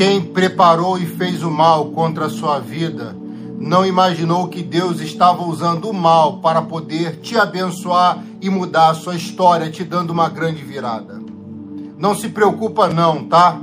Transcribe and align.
Quem 0.00 0.22
preparou 0.22 0.96
e 0.96 1.04
fez 1.04 1.42
o 1.42 1.50
mal 1.50 1.90
contra 1.90 2.24
a 2.24 2.30
sua 2.30 2.58
vida 2.58 3.14
não 3.58 3.84
imaginou 3.84 4.48
que 4.48 4.62
Deus 4.62 4.98
estava 4.98 5.42
usando 5.42 5.90
o 5.90 5.92
mal 5.92 6.38
para 6.38 6.62
poder 6.62 7.16
te 7.16 7.36
abençoar 7.36 8.24
e 8.40 8.48
mudar 8.48 8.88
a 8.88 8.94
sua 8.94 9.14
história, 9.14 9.70
te 9.70 9.84
dando 9.84 10.08
uma 10.08 10.30
grande 10.30 10.64
virada. 10.64 11.20
Não 11.98 12.14
se 12.14 12.30
preocupa 12.30 12.88
não, 12.88 13.24
tá? 13.24 13.60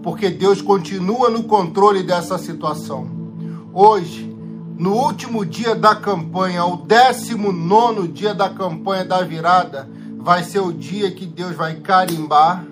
Porque 0.00 0.30
Deus 0.30 0.62
continua 0.62 1.28
no 1.28 1.42
controle 1.42 2.04
dessa 2.04 2.38
situação. 2.38 3.10
Hoje, 3.74 4.32
no 4.78 4.94
último 4.94 5.44
dia 5.44 5.74
da 5.74 5.96
campanha, 5.96 6.64
o 6.66 6.76
19 6.76 8.06
dia 8.06 8.32
da 8.32 8.48
campanha 8.48 9.04
da 9.04 9.22
virada, 9.22 9.90
vai 10.20 10.44
ser 10.44 10.60
o 10.60 10.72
dia 10.72 11.10
que 11.10 11.26
Deus 11.26 11.56
vai 11.56 11.80
carimbar, 11.80 12.64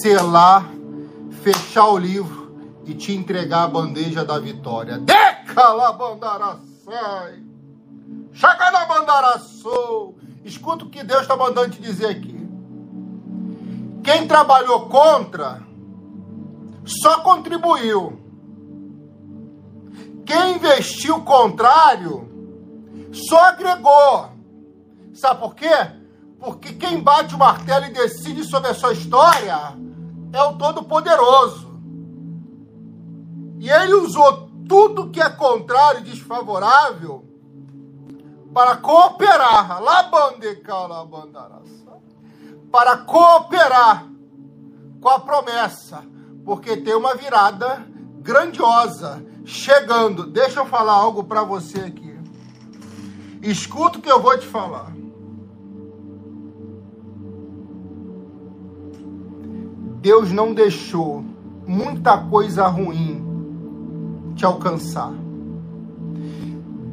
selar, 0.00 0.77
fechar 1.38 1.88
o 1.88 1.98
livro 1.98 2.56
e 2.84 2.94
te 2.94 3.12
entregar 3.12 3.64
a 3.64 3.68
bandeja 3.68 4.24
da 4.24 4.38
vitória. 4.38 4.98
Deca 4.98 5.68
lá 5.68 5.92
bandaraçai. 5.92 7.42
Chega 8.32 8.70
na 8.70 8.86
bandaraçou. 8.86 10.16
Escuta 10.44 10.84
o 10.84 10.90
que 10.90 11.02
Deus 11.02 11.22
está 11.22 11.36
mandando 11.36 11.70
te 11.70 11.82
dizer 11.82 12.06
aqui. 12.06 12.38
Quem 14.02 14.26
trabalhou 14.26 14.88
contra 14.88 15.62
só 16.84 17.20
contribuiu. 17.20 18.18
Quem 20.24 20.56
investiu 20.56 21.20
contrário 21.22 22.28
só 23.12 23.48
agregou. 23.48 24.30
Sabe 25.14 25.40
por 25.40 25.54
quê? 25.54 25.68
Porque 26.38 26.72
quem 26.74 27.00
bate 27.00 27.34
o 27.34 27.38
martelo 27.38 27.86
e 27.86 27.90
decide 27.90 28.44
sobre 28.44 28.70
a 28.70 28.74
sua 28.74 28.92
história 28.92 29.76
é 30.32 30.42
o 30.42 30.56
Todo-Poderoso. 30.56 31.68
E 33.58 33.70
ele 33.70 33.94
usou 33.94 34.48
tudo 34.68 35.10
que 35.10 35.20
é 35.20 35.28
contrário 35.30 36.00
e 36.00 36.04
desfavorável 36.04 37.24
para 38.52 38.76
cooperar. 38.76 39.80
Para 42.70 42.98
cooperar 42.98 44.06
com 45.00 45.08
a 45.08 45.20
promessa. 45.20 46.04
Porque 46.44 46.76
tem 46.76 46.94
uma 46.94 47.14
virada 47.14 47.86
grandiosa 48.20 49.24
chegando. 49.44 50.26
Deixa 50.26 50.60
eu 50.60 50.66
falar 50.66 50.92
algo 50.92 51.24
para 51.24 51.42
você 51.42 51.80
aqui. 51.80 52.18
Escuta 53.42 53.98
o 53.98 54.02
que 54.02 54.10
eu 54.10 54.20
vou 54.20 54.36
te 54.38 54.46
falar. 54.46 54.97
Deus 60.08 60.32
não 60.32 60.54
deixou 60.54 61.22
muita 61.66 62.16
coisa 62.16 62.66
ruim 62.66 63.22
te 64.34 64.42
alcançar. 64.42 65.12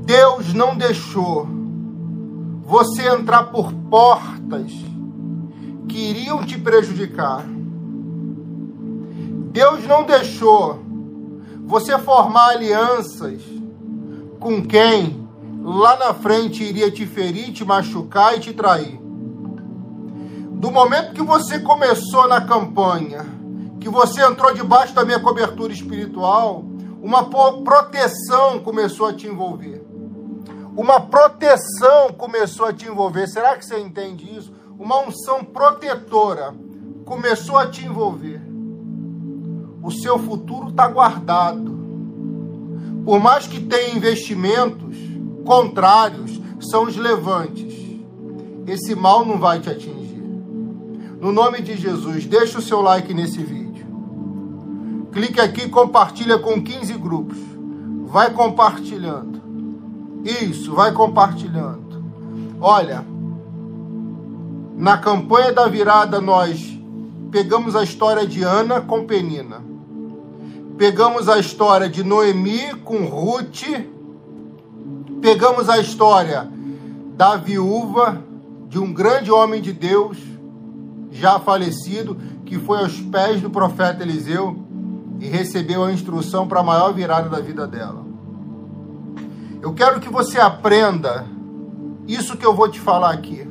Deus 0.04 0.54
não 0.54 0.76
deixou 0.76 1.48
você 2.66 3.08
entrar 3.08 3.44
por 3.44 3.72
portas 3.72 4.70
que 5.88 5.98
iriam 5.98 6.44
te 6.44 6.58
prejudicar. 6.58 7.46
Deus 9.54 9.88
não 9.88 10.04
deixou 10.04 10.82
você 11.66 11.98
formar 11.98 12.50
alianças 12.50 13.42
com 14.42 14.62
quem 14.62 15.26
lá 15.64 15.96
na 15.96 16.14
frente 16.14 16.66
iria 16.66 16.92
te 16.92 17.06
ferir, 17.06 17.54
te 17.54 17.64
machucar 17.64 18.36
e 18.36 18.42
te 18.42 18.52
trair. 18.52 19.00
Do 20.66 20.72
momento 20.72 21.14
que 21.14 21.22
você 21.22 21.60
começou 21.60 22.28
na 22.28 22.42
campanha, 22.42 23.24
que 23.80 23.88
você 23.88 24.26
entrou 24.26 24.52
debaixo 24.52 24.96
da 24.96 25.06
minha 25.06 25.20
cobertura 25.20 25.72
espiritual, 25.72 26.66
uma 27.04 27.26
proteção 27.64 28.58
começou 28.64 29.06
a 29.06 29.14
te 29.14 29.28
envolver. 29.28 29.86
Uma 30.76 31.02
proteção 31.02 32.12
começou 32.18 32.66
a 32.66 32.74
te 32.74 32.88
envolver. 32.88 33.28
Será 33.28 33.56
que 33.56 33.64
você 33.64 33.78
entende 33.78 34.26
isso? 34.36 34.52
Uma 34.76 35.02
unção 35.02 35.44
protetora 35.44 36.52
começou 37.06 37.60
a 37.60 37.68
te 37.68 37.86
envolver. 37.86 38.42
O 39.84 39.92
seu 39.92 40.18
futuro 40.18 40.70
está 40.70 40.88
guardado. 40.88 41.78
Por 43.06 43.20
mais 43.20 43.46
que 43.46 43.60
tenha 43.60 43.96
investimentos 43.96 44.98
contrários, 45.46 46.42
são 46.60 46.86
os 46.86 46.98
levantes. 46.98 47.72
Esse 48.66 48.96
mal 48.96 49.24
não 49.24 49.38
vai 49.38 49.60
te 49.60 49.70
atingir. 49.70 50.15
No 51.20 51.32
nome 51.32 51.62
de 51.62 51.78
Jesus, 51.78 52.26
deixa 52.26 52.60
o 52.60 52.62
seu 52.62 52.82
like 52.82 53.14
nesse 53.14 53.40
vídeo. 53.40 53.86
Clique 55.12 55.40
aqui 55.40 55.70
compartilha 55.70 56.38
com 56.38 56.62
15 56.62 56.94
grupos. 56.94 57.38
Vai 58.08 58.32
compartilhando. 58.32 59.42
Isso, 60.24 60.74
vai 60.74 60.92
compartilhando. 60.92 62.04
Olha, 62.60 63.06
na 64.76 64.98
campanha 64.98 65.54
da 65.54 65.68
virada 65.68 66.20
nós 66.20 66.78
pegamos 67.32 67.76
a 67.76 67.84
história 67.84 68.28
de 68.28 68.44
Ana 68.44 68.82
com 68.82 69.06
Penina. 69.06 69.64
Pegamos 70.78 71.30
a 71.30 71.40
história 71.40 71.88
de 71.88 72.04
Noemi 72.04 72.74
com 72.84 73.06
Ruth. 73.06 73.64
Pegamos 75.22 75.70
a 75.70 75.80
história 75.80 76.52
da 77.16 77.38
viúva 77.38 78.22
de 78.68 78.78
um 78.78 78.92
grande 78.92 79.32
homem 79.32 79.62
de 79.62 79.72
Deus 79.72 80.35
já 81.16 81.40
falecido, 81.40 82.18
que 82.46 82.60
foi 82.60 82.80
aos 82.80 83.00
pés 83.00 83.42
do 83.42 83.50
profeta 83.50 84.04
Eliseu 84.04 84.64
e 85.20 85.28
recebeu 85.28 85.84
a 85.84 85.92
instrução 85.92 86.48
para 86.48 86.60
a 86.60 86.64
maior 86.64 86.94
virada 86.94 87.30
da 87.30 87.40
vida 87.40 87.66
dela. 87.66 88.06
Eu 89.62 89.74
quero 89.74 90.00
que 90.00 90.10
você 90.10 90.40
aprenda 90.40 91.26
isso 92.08 92.38
que 92.38 92.46
eu 92.46 92.54
vou 92.54 92.70
te 92.70 92.80
falar 92.80 93.12
aqui. 93.12 93.48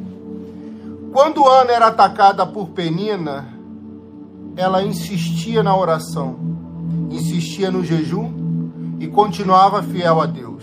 Quando 1.13 1.49
Ana 1.49 1.73
era 1.73 1.87
atacada 1.87 2.47
por 2.47 2.69
Penina, 2.69 3.49
ela 4.57 4.83
insistia 4.83 5.63
na 5.63 5.77
oração, 5.77 6.37
insistia 7.11 7.71
no 7.71 7.85
jejum 7.85 8.33
e 9.01 9.09
continuava 9.09 9.83
fiel 9.83 10.21
a 10.21 10.27
Deus. 10.27 10.63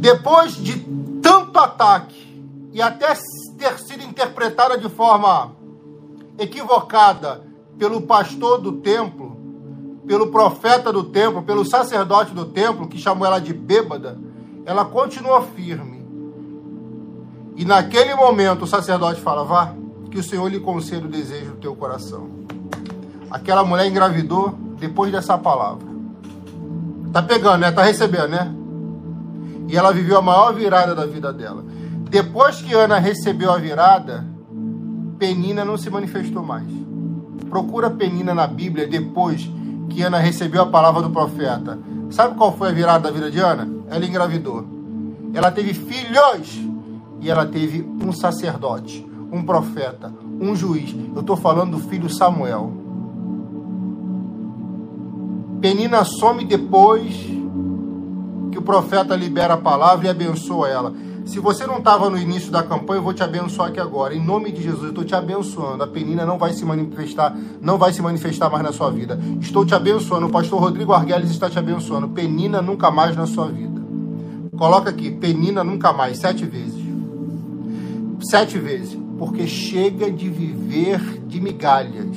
Depois 0.00 0.54
de 0.54 0.78
tanto 1.20 1.58
ataque 1.58 2.24
e 2.72 2.80
até 2.80 3.14
ter 3.64 3.78
sido 3.78 4.04
interpretada 4.04 4.76
de 4.76 4.90
forma 4.90 5.52
equivocada 6.38 7.42
pelo 7.78 8.02
pastor 8.02 8.60
do 8.60 8.72
templo, 8.72 9.34
pelo 10.06 10.26
profeta 10.26 10.92
do 10.92 11.04
templo, 11.04 11.42
pelo 11.42 11.64
sacerdote 11.64 12.34
do 12.34 12.44
templo, 12.44 12.86
que 12.86 12.98
chamou 12.98 13.26
ela 13.26 13.38
de 13.38 13.54
bêbada, 13.54 14.18
ela 14.66 14.84
continua 14.84 15.40
firme. 15.40 16.04
E 17.56 17.64
naquele 17.64 18.14
momento 18.14 18.64
o 18.64 18.66
sacerdote 18.66 19.22
fala: 19.22 19.44
Vá, 19.44 19.74
que 20.10 20.18
o 20.18 20.22
Senhor 20.22 20.46
lhe 20.48 20.60
conceda 20.60 21.06
o 21.06 21.10
desejo 21.10 21.52
do 21.52 21.56
teu 21.56 21.74
coração. 21.74 22.28
Aquela 23.30 23.64
mulher 23.64 23.86
engravidou 23.86 24.54
depois 24.78 25.10
dessa 25.10 25.38
palavra. 25.38 25.86
Tá 27.12 27.22
pegando, 27.22 27.58
né? 27.58 27.72
Tá 27.72 27.82
recebendo, 27.82 28.28
né? 28.28 28.54
E 29.68 29.76
ela 29.76 29.92
viveu 29.92 30.18
a 30.18 30.22
maior 30.22 30.52
virada 30.52 30.94
da 30.94 31.06
vida 31.06 31.32
dela. 31.32 31.64
Depois 32.14 32.62
que 32.62 32.72
Ana 32.72 33.00
recebeu 33.00 33.50
a 33.50 33.58
virada, 33.58 34.24
Penina 35.18 35.64
não 35.64 35.76
se 35.76 35.90
manifestou 35.90 36.44
mais. 36.44 36.68
Procura 37.50 37.90
Penina 37.90 38.32
na 38.32 38.46
Bíblia 38.46 38.86
depois 38.86 39.50
que 39.90 40.00
Ana 40.00 40.18
recebeu 40.18 40.62
a 40.62 40.66
palavra 40.66 41.02
do 41.02 41.10
profeta. 41.10 41.76
Sabe 42.10 42.36
qual 42.36 42.56
foi 42.56 42.68
a 42.68 42.72
virada 42.72 43.08
da 43.08 43.10
vida 43.10 43.32
de 43.32 43.40
Ana? 43.40 43.68
Ela 43.90 44.06
engravidou. 44.06 44.64
Ela 45.34 45.50
teve 45.50 45.74
filhos 45.74 46.60
e 47.20 47.28
ela 47.28 47.46
teve 47.46 47.84
um 48.00 48.12
sacerdote, 48.12 49.04
um 49.32 49.42
profeta, 49.42 50.14
um 50.40 50.54
juiz. 50.54 50.94
Eu 51.12 51.20
estou 51.20 51.36
falando 51.36 51.72
do 51.72 51.80
filho 51.80 52.08
Samuel. 52.08 52.72
Penina 55.60 56.04
some 56.04 56.44
depois 56.44 57.12
que 58.52 58.58
o 58.58 58.62
profeta 58.62 59.16
libera 59.16 59.54
a 59.54 59.58
palavra 59.58 60.06
e 60.06 60.10
abençoa 60.10 60.68
ela. 60.68 60.94
Se 61.24 61.40
você 61.40 61.66
não 61.66 61.78
estava 61.78 62.10
no 62.10 62.18
início 62.18 62.50
da 62.50 62.62
campanha, 62.62 62.98
eu 62.98 63.02
vou 63.02 63.14
te 63.14 63.22
abençoar 63.22 63.70
aqui 63.70 63.80
agora. 63.80 64.14
Em 64.14 64.22
nome 64.22 64.52
de 64.52 64.62
Jesus, 64.62 64.82
eu 64.82 64.88
estou 64.90 65.04
te 65.04 65.14
abençoando. 65.14 65.82
A 65.82 65.86
penina 65.86 66.26
não 66.26 66.36
vai 66.36 66.52
se 66.52 66.64
manifestar, 66.64 67.34
não 67.62 67.78
vai 67.78 67.92
se 67.94 68.02
manifestar 68.02 68.50
mais 68.50 68.62
na 68.62 68.72
sua 68.72 68.90
vida. 68.90 69.18
Estou 69.40 69.64
te 69.64 69.74
abençoando. 69.74 70.26
O 70.26 70.30
pastor 70.30 70.60
Rodrigo 70.60 70.92
Arguelles 70.92 71.30
está 71.30 71.48
te 71.48 71.58
abençoando. 71.58 72.08
Penina 72.10 72.60
nunca 72.60 72.90
mais 72.90 73.16
na 73.16 73.26
sua 73.26 73.48
vida. 73.48 73.82
Coloca 74.56 74.90
aqui, 74.90 75.10
penina 75.10 75.64
nunca 75.64 75.92
mais, 75.92 76.18
sete 76.18 76.44
vezes. 76.44 76.84
Sete 78.20 78.58
vezes. 78.58 78.96
Porque 79.18 79.46
chega 79.46 80.10
de 80.10 80.28
viver 80.28 81.00
de 81.26 81.40
migalhas. 81.40 82.16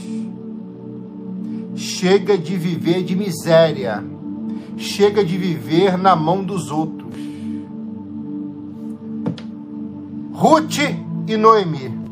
Chega 1.75 2.37
de 2.37 2.57
viver 2.57 3.03
de 3.03 3.15
miséria. 3.15 4.03
Chega 4.75 5.23
de 5.23 5.37
viver 5.37 5.97
na 5.97 6.13
mão 6.13 6.43
dos 6.43 6.69
outros 6.69 7.26
Ruth 10.37 10.77
e 11.27 11.35
Noemi. 11.35 12.07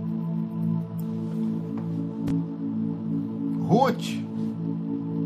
Ruth 3.68 4.26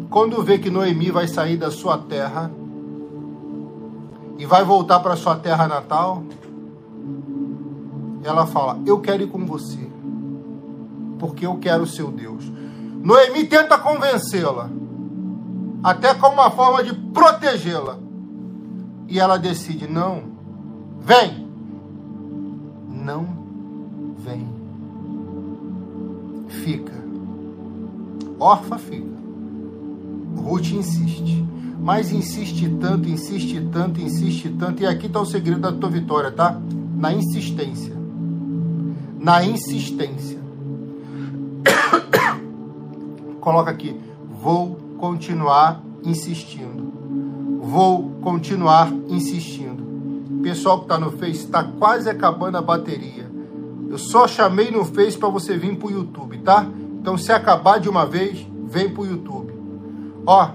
quando 0.09 0.41
vê 0.41 0.57
que 0.57 0.71
Noemi 0.71 1.11
vai 1.11 1.27
sair 1.27 1.55
da 1.55 1.69
sua 1.69 1.97
terra 1.97 2.51
e 4.39 4.45
vai 4.45 4.63
voltar 4.63 4.99
para 5.01 5.15
sua 5.15 5.35
terra 5.35 5.67
natal, 5.67 6.23
ela 8.23 8.47
fala: 8.47 8.79
Eu 8.87 8.99
quero 8.99 9.21
ir 9.21 9.27
com 9.27 9.45
você, 9.45 9.87
porque 11.19 11.45
eu 11.45 11.57
quero 11.57 11.83
o 11.83 11.87
seu 11.87 12.09
Deus. 12.09 12.51
Noemi 13.03 13.45
tenta 13.45 13.77
convencê-la, 13.77 14.69
até 15.83 16.15
como 16.15 16.33
uma 16.33 16.49
forma 16.49 16.83
de 16.83 16.93
protegê-la. 16.93 17.97
E 19.07 19.19
ela 19.19 19.37
decide: 19.37 19.87
Não, 19.87 20.23
vem. 20.99 21.48
Não 23.09 23.25
vem. 24.19 24.47
Fica. 26.47 26.93
Orfa 28.39 28.77
fica. 28.77 29.17
Ruth 30.37 30.71
insiste. 30.73 31.43
Mas 31.79 32.11
insiste 32.11 32.69
tanto, 32.79 33.09
insiste 33.09 33.59
tanto, 33.71 33.99
insiste 33.99 34.49
tanto. 34.49 34.83
E 34.83 34.85
aqui 34.85 35.07
está 35.07 35.19
o 35.19 35.25
segredo 35.25 35.61
da 35.61 35.71
tua 35.71 35.89
vitória, 35.89 36.31
tá? 36.31 36.61
Na 36.95 37.11
insistência. 37.11 37.95
Na 39.19 39.43
insistência. 39.43 40.37
Coloca 43.41 43.71
aqui. 43.71 43.99
Vou 44.39 44.75
continuar 44.99 45.81
insistindo. 46.03 47.59
Vou 47.63 48.11
continuar 48.21 48.93
insistindo. 49.07 49.88
Pessoal 50.41 50.79
que 50.79 50.85
está 50.85 50.97
no 50.97 51.11
Face, 51.11 51.45
está 51.45 51.63
quase 51.63 52.09
acabando 52.09 52.57
a 52.57 52.61
bateria. 52.61 53.29
Eu 53.89 53.97
só 53.97 54.27
chamei 54.27 54.71
no 54.71 54.85
Face 54.85 55.17
para 55.17 55.29
você 55.29 55.57
vir 55.57 55.75
para 55.77 55.87
o 55.87 55.91
YouTube, 55.91 56.37
tá? 56.39 56.65
Então, 57.01 57.17
se 57.17 57.31
acabar 57.31 57.79
de 57.79 57.89
uma 57.89 58.05
vez, 58.05 58.45
vem 58.67 58.89
para 58.89 59.01
o 59.01 59.05
YouTube. 59.05 59.53
Ó, 60.25 60.49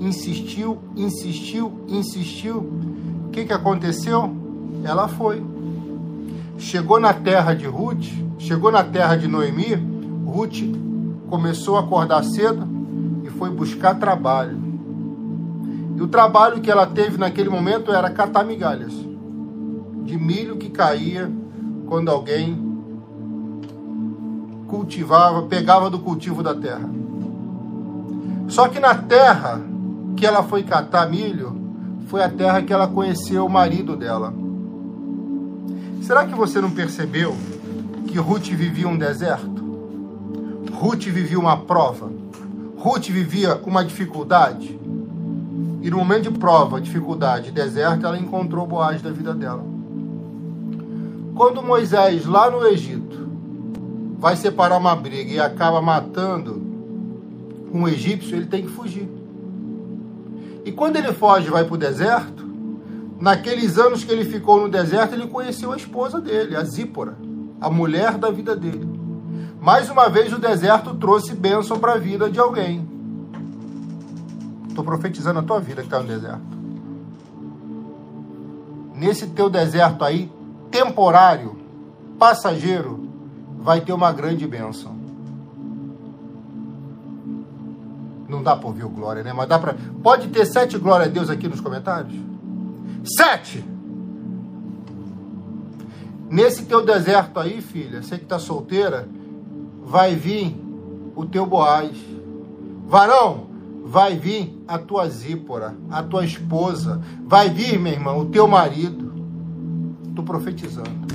insistiu, 0.00 0.78
insistiu, 0.96 1.84
insistiu. 1.88 2.58
O 3.26 3.30
que, 3.30 3.44
que 3.44 3.52
aconteceu? 3.52 4.34
Ela 4.84 5.08
foi. 5.08 5.42
Chegou 6.58 7.00
na 7.00 7.12
terra 7.12 7.54
de 7.54 7.66
Ruth, 7.66 8.06
chegou 8.38 8.70
na 8.70 8.84
terra 8.84 9.16
de 9.16 9.26
Noemi, 9.26 9.74
Ruth 10.26 10.62
começou 11.30 11.76
a 11.76 11.80
acordar 11.80 12.24
cedo 12.24 12.66
e 13.24 13.30
foi 13.30 13.50
buscar 13.50 13.94
trabalho. 13.94 14.69
E 16.00 16.02
o 16.02 16.08
trabalho 16.08 16.62
que 16.62 16.70
ela 16.70 16.86
teve 16.86 17.18
naquele 17.18 17.50
momento 17.50 17.92
era 17.92 18.08
catar 18.08 18.42
migalhas 18.42 18.90
de 20.02 20.16
milho 20.16 20.56
que 20.56 20.70
caía 20.70 21.30
quando 21.86 22.10
alguém 22.10 22.58
cultivava, 24.66 25.42
pegava 25.42 25.90
do 25.90 25.98
cultivo 25.98 26.42
da 26.42 26.54
terra. 26.54 26.88
Só 28.48 28.66
que 28.68 28.80
na 28.80 28.94
terra 28.94 29.60
que 30.16 30.24
ela 30.24 30.42
foi 30.42 30.62
catar 30.62 31.06
milho, 31.06 31.54
foi 32.06 32.22
a 32.22 32.30
terra 32.30 32.62
que 32.62 32.72
ela 32.72 32.88
conheceu 32.88 33.44
o 33.44 33.50
marido 33.50 33.94
dela. 33.94 34.32
Será 36.00 36.24
que 36.24 36.34
você 36.34 36.62
não 36.62 36.70
percebeu 36.70 37.36
que 38.06 38.18
Ruth 38.18 38.46
vivia 38.46 38.88
um 38.88 38.96
deserto? 38.96 39.62
Ruth 40.72 41.04
vivia 41.04 41.38
uma 41.38 41.58
prova? 41.58 42.10
Ruth 42.78 43.08
vivia 43.08 43.60
uma 43.66 43.84
dificuldade? 43.84 44.79
E 45.82 45.90
no 45.90 45.98
momento 45.98 46.30
de 46.30 46.38
prova, 46.38 46.80
dificuldade, 46.80 47.50
deserto, 47.50 48.06
ela 48.06 48.18
encontrou 48.18 48.66
Boaz 48.66 49.00
da 49.00 49.10
vida 49.10 49.32
dela. 49.32 49.64
Quando 51.34 51.62
Moisés, 51.62 52.26
lá 52.26 52.50
no 52.50 52.66
Egito, 52.66 53.28
vai 54.18 54.36
separar 54.36 54.76
uma 54.76 54.94
briga 54.94 55.32
e 55.32 55.40
acaba 55.40 55.80
matando 55.80 56.60
um 57.72 57.88
egípcio, 57.88 58.36
ele 58.36 58.46
tem 58.46 58.62
que 58.62 58.68
fugir. 58.68 59.08
E 60.64 60.70
quando 60.72 60.96
ele 60.96 61.12
foge 61.14 61.46
e 61.46 61.50
vai 61.50 61.64
para 61.64 61.74
o 61.74 61.78
deserto, 61.78 62.44
naqueles 63.18 63.78
anos 63.78 64.04
que 64.04 64.12
ele 64.12 64.26
ficou 64.26 64.60
no 64.60 64.68
deserto, 64.68 65.14
ele 65.14 65.28
conheceu 65.28 65.72
a 65.72 65.76
esposa 65.76 66.20
dele, 66.20 66.54
a 66.56 66.62
Zípora, 66.64 67.16
a 67.58 67.70
mulher 67.70 68.18
da 68.18 68.30
vida 68.30 68.54
dele. 68.54 68.86
Mais 69.60 69.88
uma 69.88 70.08
vez, 70.08 70.32
o 70.32 70.38
deserto 70.38 70.94
trouxe 70.94 71.34
bênção 71.34 71.78
para 71.78 71.94
a 71.94 71.98
vida 71.98 72.30
de 72.30 72.38
alguém. 72.38 72.89
Estou 74.80 74.84
profetizando 74.84 75.40
a 75.40 75.42
tua 75.42 75.60
vida 75.60 75.82
que 75.82 75.88
está 75.88 76.00
no 76.00 76.08
deserto. 76.08 76.40
Nesse 78.94 79.26
teu 79.26 79.50
deserto 79.50 80.02
aí, 80.02 80.32
temporário, 80.70 81.54
passageiro, 82.18 83.06
vai 83.58 83.82
ter 83.82 83.92
uma 83.92 84.10
grande 84.10 84.46
bênção. 84.46 84.96
Não 88.26 88.42
dá 88.42 88.56
para 88.56 88.68
ouvir 88.68 88.84
o 88.84 88.88
glória, 88.88 89.22
né? 89.22 89.34
Mas 89.34 89.48
dá 89.48 89.58
para. 89.58 89.76
Pode 90.02 90.28
ter 90.28 90.46
sete 90.46 90.78
glória 90.78 91.04
a 91.04 91.08
Deus 91.10 91.28
aqui 91.28 91.46
nos 91.46 91.60
comentários? 91.60 92.14
Sete! 93.04 93.62
Nesse 96.30 96.64
teu 96.64 96.82
deserto 96.82 97.38
aí, 97.38 97.60
filha, 97.60 98.02
você 98.02 98.16
que 98.16 98.24
está 98.24 98.38
solteira, 98.38 99.06
vai 99.84 100.14
vir 100.14 100.56
o 101.14 101.26
teu 101.26 101.44
Boaz. 101.44 101.94
Varão, 102.86 103.49
vai 103.84 104.16
vir 104.16 104.62
a 104.68 104.78
tua 104.78 105.08
Zípora, 105.08 105.76
a 105.90 106.02
tua 106.02 106.24
esposa. 106.24 107.00
Vai 107.24 107.50
vir, 107.50 107.78
meu 107.78 107.92
irmão, 107.92 108.20
o 108.20 108.26
teu 108.26 108.46
marido. 108.46 109.12
Estou 110.08 110.24
profetizando. 110.24 111.10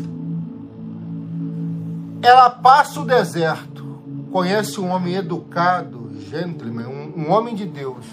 Ela 2.22 2.50
passa 2.50 3.00
o 3.00 3.06
deserto, 3.06 3.86
conhece 4.32 4.80
um 4.80 4.90
homem 4.90 5.16
educado, 5.16 6.10
gentleman, 6.30 6.88
um, 6.88 7.22
um 7.22 7.32
homem 7.32 7.54
de 7.54 7.66
Deus, 7.66 8.06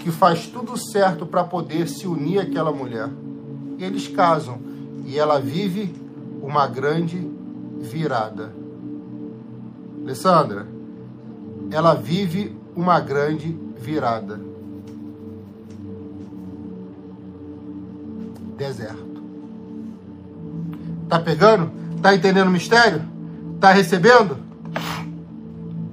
que 0.00 0.10
faz 0.10 0.46
tudo 0.46 0.76
certo 0.76 1.26
para 1.26 1.44
poder 1.44 1.86
se 1.88 2.06
unir 2.06 2.40
àquela 2.40 2.72
mulher. 2.72 3.10
Eles 3.78 4.08
casam 4.08 4.58
e 5.04 5.18
ela 5.18 5.38
vive 5.38 5.94
uma 6.42 6.66
grande 6.66 7.30
virada. 7.78 8.52
Alessandra, 10.02 10.66
ela 11.70 11.94
vive 11.94 12.57
uma 12.78 13.00
grande 13.00 13.58
virada. 13.76 14.40
Deserto. 18.56 19.20
Tá 21.08 21.18
pegando? 21.18 21.72
Tá 22.00 22.14
entendendo 22.14 22.46
o 22.46 22.52
mistério? 22.52 23.02
Tá 23.58 23.72
recebendo? 23.72 24.38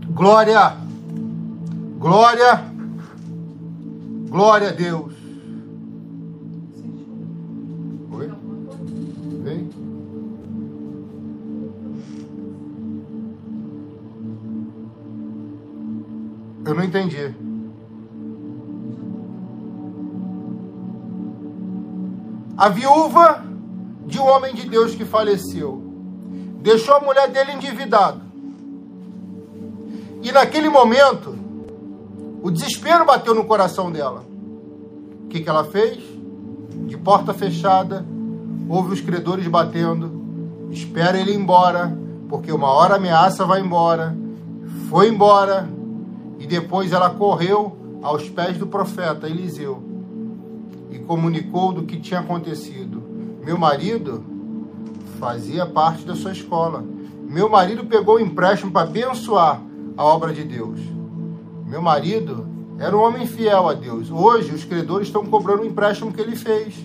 Glória! 0.10 0.78
Glória! 1.98 2.64
Glória 4.30 4.70
a 4.70 4.72
Deus! 4.72 5.15
Eu 16.66 16.74
não 16.74 16.84
entendi. 16.84 17.32
A 22.58 22.70
viúva 22.70 23.44
de 24.08 24.20
um 24.20 24.26
homem 24.26 24.56
de 24.56 24.68
Deus 24.68 24.96
que 24.96 25.06
faleceu. 25.06 25.84
Deixou 26.62 26.96
a 26.96 27.00
mulher 27.00 27.30
dele 27.30 27.52
endividada. 27.52 28.20
E 30.24 30.32
naquele 30.32 30.70
momento, 30.70 31.36
o 32.42 32.50
desespero 32.50 33.06
bateu 33.06 33.36
no 33.36 33.46
coração 33.46 33.92
dela. 33.92 34.26
O 35.26 35.28
que, 35.28 35.42
que 35.42 35.50
ela 35.50 35.66
fez? 35.66 36.04
De 36.88 36.98
porta 36.98 37.34
fechada, 37.34 38.04
ouve 38.68 38.94
os 38.94 39.02
credores 39.02 39.48
batendo, 39.48 40.70
espera 40.72 41.20
ele 41.20 41.32
ir 41.32 41.36
embora, 41.36 41.96
porque 42.28 42.52
uma 42.52 42.70
hora 42.70 42.96
a 42.96 42.98
ameaça 42.98 43.46
vai 43.46 43.62
embora. 43.62 44.16
Foi 44.90 45.10
embora 45.10 45.75
e 46.40 46.46
depois 46.46 46.92
ela 46.92 47.10
correu 47.10 47.78
aos 48.02 48.30
pés 48.30 48.58
do 48.58 48.68
profeta 48.68 49.28
Eliseu 49.28 49.82
e 50.92 51.00
comunicou 51.00 51.74
do 51.74 51.84
que 51.84 52.00
tinha 52.00 52.20
acontecido. 52.20 53.04
Meu 53.44 53.58
marido 53.58 54.24
fazia 55.20 55.66
parte 55.66 56.06
da 56.06 56.16
sua 56.16 56.32
escola. 56.32 56.84
Meu 57.28 57.50
marido 57.50 57.86
pegou 57.86 58.16
o 58.16 58.20
empréstimo 58.20 58.72
para 58.72 58.88
abençoar 58.88 59.62
a 59.98 60.04
obra 60.04 60.34
de 60.34 60.44
Deus. 60.44 60.80
Meu 61.66 61.82
marido 61.82 62.46
era 62.78 62.96
um 62.96 63.02
homem 63.02 63.26
fiel 63.26 63.68
a 63.68 63.74
Deus. 63.74 64.12
Hoje 64.12 64.54
os 64.54 64.64
credores 64.64 65.08
estão 65.08 65.26
cobrando 65.26 65.64
o 65.64 65.66
empréstimo 65.66 66.12
que 66.12 66.22
ele 66.22 66.36
fez. 66.36 66.76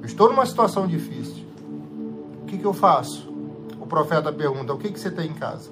Eu 0.00 0.06
estou 0.06 0.28
numa 0.28 0.46
situação 0.46 0.86
difícil. 0.86 1.44
O 2.42 2.46
que, 2.46 2.58
que 2.58 2.64
eu 2.64 2.72
faço? 2.72 3.28
O 3.80 3.86
profeta 3.86 4.32
pergunta: 4.32 4.72
O 4.72 4.78
que, 4.78 4.92
que 4.92 5.00
você 5.00 5.10
tem 5.10 5.30
em 5.30 5.34
casa? 5.34 5.70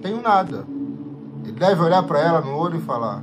Tenho 0.00 0.20
nada. 0.20 0.66
Ele 1.42 1.52
deve 1.52 1.82
olhar 1.82 2.02
para 2.04 2.20
ela 2.20 2.40
no 2.40 2.56
olho 2.56 2.78
e 2.78 2.82
falar: 2.82 3.22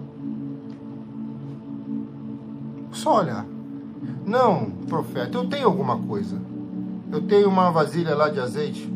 Só 2.92 3.20
olhar. 3.20 3.46
Não, 4.26 4.70
profeta, 4.88 5.38
eu 5.38 5.48
tenho 5.48 5.66
alguma 5.66 5.98
coisa. 5.98 6.40
Eu 7.12 7.22
tenho 7.22 7.50
uma 7.50 7.72
vasilha 7.72 8.16
lá 8.16 8.30
de 8.30 8.40
azeite. 8.40 8.92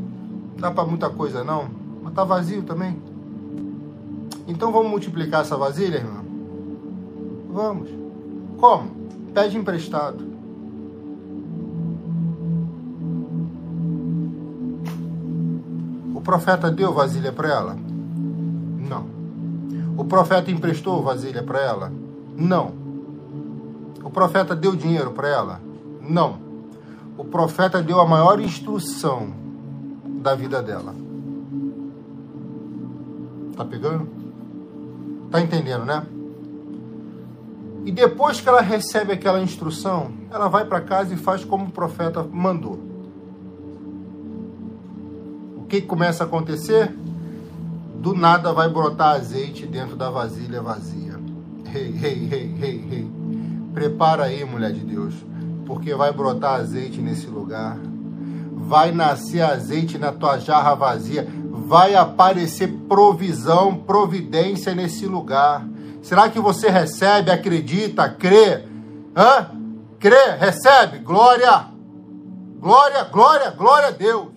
Dá 0.59 0.69
para 0.69 0.85
muita 0.85 1.09
coisa 1.09 1.43
não, 1.43 1.67
mas 2.03 2.13
tá 2.13 2.23
vazio 2.23 2.61
também. 2.61 3.01
Então 4.47 4.71
vamos 4.71 4.91
multiplicar 4.91 5.41
essa 5.41 5.57
vasilha, 5.57 5.97
irmão? 5.97 6.23
Vamos. 7.51 7.89
Como? 8.59 8.91
Pede 9.33 9.57
emprestado. 9.57 10.33
O 16.13 16.21
profeta 16.21 16.69
deu 16.69 16.93
vasilha 16.93 17.31
para 17.31 17.49
ela? 17.49 17.92
O 20.03 20.05
profeta 20.05 20.51
emprestou 20.51 21.01
vasilha 21.01 21.41
para 21.41 21.61
ela? 21.61 21.91
Não. 22.35 22.73
O 24.03 24.09
profeta 24.09 24.53
deu 24.53 24.75
dinheiro 24.75 25.11
para 25.11 25.29
ela? 25.29 25.61
Não. 26.01 26.39
O 27.17 27.23
profeta 27.23 27.81
deu 27.81 28.01
a 28.01 28.05
maior 28.05 28.37
instrução 28.41 29.33
da 30.21 30.35
vida 30.35 30.61
dela. 30.61 30.93
Tá 33.55 33.63
pegando? 33.63 34.09
Tá 35.31 35.39
entendendo, 35.39 35.85
né? 35.85 36.05
E 37.85 37.91
depois 37.91 38.41
que 38.41 38.49
ela 38.49 38.61
recebe 38.61 39.13
aquela 39.13 39.41
instrução, 39.41 40.11
ela 40.29 40.49
vai 40.49 40.65
para 40.65 40.81
casa 40.81 41.13
e 41.13 41.17
faz 41.17 41.45
como 41.45 41.67
o 41.67 41.71
profeta 41.71 42.27
mandou. 42.29 42.77
O 45.55 45.63
que 45.69 45.81
começa 45.81 46.25
a 46.25 46.27
acontecer? 46.27 46.93
Do 48.03 48.13
nada 48.13 48.51
vai 48.51 48.67
brotar 48.67 49.15
azeite 49.15 49.65
dentro 49.65 49.95
da 49.95 50.09
vasilha 50.09 50.61
vazia. 50.61 51.17
Ei, 51.73 51.97
ei, 52.03 52.29
ei, 52.33 52.55
ei, 52.61 52.87
ei. 52.91 53.11
Prepara 53.73 54.25
aí, 54.25 54.43
mulher 54.43 54.73
de 54.73 54.81
Deus, 54.81 55.13
porque 55.65 55.95
vai 55.95 56.11
brotar 56.11 56.59
azeite 56.59 56.99
nesse 56.99 57.27
lugar. 57.27 57.77
Vai 58.51 58.91
nascer 58.91 59.39
azeite 59.39 59.97
na 59.97 60.11
tua 60.11 60.37
jarra 60.37 60.75
vazia. 60.75 61.25
Vai 61.49 61.95
aparecer 61.95 62.67
provisão, 62.89 63.77
providência 63.77 64.75
nesse 64.75 65.05
lugar. 65.05 65.65
Será 66.01 66.29
que 66.29 66.41
você 66.41 66.69
recebe, 66.69 67.31
acredita, 67.31 68.09
crê? 68.09 68.65
Hã? 69.15 69.49
Crê, 69.97 70.31
recebe? 70.37 70.97
Glória! 70.97 71.67
Glória, 72.59 73.05
glória, 73.05 73.51
glória 73.51 73.87
a 73.87 73.91
Deus. 73.91 74.27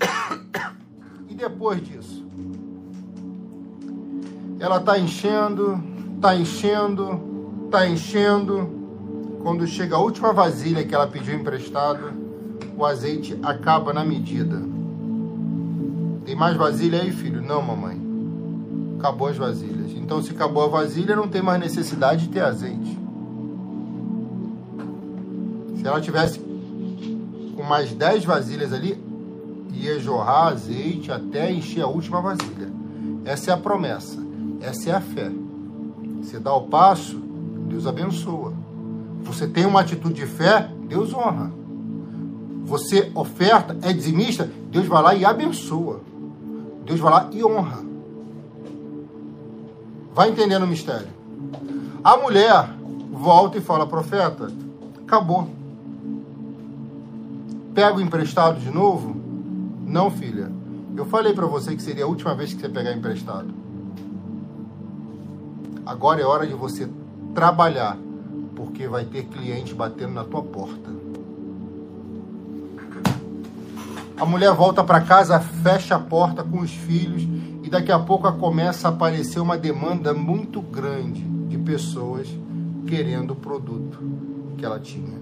E 1.28 1.34
depois 1.34 1.80
disso? 1.82 2.11
Ela 4.62 4.76
está 4.76 4.96
enchendo, 4.96 5.82
está 6.14 6.36
enchendo, 6.36 7.20
está 7.64 7.84
enchendo. 7.84 8.70
Quando 9.42 9.66
chega 9.66 9.96
a 9.96 9.98
última 9.98 10.32
vasilha 10.32 10.84
que 10.84 10.94
ela 10.94 11.08
pediu 11.08 11.34
emprestado, 11.34 12.12
o 12.78 12.86
azeite 12.86 13.36
acaba 13.42 13.92
na 13.92 14.04
medida. 14.04 14.62
Tem 16.24 16.36
mais 16.36 16.56
vasilha 16.56 17.02
aí, 17.02 17.10
filho? 17.10 17.42
Não, 17.42 17.60
mamãe. 17.60 18.00
Acabou 19.00 19.26
as 19.26 19.36
vasilhas. 19.36 19.90
Então, 19.96 20.22
se 20.22 20.30
acabou 20.30 20.62
a 20.62 20.68
vasilha, 20.68 21.16
não 21.16 21.26
tem 21.26 21.42
mais 21.42 21.58
necessidade 21.58 22.28
de 22.28 22.32
ter 22.32 22.44
azeite. 22.44 22.96
Se 25.76 25.84
ela 25.84 26.00
tivesse 26.00 26.38
com 27.56 27.64
mais 27.64 27.92
10 27.92 28.24
vasilhas 28.24 28.72
ali, 28.72 28.96
ia 29.74 29.98
jorrar 29.98 30.52
azeite 30.52 31.10
até 31.10 31.50
encher 31.50 31.82
a 31.82 31.88
última 31.88 32.20
vasilha. 32.20 32.70
Essa 33.24 33.50
é 33.50 33.54
a 33.54 33.56
promessa. 33.56 34.30
Essa 34.62 34.90
é 34.90 34.92
a 34.94 35.00
fé. 35.00 35.30
Você 36.22 36.38
dá 36.38 36.54
o 36.54 36.68
passo, 36.68 37.16
Deus 37.68 37.84
abençoa. 37.84 38.54
Você 39.22 39.46
tem 39.46 39.66
uma 39.66 39.80
atitude 39.80 40.14
de 40.14 40.26
fé, 40.26 40.70
Deus 40.88 41.12
honra. 41.12 41.52
Você 42.64 43.10
oferta, 43.14 43.76
é 43.82 43.92
dizimista, 43.92 44.48
Deus 44.70 44.86
vai 44.86 45.02
lá 45.02 45.14
e 45.16 45.24
abençoa. 45.24 46.00
Deus 46.86 47.00
vai 47.00 47.12
lá 47.12 47.28
e 47.32 47.44
honra. 47.44 47.80
Vai 50.14 50.30
entendendo 50.30 50.62
o 50.62 50.68
mistério. 50.68 51.08
A 52.04 52.16
mulher 52.16 52.70
volta 53.10 53.58
e 53.58 53.60
fala, 53.60 53.86
profeta, 53.86 54.48
acabou. 55.02 55.48
Pega 57.74 57.96
o 57.96 58.00
emprestado 58.00 58.60
de 58.60 58.70
novo? 58.70 59.16
Não, 59.86 60.10
filha. 60.10 60.50
Eu 60.96 61.04
falei 61.06 61.32
para 61.32 61.46
você 61.46 61.74
que 61.74 61.82
seria 61.82 62.04
a 62.04 62.08
última 62.08 62.34
vez 62.34 62.52
que 62.52 62.60
você 62.60 62.68
pegar 62.68 62.92
emprestado. 62.92 63.61
Agora 65.84 66.20
é 66.20 66.24
hora 66.24 66.46
de 66.46 66.54
você 66.54 66.88
trabalhar, 67.34 67.98
porque 68.54 68.86
vai 68.86 69.04
ter 69.04 69.24
cliente 69.24 69.74
batendo 69.74 70.14
na 70.14 70.24
tua 70.24 70.42
porta. 70.42 70.90
A 74.16 74.24
mulher 74.24 74.52
volta 74.52 74.84
para 74.84 75.00
casa, 75.00 75.40
fecha 75.40 75.96
a 75.96 75.98
porta 75.98 76.44
com 76.44 76.60
os 76.60 76.70
filhos 76.70 77.26
e 77.64 77.68
daqui 77.68 77.90
a 77.90 77.98
pouco 77.98 78.30
começa 78.34 78.86
a 78.86 78.90
aparecer 78.92 79.40
uma 79.40 79.58
demanda 79.58 80.14
muito 80.14 80.60
grande 80.60 81.22
de 81.22 81.58
pessoas 81.58 82.28
querendo 82.86 83.32
o 83.32 83.36
produto 83.36 83.98
que 84.56 84.64
ela 84.64 84.78
tinha. 84.78 85.20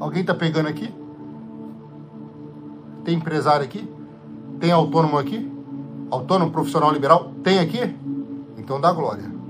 Alguém 0.00 0.22
está 0.22 0.34
pegando 0.34 0.68
aqui? 0.68 0.92
Tem 3.04 3.14
empresário 3.14 3.64
aqui? 3.64 3.88
Tem 4.58 4.72
autônomo 4.72 5.16
aqui? 5.16 5.48
Autônomo 6.10 6.50
profissional 6.50 6.90
liberal? 6.90 7.32
Tem 7.44 7.60
aqui? 7.60 7.94
Então 8.62 8.80
dá 8.80 8.92
glória 8.92 9.42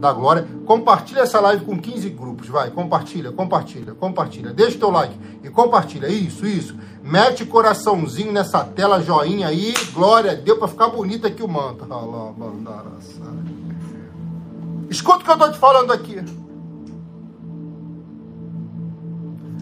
da 0.00 0.12
glória. 0.12 0.48
Compartilha 0.64 1.20
essa 1.20 1.38
live 1.40 1.64
com 1.64 1.78
15 1.78 2.08
grupos, 2.10 2.48
vai. 2.48 2.70
Compartilha, 2.70 3.30
compartilha, 3.30 3.94
compartilha. 3.94 4.52
Deixa 4.52 4.78
teu 4.78 4.90
like 4.90 5.14
e 5.44 5.50
compartilha. 5.50 6.08
Isso, 6.08 6.46
isso. 6.46 6.74
Mete 7.04 7.44
coraçãozinho 7.44 8.32
nessa 8.32 8.64
tela, 8.64 9.02
joinha 9.02 9.48
aí. 9.48 9.74
Glória, 9.92 10.34
deu 10.34 10.58
para 10.58 10.68
ficar 10.68 10.88
bonito 10.88 11.26
aqui 11.26 11.42
o 11.42 11.48
manto. 11.48 11.86
Escuta 14.88 15.18
o 15.18 15.24
que 15.24 15.30
eu 15.30 15.38
tô 15.38 15.52
te 15.52 15.58
falando 15.58 15.92
aqui. 15.92 16.24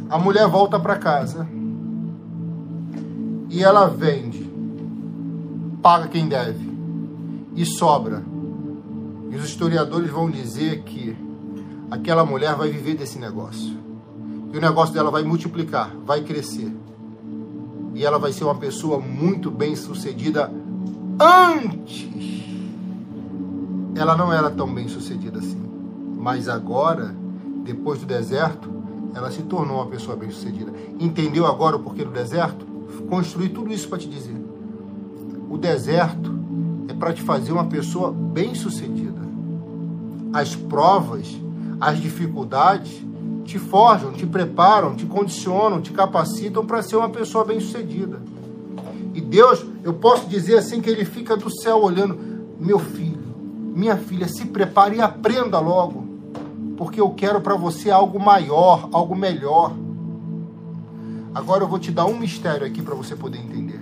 A 0.08 0.18
mulher 0.18 0.48
volta 0.48 0.80
para 0.80 0.96
casa 0.96 1.46
e 3.50 3.62
ela 3.62 3.88
vende, 3.88 4.50
paga 5.82 6.08
quem 6.08 6.28
deve 6.28 6.66
e 7.54 7.66
sobra 7.66 8.22
e 9.30 9.36
os 9.36 9.44
historiadores 9.44 10.10
vão 10.10 10.30
dizer 10.30 10.82
que 10.82 11.16
aquela 11.90 12.24
mulher 12.24 12.54
vai 12.54 12.70
viver 12.70 12.96
desse 12.96 13.18
negócio. 13.18 13.76
E 14.52 14.56
o 14.56 14.60
negócio 14.60 14.94
dela 14.94 15.10
vai 15.10 15.22
multiplicar, 15.22 15.94
vai 16.04 16.22
crescer. 16.22 16.74
E 17.94 18.04
ela 18.04 18.18
vai 18.18 18.32
ser 18.32 18.44
uma 18.44 18.54
pessoa 18.54 18.98
muito 18.98 19.50
bem 19.50 19.76
sucedida 19.76 20.50
antes. 21.20 22.08
Ela 23.94 24.16
não 24.16 24.32
era 24.32 24.50
tão 24.50 24.72
bem 24.72 24.88
sucedida 24.88 25.40
assim. 25.40 25.62
Mas 26.16 26.48
agora, 26.48 27.14
depois 27.64 28.00
do 28.00 28.06
deserto, 28.06 28.70
ela 29.14 29.30
se 29.30 29.42
tornou 29.42 29.76
uma 29.76 29.86
pessoa 29.86 30.16
bem 30.16 30.30
sucedida. 30.30 30.72
Entendeu 30.98 31.46
agora 31.46 31.76
o 31.76 31.80
porquê 31.80 32.04
do 32.04 32.10
deserto? 32.10 32.64
Construí 33.10 33.48
tudo 33.50 33.72
isso 33.72 33.88
para 33.88 33.98
te 33.98 34.08
dizer. 34.08 34.36
O 35.50 35.58
deserto 35.58 36.38
é 36.88 36.94
para 36.94 37.12
te 37.12 37.20
fazer 37.22 37.52
uma 37.52 37.66
pessoa 37.66 38.10
bem 38.10 38.54
sucedida 38.54 39.07
as 40.32 40.54
provas, 40.54 41.26
as 41.80 42.00
dificuldades 42.00 43.02
te 43.44 43.58
forjam, 43.58 44.12
te 44.12 44.26
preparam, 44.26 44.94
te 44.94 45.06
condicionam, 45.06 45.80
te 45.80 45.90
capacitam 45.90 46.66
para 46.66 46.82
ser 46.82 46.96
uma 46.96 47.08
pessoa 47.08 47.44
bem-sucedida. 47.44 48.20
E 49.14 49.20
Deus, 49.22 49.64
eu 49.82 49.94
posso 49.94 50.28
dizer 50.28 50.58
assim 50.58 50.82
que 50.82 50.90
ele 50.90 51.04
fica 51.04 51.34
do 51.34 51.50
céu 51.50 51.82
olhando, 51.82 52.18
meu 52.60 52.78
filho, 52.78 53.34
minha 53.74 53.96
filha, 53.96 54.28
se 54.28 54.44
prepare 54.44 54.96
e 54.96 55.00
aprenda 55.00 55.58
logo, 55.58 56.04
porque 56.76 57.00
eu 57.00 57.10
quero 57.10 57.40
para 57.40 57.54
você 57.54 57.90
algo 57.90 58.20
maior, 58.20 58.88
algo 58.92 59.16
melhor. 59.16 59.72
Agora 61.34 61.64
eu 61.64 61.68
vou 61.68 61.78
te 61.78 61.90
dar 61.90 62.04
um 62.04 62.18
mistério 62.18 62.66
aqui 62.66 62.82
para 62.82 62.94
você 62.94 63.16
poder 63.16 63.38
entender. 63.38 63.80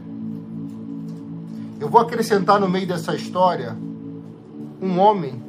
Eu 1.81 1.89
vou 1.89 2.01
acrescentar 2.01 2.61
no 2.61 2.69
meio 2.69 2.87
dessa 2.87 3.17
história 3.17 3.77
um 4.81 4.99
homem 4.99 5.43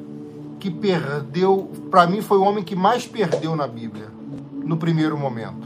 que 0.67 0.71
perdeu, 0.71 1.71
para 1.89 2.05
mim 2.05 2.21
foi 2.21 2.38
o 2.38 2.43
homem 2.43 2.62
que 2.62 2.75
mais 2.75 3.07
perdeu 3.07 3.55
na 3.55 3.65
Bíblia, 3.65 4.09
no 4.65 4.75
primeiro 4.75 5.17
momento. 5.17 5.65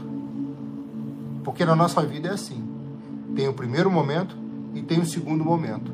Porque 1.42 1.64
na 1.64 1.74
nossa 1.74 2.02
vida 2.02 2.28
é 2.28 2.32
assim. 2.32 2.62
Tem 3.34 3.48
o 3.48 3.52
primeiro 3.52 3.90
momento 3.90 4.36
e 4.74 4.80
tem 4.80 5.00
o 5.00 5.06
segundo 5.06 5.44
momento. 5.44 5.90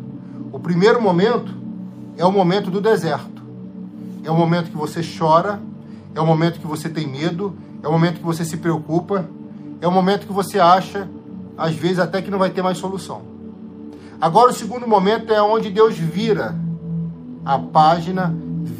O 0.52 0.60
primeiro 0.60 1.00
momento 1.00 1.54
é 2.18 2.24
o 2.24 2.30
momento 2.30 2.70
do 2.70 2.82
deserto. 2.82 3.42
É 4.22 4.30
o 4.30 4.36
momento 4.36 4.70
que 4.70 4.76
você 4.76 5.00
chora, 5.02 5.58
é 6.14 6.20
o 6.20 6.26
momento 6.26 6.60
que 6.60 6.66
você 6.66 6.90
tem 6.90 7.06
medo, 7.06 7.56
é 7.82 7.88
o 7.88 7.92
momento 7.92 8.18
que 8.18 8.26
você 8.26 8.44
se 8.44 8.58
preocupa, 8.58 9.26
é 9.80 9.88
o 9.88 9.92
momento 9.92 10.26
que 10.26 10.32
você 10.34 10.60
acha, 10.60 11.08
às 11.56 11.74
vezes, 11.74 11.98
até 11.98 12.20
que 12.20 12.30
não 12.30 12.38
vai 12.38 12.50
ter 12.50 12.60
mais 12.60 12.76
solução. 12.76 13.22
Agora, 14.20 14.50
o 14.50 14.54
segundo 14.54 14.86
momento 14.86 15.32
é 15.32 15.40
onde 15.40 15.70
Deus 15.70 15.96
vira 15.96 16.54
a 17.42 17.58
página 17.58 18.34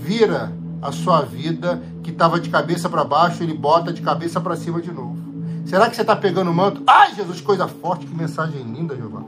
vira 0.09 0.51
a 0.81 0.91
sua 0.91 1.21
vida 1.21 1.83
que 2.03 2.11
estava 2.11 2.41
de 2.41 2.49
cabeça 2.49 2.89
para 2.89 3.05
baixo, 3.05 3.43
ele 3.43 3.53
bota 3.53 3.93
de 3.93 4.01
cabeça 4.01 4.41
para 4.41 4.57
cima 4.57 4.81
de 4.81 4.91
novo. 4.91 5.19
Será 5.67 5.91
que 5.91 5.95
você 5.95 6.01
está 6.01 6.17
pegando 6.17 6.51
o 6.51 6.55
manto? 6.55 6.83
Ai, 6.87 7.15
Jesus, 7.15 7.43
coisa 7.43 7.69
forte, 7.69 8.07
que 8.07 8.15
mensagem 8.15 8.63
linda, 8.63 8.97
Jeová. 8.97 9.23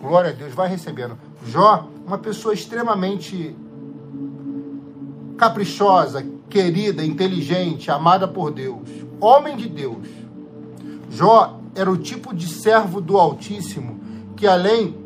Glória 0.00 0.30
a 0.30 0.32
Deus, 0.32 0.52
vai 0.52 0.68
recebendo. 0.68 1.16
Jó, 1.46 1.88
uma 2.04 2.18
pessoa 2.18 2.52
extremamente 2.52 3.54
caprichosa, 5.38 6.26
querida, 6.50 7.04
inteligente, 7.04 7.88
amada 7.88 8.26
por 8.26 8.50
Deus, 8.50 8.88
homem 9.20 9.56
de 9.56 9.68
Deus. 9.68 10.08
Jó 11.08 11.60
era 11.72 11.88
o 11.90 11.96
tipo 11.96 12.34
de 12.34 12.48
servo 12.48 13.00
do 13.00 13.16
Altíssimo 13.16 14.00
que, 14.34 14.46
além 14.46 14.96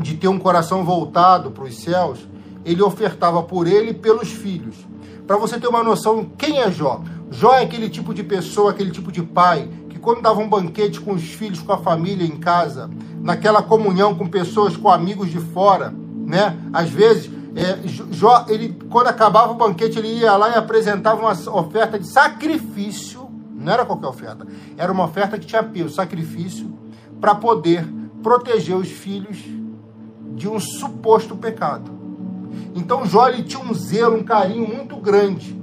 de 0.00 0.16
ter 0.16 0.28
um 0.28 0.38
coração 0.38 0.82
voltado 0.82 1.50
para 1.50 1.64
os 1.64 1.76
céus, 1.76 2.29
ele 2.64 2.82
ofertava 2.82 3.42
por 3.42 3.66
ele 3.66 3.90
e 3.90 3.94
pelos 3.94 4.30
filhos. 4.30 4.76
Para 5.26 5.36
você 5.36 5.58
ter 5.58 5.68
uma 5.68 5.82
noção, 5.82 6.30
quem 6.36 6.60
é 6.60 6.70
Jó? 6.70 7.02
Jó 7.30 7.54
é 7.54 7.62
aquele 7.62 7.88
tipo 7.88 8.12
de 8.12 8.22
pessoa, 8.22 8.70
aquele 8.70 8.90
tipo 8.90 9.12
de 9.12 9.22
pai 9.22 9.68
que, 9.88 9.98
quando 9.98 10.22
dava 10.22 10.40
um 10.40 10.48
banquete 10.48 11.00
com 11.00 11.12
os 11.12 11.22
filhos, 11.22 11.62
com 11.62 11.72
a 11.72 11.78
família 11.78 12.26
em 12.26 12.36
casa, 12.36 12.90
naquela 13.20 13.62
comunhão 13.62 14.14
com 14.14 14.26
pessoas, 14.26 14.76
com 14.76 14.88
amigos 14.88 15.30
de 15.30 15.38
fora, 15.38 15.94
né? 16.26 16.58
Às 16.72 16.90
vezes 16.90 17.30
é, 17.54 17.80
Jó, 18.12 18.46
ele, 18.48 18.76
quando 18.90 19.08
acabava 19.08 19.52
o 19.52 19.56
banquete, 19.56 19.98
ele 19.98 20.08
ia 20.08 20.36
lá 20.36 20.50
e 20.50 20.54
apresentava 20.54 21.20
uma 21.20 21.32
oferta 21.58 21.98
de 21.98 22.06
sacrifício. 22.06 23.28
Não 23.54 23.72
era 23.72 23.84
qualquer 23.84 24.06
oferta, 24.06 24.46
era 24.76 24.90
uma 24.90 25.04
oferta 25.04 25.38
que 25.38 25.46
tinha 25.46 25.62
peso, 25.62 25.94
sacrifício, 25.94 26.72
para 27.20 27.34
poder 27.34 27.86
proteger 28.22 28.76
os 28.76 28.88
filhos 28.88 29.38
de 30.34 30.48
um 30.48 30.58
suposto 30.58 31.36
pecado. 31.36 31.99
Então 32.74 33.06
Jó 33.06 33.30
tinha 33.30 33.62
um 33.62 33.74
zelo, 33.74 34.16
um 34.16 34.24
carinho 34.24 34.66
muito 34.66 34.96
grande 34.96 35.58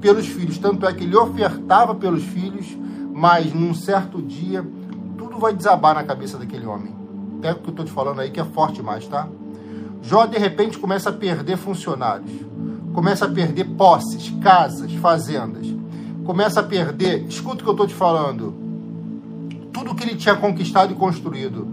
pelos 0.00 0.26
filhos. 0.26 0.58
Tanto 0.58 0.86
é 0.86 0.92
que 0.92 1.04
ele 1.04 1.16
ofertava 1.16 1.94
pelos 1.94 2.22
filhos, 2.22 2.66
mas 3.12 3.52
num 3.52 3.74
certo 3.74 4.20
dia 4.22 4.66
tudo 5.16 5.38
vai 5.38 5.52
desabar 5.52 5.94
na 5.94 6.04
cabeça 6.04 6.38
daquele 6.38 6.66
homem. 6.66 6.94
Pega 7.40 7.58
o 7.58 7.62
que 7.62 7.68
eu 7.68 7.70
estou 7.70 7.84
te 7.84 7.92
falando 7.92 8.20
aí, 8.20 8.30
que 8.30 8.40
é 8.40 8.44
forte 8.44 8.82
mais, 8.82 9.06
tá? 9.06 9.28
Jó, 10.02 10.24
de 10.26 10.38
repente, 10.38 10.78
começa 10.78 11.10
a 11.10 11.12
perder 11.12 11.56
funcionários, 11.56 12.30
começa 12.94 13.24
a 13.24 13.28
perder 13.28 13.64
posses, 13.64 14.30
casas, 14.40 14.92
fazendas, 14.94 15.66
começa 16.24 16.60
a 16.60 16.62
perder, 16.62 17.24
escuta 17.26 17.56
o 17.56 17.64
que 17.64 17.68
eu 17.68 17.72
estou 17.72 17.86
te 17.86 17.94
falando, 17.94 18.54
tudo 19.72 19.94
que 19.94 20.04
ele 20.04 20.14
tinha 20.14 20.36
conquistado 20.36 20.92
e 20.92 20.96
construído. 20.96 21.66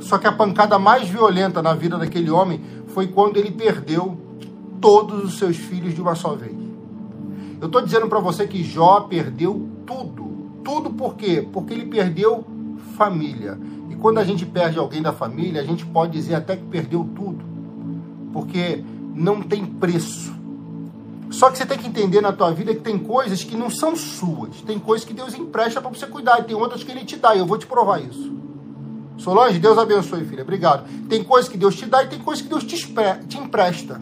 Só 0.00 0.18
que 0.18 0.26
a 0.26 0.32
pancada 0.32 0.78
mais 0.78 1.08
violenta 1.08 1.62
na 1.62 1.74
vida 1.74 1.96
daquele 1.96 2.30
homem 2.30 2.60
foi 2.94 3.08
quando 3.08 3.36
ele 3.36 3.50
perdeu 3.50 4.16
todos 4.80 5.24
os 5.24 5.38
seus 5.38 5.56
filhos 5.56 5.94
de 5.94 6.00
uma 6.00 6.14
só 6.14 6.34
vez. 6.34 6.56
Eu 7.60 7.66
estou 7.66 7.82
dizendo 7.82 8.08
para 8.08 8.20
você 8.20 8.46
que 8.46 8.62
Jó 8.62 9.00
perdeu 9.00 9.68
tudo. 9.86 10.24
Tudo 10.64 10.90
por 10.90 11.16
quê? 11.16 11.46
Porque 11.52 11.74
ele 11.74 11.86
perdeu 11.86 12.44
família. 12.96 13.58
E 13.90 13.94
quando 13.96 14.18
a 14.18 14.24
gente 14.24 14.46
perde 14.46 14.78
alguém 14.78 15.02
da 15.02 15.12
família, 15.12 15.60
a 15.60 15.64
gente 15.64 15.84
pode 15.84 16.12
dizer 16.12 16.36
até 16.36 16.56
que 16.56 16.64
perdeu 16.64 17.06
tudo 17.14 17.54
porque 18.34 18.82
não 19.14 19.40
tem 19.40 19.64
preço. 19.64 20.34
Só 21.30 21.50
que 21.50 21.56
você 21.56 21.64
tem 21.64 21.78
que 21.78 21.86
entender 21.86 22.20
na 22.20 22.32
tua 22.32 22.50
vida 22.50 22.74
que 22.74 22.80
tem 22.80 22.98
coisas 22.98 23.44
que 23.44 23.56
não 23.56 23.70
são 23.70 23.94
suas, 23.94 24.60
tem 24.62 24.78
coisas 24.78 25.06
que 25.06 25.14
Deus 25.14 25.34
empresta 25.34 25.80
para 25.80 25.88
você 25.88 26.06
cuidar, 26.06 26.40
e 26.40 26.44
tem 26.44 26.56
outras 26.56 26.82
que 26.82 26.90
Ele 26.90 27.04
te 27.04 27.16
dá, 27.16 27.34
e 27.34 27.38
eu 27.38 27.46
vou 27.46 27.56
te 27.56 27.66
provar 27.66 28.02
isso. 28.02 28.32
Solange, 29.16 29.58
Deus 29.58 29.78
abençoe, 29.78 30.24
filha, 30.24 30.42
obrigado. 30.42 30.88
Tem 31.08 31.22
coisas 31.22 31.50
que 31.50 31.56
Deus 31.56 31.76
te 31.76 31.86
dá 31.86 32.02
e 32.02 32.08
tem 32.08 32.18
coisas 32.18 32.42
que 32.42 32.48
Deus 32.48 32.64
te, 32.64 32.76
te 33.28 33.38
empresta. 33.38 34.00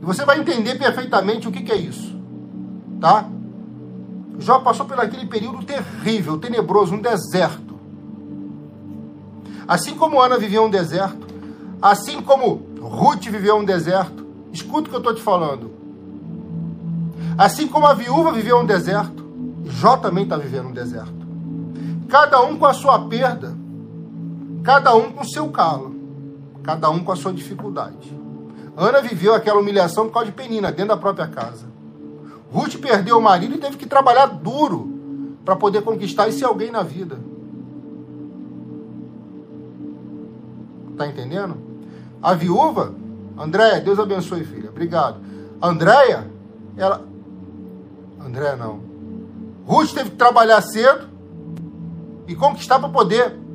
E 0.00 0.04
você 0.04 0.24
vai 0.24 0.38
entender 0.38 0.76
perfeitamente 0.76 1.48
o 1.48 1.52
que, 1.52 1.62
que 1.62 1.72
é 1.72 1.76
isso, 1.76 2.14
tá? 3.00 3.28
Jó 4.38 4.60
passou 4.60 4.86
por 4.86 5.00
aquele 5.00 5.26
período 5.26 5.64
terrível, 5.64 6.38
tenebroso, 6.38 6.94
um 6.94 7.00
deserto. 7.00 7.78
Assim 9.66 9.94
como 9.94 10.20
Ana 10.20 10.38
vivia 10.38 10.62
um 10.62 10.70
deserto, 10.70 11.26
assim 11.82 12.22
como 12.22 12.66
Ruth 12.80 13.24
viveu 13.24 13.56
um 13.56 13.64
deserto. 13.64 14.26
Escuta 14.52 14.86
o 14.86 14.90
que 14.90 14.94
eu 14.94 15.00
estou 15.00 15.14
te 15.14 15.22
falando. 15.22 15.70
Assim 17.36 17.68
como 17.68 17.86
a 17.86 17.94
viúva 17.94 18.32
viveu 18.32 18.58
um 18.58 18.64
deserto, 18.64 19.26
Jó 19.64 19.96
também 19.96 20.24
está 20.24 20.36
vivendo 20.36 20.68
um 20.68 20.72
deserto. 20.72 21.12
Cada 22.08 22.40
um 22.42 22.56
com 22.56 22.64
a 22.64 22.72
sua 22.72 22.98
perda, 23.00 23.54
cada 24.68 24.94
um 24.94 25.10
com 25.10 25.24
seu 25.24 25.48
calo, 25.48 25.96
cada 26.62 26.90
um 26.90 27.02
com 27.02 27.10
a 27.10 27.16
sua 27.16 27.32
dificuldade. 27.32 28.14
Ana 28.76 29.00
viveu 29.00 29.34
aquela 29.34 29.58
humilhação 29.58 30.04
por 30.04 30.12
causa 30.12 30.26
de 30.26 30.32
Penina, 30.32 30.70
dentro 30.70 30.88
da 30.88 30.96
própria 30.98 31.26
casa. 31.26 31.64
Ruth 32.52 32.76
perdeu 32.76 33.16
o 33.16 33.22
marido 33.22 33.54
e 33.54 33.58
teve 33.58 33.78
que 33.78 33.86
trabalhar 33.86 34.26
duro 34.26 35.38
para 35.42 35.56
poder 35.56 35.80
conquistar 35.80 36.28
esse 36.28 36.44
alguém 36.44 36.70
na 36.70 36.82
vida. 36.82 37.18
Tá 40.98 41.06
entendendo? 41.06 41.56
A 42.22 42.34
viúva, 42.34 42.92
Andréia, 43.38 43.80
Deus 43.80 43.98
abençoe, 43.98 44.44
filha. 44.44 44.68
Obrigado. 44.68 45.16
Andréia, 45.62 46.30
ela. 46.76 47.06
Andréia 48.20 48.54
não. 48.54 48.80
Ruth 49.66 49.94
teve 49.94 50.10
que 50.10 50.16
trabalhar 50.16 50.60
cedo 50.60 51.08
e 52.26 52.36
conquistar 52.36 52.78
para 52.78 52.90
poder 52.90 53.47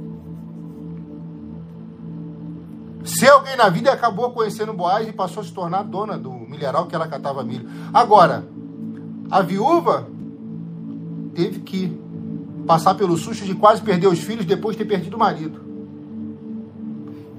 ser 3.03 3.29
alguém 3.29 3.55
na 3.55 3.69
vida 3.69 3.91
acabou 3.91 4.31
conhecendo 4.31 4.73
Boaz 4.73 5.07
e 5.07 5.11
passou 5.11 5.41
a 5.41 5.45
se 5.45 5.51
tornar 5.51 5.83
dona 5.83 6.17
do 6.17 6.31
milharal 6.31 6.87
que 6.87 6.95
ela 6.95 7.07
catava 7.07 7.43
milho. 7.43 7.69
Agora, 7.93 8.45
a 9.29 9.41
viúva 9.41 10.07
teve 11.33 11.59
que 11.59 11.99
passar 12.65 12.95
pelo 12.95 13.17
susto 13.17 13.45
de 13.45 13.55
quase 13.55 13.81
perder 13.81 14.07
os 14.07 14.19
filhos 14.19 14.45
depois 14.45 14.77
de 14.77 14.83
ter 14.83 14.89
perdido 14.89 15.15
o 15.15 15.19
marido. 15.19 15.61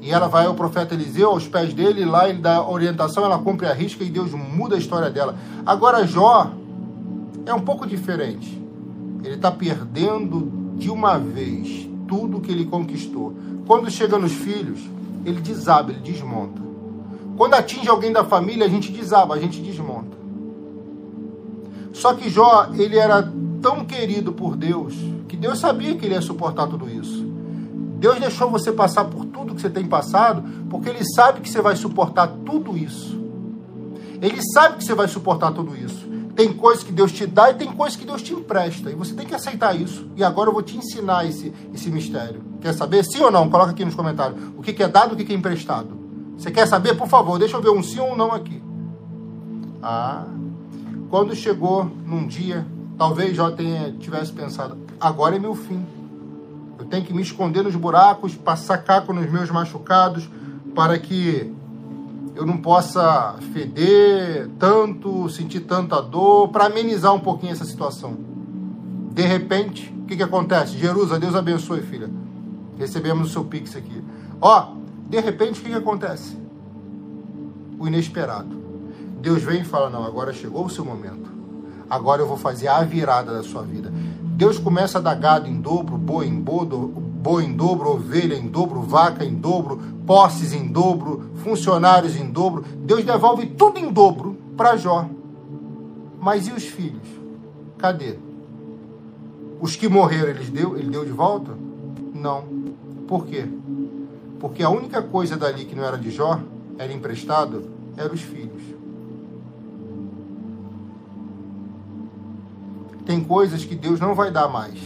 E 0.03 0.11
ela 0.11 0.29
vai 0.29 0.45
ao 0.45 0.55
profeta 0.55 0.93
Eliseu, 0.93 1.31
aos 1.31 1.49
pés 1.49 1.73
dele, 1.73 2.05
lá 2.05 2.29
ele 2.29 2.41
dá 2.41 2.63
orientação, 2.69 3.25
ela 3.25 3.39
cumpre 3.39 3.67
a 3.67 3.73
risca 3.73 4.05
e 4.05 4.11
Deus 4.11 4.33
muda 4.33 4.75
a 4.75 4.79
história 4.79 5.09
dela. 5.09 5.35
Agora 5.65 6.07
Jó 6.07 6.53
é 7.47 7.55
um 7.55 7.61
pouco 7.61 7.87
diferente. 7.87 8.63
Ele 9.23 9.37
está 9.37 9.51
perdendo 9.51 10.75
de 10.77 10.91
uma 10.91 11.19
vez 11.19 11.89
tudo 12.07 12.41
que 12.41 12.53
ele 12.53 12.67
conquistou. 12.67 13.35
Quando 13.67 13.91
chega 13.91 14.19
nos 14.19 14.33
filhos, 14.33 14.81
ele 15.25 15.41
desaba, 15.41 15.91
ele 15.91 16.01
desmonta. 16.01 16.63
Quando 17.37 17.55
atinge 17.55 17.89
alguém 17.89 18.13
da 18.13 18.25
família, 18.25 18.67
a 18.67 18.69
gente 18.69 18.93
desaba, 18.93 19.35
a 19.35 19.39
gente 19.39 19.61
desmonta. 19.61 20.17
Só 21.93 22.15
que 22.15 22.29
Jó, 22.29 22.69
ele 22.75 22.97
era 22.97 23.31
tão 23.61 23.85
querido 23.85 24.33
por 24.33 24.57
Deus, 24.57 24.95
que 25.29 25.37
Deus 25.37 25.59
sabia 25.59 25.97
que 25.97 26.05
ele 26.05 26.15
ia 26.15 26.21
suportar 26.21 26.67
tudo 26.67 26.89
isso. 26.89 27.25
Deus 28.05 28.21
deixou 28.21 28.51
você 28.51 28.71
passar 28.71 29.07
por 29.07 29.25
tudo 29.25 29.55
que 29.55 29.63
você 29.63 29.71
tem 29.71 29.87
passado, 29.87 30.45
porque 30.69 30.91
Ele 30.91 31.03
sabe 31.15 31.41
que 31.41 31.49
você 31.49 31.63
vai 31.63 31.75
suportar 31.75 32.29
tudo 32.45 32.77
isso. 32.77 33.19
Ele 34.21 34.43
sabe 34.53 34.77
que 34.77 34.85
você 34.85 34.95
vai 34.95 35.09
suportar 35.09 35.53
tudo 35.53 35.75
isso. 35.75 36.07
Tem 36.35 36.53
coisas 36.53 36.83
que 36.83 36.93
Deus 36.93 37.13
te 37.13 37.27
dá 37.27 37.51
e 37.51 37.55
tem 37.55 37.71
coisas 37.73 37.97
que 37.97 38.05
Deus 38.05 38.21
te 38.23 38.33
empresta. 38.33 38.91
E 38.91 38.95
você 38.95 39.15
tem 39.15 39.27
que 39.27 39.35
aceitar 39.35 39.75
isso. 39.75 40.09
E 40.17 40.25
agora 40.25 40.51
eu 40.51 40.53
vou 40.53 40.63
te 40.63 40.77
ensinar 40.77 41.25
esse, 41.25 41.53
esse 41.73 41.91
mistério. 41.91 42.43
Quer 42.61 42.75
saber? 42.75 43.05
Sim 43.05 43.23
ou 43.23 43.31
não? 43.31 43.49
Coloca 43.49 43.71
aqui 43.71 43.85
nos 43.85 43.95
comentários. 43.95 44.41
O 44.57 44.63
que, 44.63 44.73
que 44.73 44.83
é 44.83 44.89
dado 44.89 45.13
e 45.13 45.15
o 45.15 45.17
que, 45.17 45.25
que 45.25 45.33
é 45.33 45.37
emprestado. 45.37 45.97
Você 46.37 46.51
quer 46.51 46.67
saber? 46.67 46.97
Por 46.97 47.07
favor, 47.07 47.39
deixa 47.39 47.57
eu 47.57 47.63
ver 47.63 47.71
um 47.71 47.83
sim 47.83 48.01
ou 48.01 48.13
um 48.13 48.17
não 48.17 48.33
aqui. 48.33 48.61
Ah, 49.83 50.25
quando 51.09 51.35
chegou 51.35 51.85
num 51.85 52.27
dia, 52.27 52.67
talvez 52.99 53.37
já 53.37 53.51
tenha, 53.53 53.93
tivesse 53.93 54.33
pensado, 54.33 54.77
agora 55.01 55.37
é 55.37 55.39
meu 55.39 55.55
fim. 55.55 55.85
Eu 56.79 56.87
tenho 56.87 57.05
que 57.05 57.15
me 57.15 57.23
esconder 57.23 57.63
nos 57.63 57.77
buracos, 57.77 58.35
passar 58.35 58.79
caco 58.79 59.13
nos 59.13 59.31
meus 59.31 59.51
machucados, 59.51 60.29
para 60.75 60.99
que 60.99 61.53
eu 62.35 62.45
não 62.45 62.57
possa 62.57 63.37
feder 63.53 64.49
tanto, 64.59 65.29
sentir 65.29 65.61
tanta 65.61 66.01
dor, 66.01 66.49
para 66.49 66.67
amenizar 66.67 67.15
um 67.15 67.21
pouquinho 67.21 67.53
essa 67.53 67.65
situação. 67.65 68.17
De 69.13 69.23
repente, 69.23 69.95
o 70.03 70.07
que, 70.07 70.17
que 70.17 70.23
acontece? 70.23 70.77
Jerusa, 70.77 71.19
Deus 71.19 71.35
abençoe, 71.35 71.83
filha. 71.83 72.11
Recebemos 72.77 73.31
o 73.31 73.33
seu 73.33 73.45
pix 73.45 73.77
aqui. 73.77 74.03
Ó, 74.41 74.73
de 75.09 75.21
repente, 75.21 75.61
o 75.61 75.63
que, 75.63 75.71
que 75.71 75.77
acontece? 75.77 76.37
O 77.79 77.87
inesperado. 77.87 78.63
Deus 79.21 79.43
vem 79.43 79.63
e 79.63 79.65
fala: 79.65 79.89
Não, 79.89 80.05
agora 80.05 80.33
chegou 80.33 80.67
o 80.67 80.71
seu 80.71 80.85
momento. 80.85 81.33
Agora 81.89 82.23
eu 82.23 82.27
vou 82.27 82.37
fazer 82.37 82.67
a 82.67 82.83
virada 82.83 83.33
da 83.33 83.43
sua 83.43 83.63
vida. 83.63 83.93
Deus 84.37 84.59
começa 84.59 84.99
a 84.99 85.01
dar 85.01 85.15
gado 85.15 85.49
em 85.49 85.61
dobro, 85.61 85.97
boi 85.97 86.27
em 86.27 86.43
dobro, 86.43 86.89
boi 86.89 87.45
em 87.45 87.55
dobro, 87.55 87.91
ovelha 87.91 88.35
em 88.35 88.49
dobro, 88.49 88.83
vaca 88.83 89.25
em 89.25 89.35
dobro, 89.35 89.81
posses 90.07 90.53
em 90.53 90.67
dobro, 90.67 91.31
funcionários 91.37 92.17
em 92.17 92.31
dobro. 92.31 92.63
Deus 92.63 93.05
devolve 93.05 93.47
tudo 93.47 93.79
em 93.79 93.93
dobro 93.93 94.37
para 94.57 94.77
Jó. 94.77 95.09
Mas 96.21 96.47
e 96.47 96.53
os 96.53 96.65
filhos? 96.65 97.07
Cadê? 97.79 98.17
Os 99.61 99.77
que 99.77 99.89
morreram, 99.89 100.29
ele 100.29 100.45
deu, 100.51 100.77
ele 100.77 100.91
deu 100.91 101.05
de 101.05 101.11
volta? 101.11 101.53
Não. 102.15 102.45
Por 103.07 103.27
quê? 103.27 103.47
Porque 104.41 104.63
a 104.63 104.71
única 104.71 105.03
coisa 105.03 105.37
dali 105.37 105.65
que 105.65 105.75
não 105.75 105.85
era 105.85 105.97
de 105.97 106.11
Jó, 106.11 106.41
era 106.79 106.93
emprestado, 106.93 107.65
eram 107.97 108.15
os 108.15 108.21
filhos. 108.21 108.63
Tem 113.07 113.23
coisas 113.23 113.65
que 113.65 113.75
Deus 113.75 114.01
não 114.01 114.15
vai 114.15 114.31
dar 114.31 114.49
mais. 114.49 114.79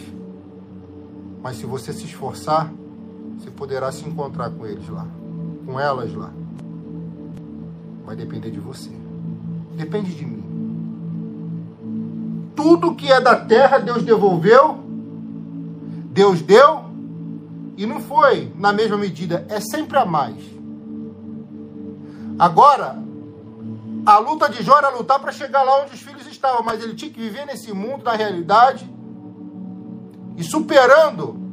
Mas 1.42 1.56
se 1.56 1.66
você 1.66 1.92
se 1.92 2.04
esforçar, 2.04 2.72
você 3.48 3.50
poderá 3.50 3.90
se 3.90 4.06
encontrar 4.06 4.50
com 4.50 4.66
eles 4.66 4.88
lá, 4.88 5.06
com 5.64 5.80
elas 5.80 6.14
lá. 6.14 6.30
Vai 8.04 8.14
depender 8.14 8.50
de 8.50 8.60
você. 8.60 8.90
Depende 9.74 10.14
de 10.14 10.24
mim. 10.24 10.44
Tudo 12.54 12.94
que 12.94 13.10
é 13.10 13.20
da 13.20 13.36
terra, 13.36 13.78
Deus 13.78 14.02
devolveu. 14.02 14.78
Deus 16.10 16.42
deu. 16.42 16.84
E 17.76 17.86
não 17.86 18.00
foi 18.00 18.52
na 18.56 18.72
mesma 18.72 18.96
medida, 18.96 19.46
é 19.48 19.60
sempre 19.60 19.96
a 19.98 20.04
mais. 20.04 20.36
Agora, 22.38 22.96
a 24.04 24.18
luta 24.18 24.48
de 24.48 24.62
Jó 24.62 24.78
era 24.78 24.90
lutar 24.90 25.20
para 25.20 25.32
chegar 25.32 25.62
lá 25.62 25.82
onde 25.82 25.94
os 25.94 26.00
filhos 26.00 26.26
estavam, 26.26 26.62
mas 26.62 26.82
ele 26.82 26.94
tinha 26.94 27.10
que 27.10 27.20
viver 27.20 27.46
nesse 27.46 27.72
mundo, 27.72 28.04
na 28.04 28.12
realidade, 28.12 28.88
e 30.36 30.42
superando 30.42 31.47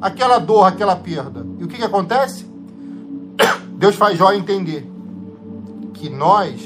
aquela 0.00 0.38
dor, 0.38 0.64
aquela 0.64 0.96
perda. 0.96 1.46
E 1.58 1.64
o 1.64 1.68
que, 1.68 1.76
que 1.76 1.84
acontece? 1.84 2.46
Deus 3.76 3.94
faz 3.96 4.18
Jó 4.18 4.32
entender 4.32 4.90
que 5.94 6.08
nós 6.08 6.60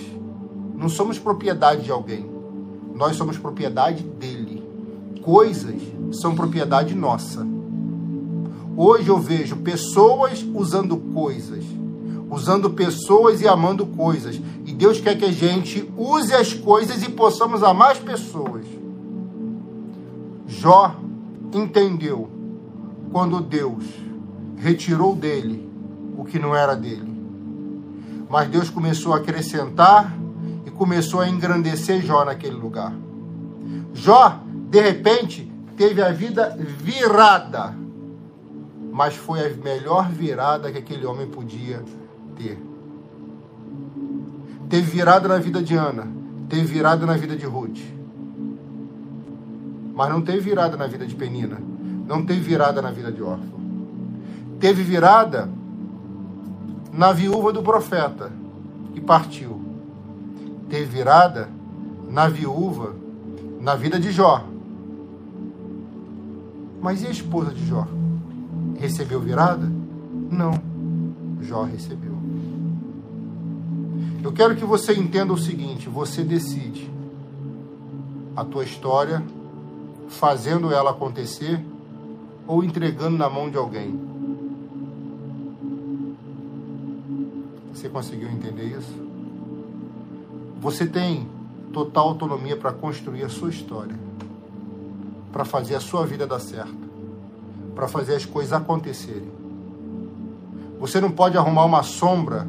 não 0.75 0.89
somos 0.89 1.19
propriedade 1.19 1.83
de 1.83 1.91
alguém, 1.91 2.29
nós 2.95 3.17
somos 3.17 3.39
propriedade 3.39 4.03
dele. 4.03 4.63
Coisas 5.23 5.81
são 6.13 6.35
propriedade 6.35 6.95
nossa. 6.95 7.47
Hoje 8.77 9.09
eu 9.09 9.19
vejo 9.19 9.57
pessoas 9.57 10.45
usando 10.55 10.97
coisas, 10.97 11.65
usando 12.31 12.71
pessoas 12.71 13.41
e 13.41 13.49
amando 13.49 13.85
coisas. 13.85 14.41
E 14.65 14.73
Deus 14.73 15.01
quer 15.01 15.19
que 15.19 15.25
a 15.25 15.33
gente 15.33 15.93
use 15.97 16.33
as 16.33 16.55
coisas 16.55 17.03
e 17.03 17.11
possamos 17.11 17.63
amar 17.63 17.93
as 17.93 17.99
pessoas. 17.99 18.65
Jó 20.47 20.97
entendeu 21.53 22.40
quando 23.11 23.41
Deus 23.41 23.85
retirou 24.57 25.15
dele 25.15 25.69
o 26.17 26.25
que 26.25 26.39
não 26.39 26.55
era 26.55 26.75
dele. 26.75 27.11
Mas 28.29 28.49
Deus 28.49 28.71
começou 28.71 29.13
a 29.13 29.17
acrescentar 29.17 30.15
e 30.65 30.71
começou 30.71 31.21
a 31.21 31.29
engrandecer 31.29 32.01
Jó 32.03 32.25
naquele 32.25 32.57
lugar. 32.57 32.93
Jó, 33.93 34.41
de 34.71 34.81
repente, 34.81 35.51
teve 35.77 36.03
a 36.03 36.13
vida 36.13 36.57
virada, 36.79 37.75
mas 38.93 39.17
foi 39.17 39.41
a 39.41 39.55
melhor 39.57 40.09
virada 40.11 40.71
que 40.71 40.79
aquele 40.79 41.07
homem 41.07 41.27
podia 41.27 41.83
ter. 42.37 42.59
Teve 44.69 44.91
virada 44.91 45.27
na 45.27 45.39
vida 45.39 45.61
de 45.61 45.75
Ana, 45.75 46.07
teve 46.49 46.63
virada 46.63 47.05
na 47.05 47.15
vida 47.15 47.35
de 47.35 47.47
Ruth. 47.47 47.81
Mas 49.93 50.09
não 50.09 50.23
teve 50.23 50.39
virada 50.39 50.77
na 50.77 50.87
vida 50.87 51.05
de 51.05 51.15
Penina, 51.17 51.59
não 52.11 52.27
teve 52.27 52.41
virada 52.41 52.83
na 52.83 52.91
vida 52.91 53.13
de 53.13 53.23
Órfão. 53.23 53.61
Teve 54.59 54.83
virada 54.83 55.49
na 56.93 57.13
viúva 57.13 57.53
do 57.53 57.63
profeta, 57.63 58.33
que 58.93 59.01
partiu. 59.01 59.61
Teve 60.69 60.87
virada 60.87 61.49
na 62.11 62.27
viúva, 62.27 62.97
na 63.61 63.77
vida 63.77 64.01
de 64.01 64.11
Jó. 64.11 64.45
Mas 66.83 67.01
e 67.01 67.07
a 67.07 67.11
esposa 67.11 67.53
de 67.53 67.65
Jó? 67.65 67.87
Recebeu 68.81 69.21
virada? 69.21 69.71
Não. 70.33 70.61
Jó 71.43 71.63
recebeu. 71.63 72.19
Eu 74.21 74.33
quero 74.33 74.57
que 74.57 74.65
você 74.65 74.95
entenda 74.95 75.33
o 75.33 75.39
seguinte: 75.39 75.89
você 75.89 76.25
decide 76.25 76.91
a 78.35 78.45
tua 78.45 78.65
história, 78.65 79.23
fazendo 80.09 80.73
ela 80.73 80.91
acontecer 80.91 81.65
ou 82.51 82.65
entregando 82.65 83.17
na 83.17 83.31
mão 83.31 83.49
de 83.49 83.57
alguém. 83.57 83.97
Você 87.73 87.89
conseguiu 87.89 88.29
entender 88.29 88.77
isso? 88.77 88.93
Você 90.61 90.85
tem 90.85 91.29
total 91.73 92.09
autonomia 92.09 92.57
para 92.57 92.73
construir 92.73 93.23
a 93.23 93.29
sua 93.29 93.51
história, 93.51 93.95
para 95.31 95.45
fazer 95.45 95.77
a 95.77 95.81
sua 95.81 96.05
vida 96.05 96.27
dar 96.27 96.41
certo, 96.41 96.75
para 97.73 97.87
fazer 97.87 98.17
as 98.17 98.27
coisas 98.27 98.53
acontecerem. 98.53 99.31
Você 100.81 101.01
não 101.01 101.13
pode 101.13 101.39
arrumar 101.39 101.65
uma 101.65 101.85
sombra 101.85 102.49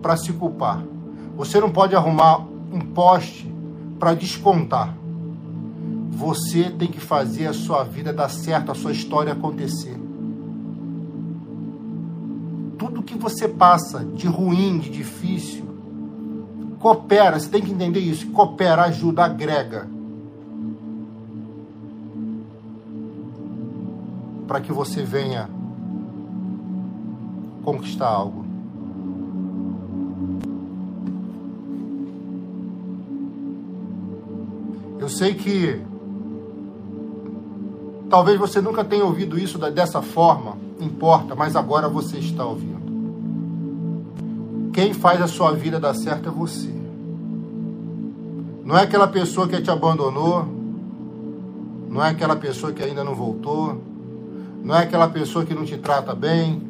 para 0.00 0.16
se 0.16 0.32
culpar. 0.32 0.82
Você 1.36 1.60
não 1.60 1.70
pode 1.70 1.94
arrumar 1.94 2.38
um 2.72 2.80
poste 2.80 3.52
para 3.98 4.14
descontar. 4.14 4.96
Você 6.12 6.70
tem 6.70 6.88
que 6.88 7.00
fazer 7.00 7.46
a 7.48 7.52
sua 7.52 7.82
vida 7.82 8.12
dar 8.12 8.28
certo, 8.28 8.70
a 8.70 8.74
sua 8.74 8.92
história 8.92 9.32
acontecer 9.32 9.98
tudo 12.82 13.00
que 13.00 13.14
você 13.16 13.48
passa 13.48 14.04
de 14.04 14.26
ruim, 14.26 14.80
de 14.80 14.90
difícil, 14.90 15.64
coopera, 16.80 17.38
você 17.38 17.48
tem 17.48 17.62
que 17.62 17.70
entender 17.70 18.00
isso, 18.00 18.30
coopera, 18.32 18.82
ajuda, 18.82 19.24
agrega. 19.24 19.88
Para 24.48 24.60
que 24.60 24.72
você 24.72 25.04
venha 25.04 25.48
conquistar 27.64 28.08
algo. 28.08 28.44
Eu 34.98 35.08
sei 35.08 35.34
que 35.34 35.80
talvez 38.12 38.38
você 38.38 38.60
nunca 38.60 38.84
tenha 38.84 39.06
ouvido 39.06 39.38
isso 39.38 39.56
dessa 39.56 40.02
forma, 40.02 40.58
importa, 40.78 41.34
mas 41.34 41.56
agora 41.56 41.88
você 41.88 42.18
está 42.18 42.44
ouvindo. 42.44 42.82
Quem 44.70 44.92
faz 44.92 45.22
a 45.22 45.26
sua 45.26 45.52
vida 45.52 45.80
dar 45.80 45.94
certo 45.94 46.28
é 46.28 46.30
você. 46.30 46.68
Não 48.62 48.76
é 48.76 48.82
aquela 48.82 49.08
pessoa 49.08 49.48
que 49.48 49.58
te 49.62 49.70
abandonou, 49.70 50.46
não 51.88 52.04
é 52.04 52.10
aquela 52.10 52.36
pessoa 52.36 52.70
que 52.70 52.82
ainda 52.82 53.02
não 53.02 53.14
voltou, 53.14 53.80
não 54.62 54.74
é 54.74 54.82
aquela 54.82 55.08
pessoa 55.08 55.46
que 55.46 55.54
não 55.54 55.64
te 55.64 55.78
trata 55.78 56.14
bem, 56.14 56.60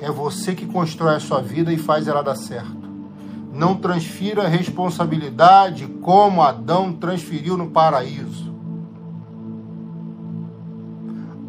é 0.00 0.08
você 0.08 0.54
que 0.54 0.66
constrói 0.66 1.16
a 1.16 1.20
sua 1.20 1.42
vida 1.42 1.72
e 1.72 1.78
faz 1.78 2.06
ela 2.06 2.22
dar 2.22 2.36
certo. 2.36 2.86
Não 3.52 3.74
transfira 3.74 4.46
responsabilidade 4.46 5.84
como 6.00 6.42
Adão 6.42 6.92
transferiu 6.92 7.56
no 7.56 7.70
paraíso. 7.70 8.54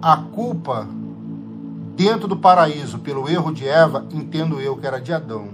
A 0.02 0.16
culpa 0.18 0.88
dentro 1.96 2.28
do 2.28 2.38
paraíso 2.38 3.00
pelo 3.00 3.28
erro 3.28 3.52
de 3.52 3.68
Eva, 3.68 4.06
entendo 4.12 4.62
eu 4.62 4.78
que 4.78 4.86
era 4.86 5.02
de 5.02 5.12
Adão. 5.12 5.48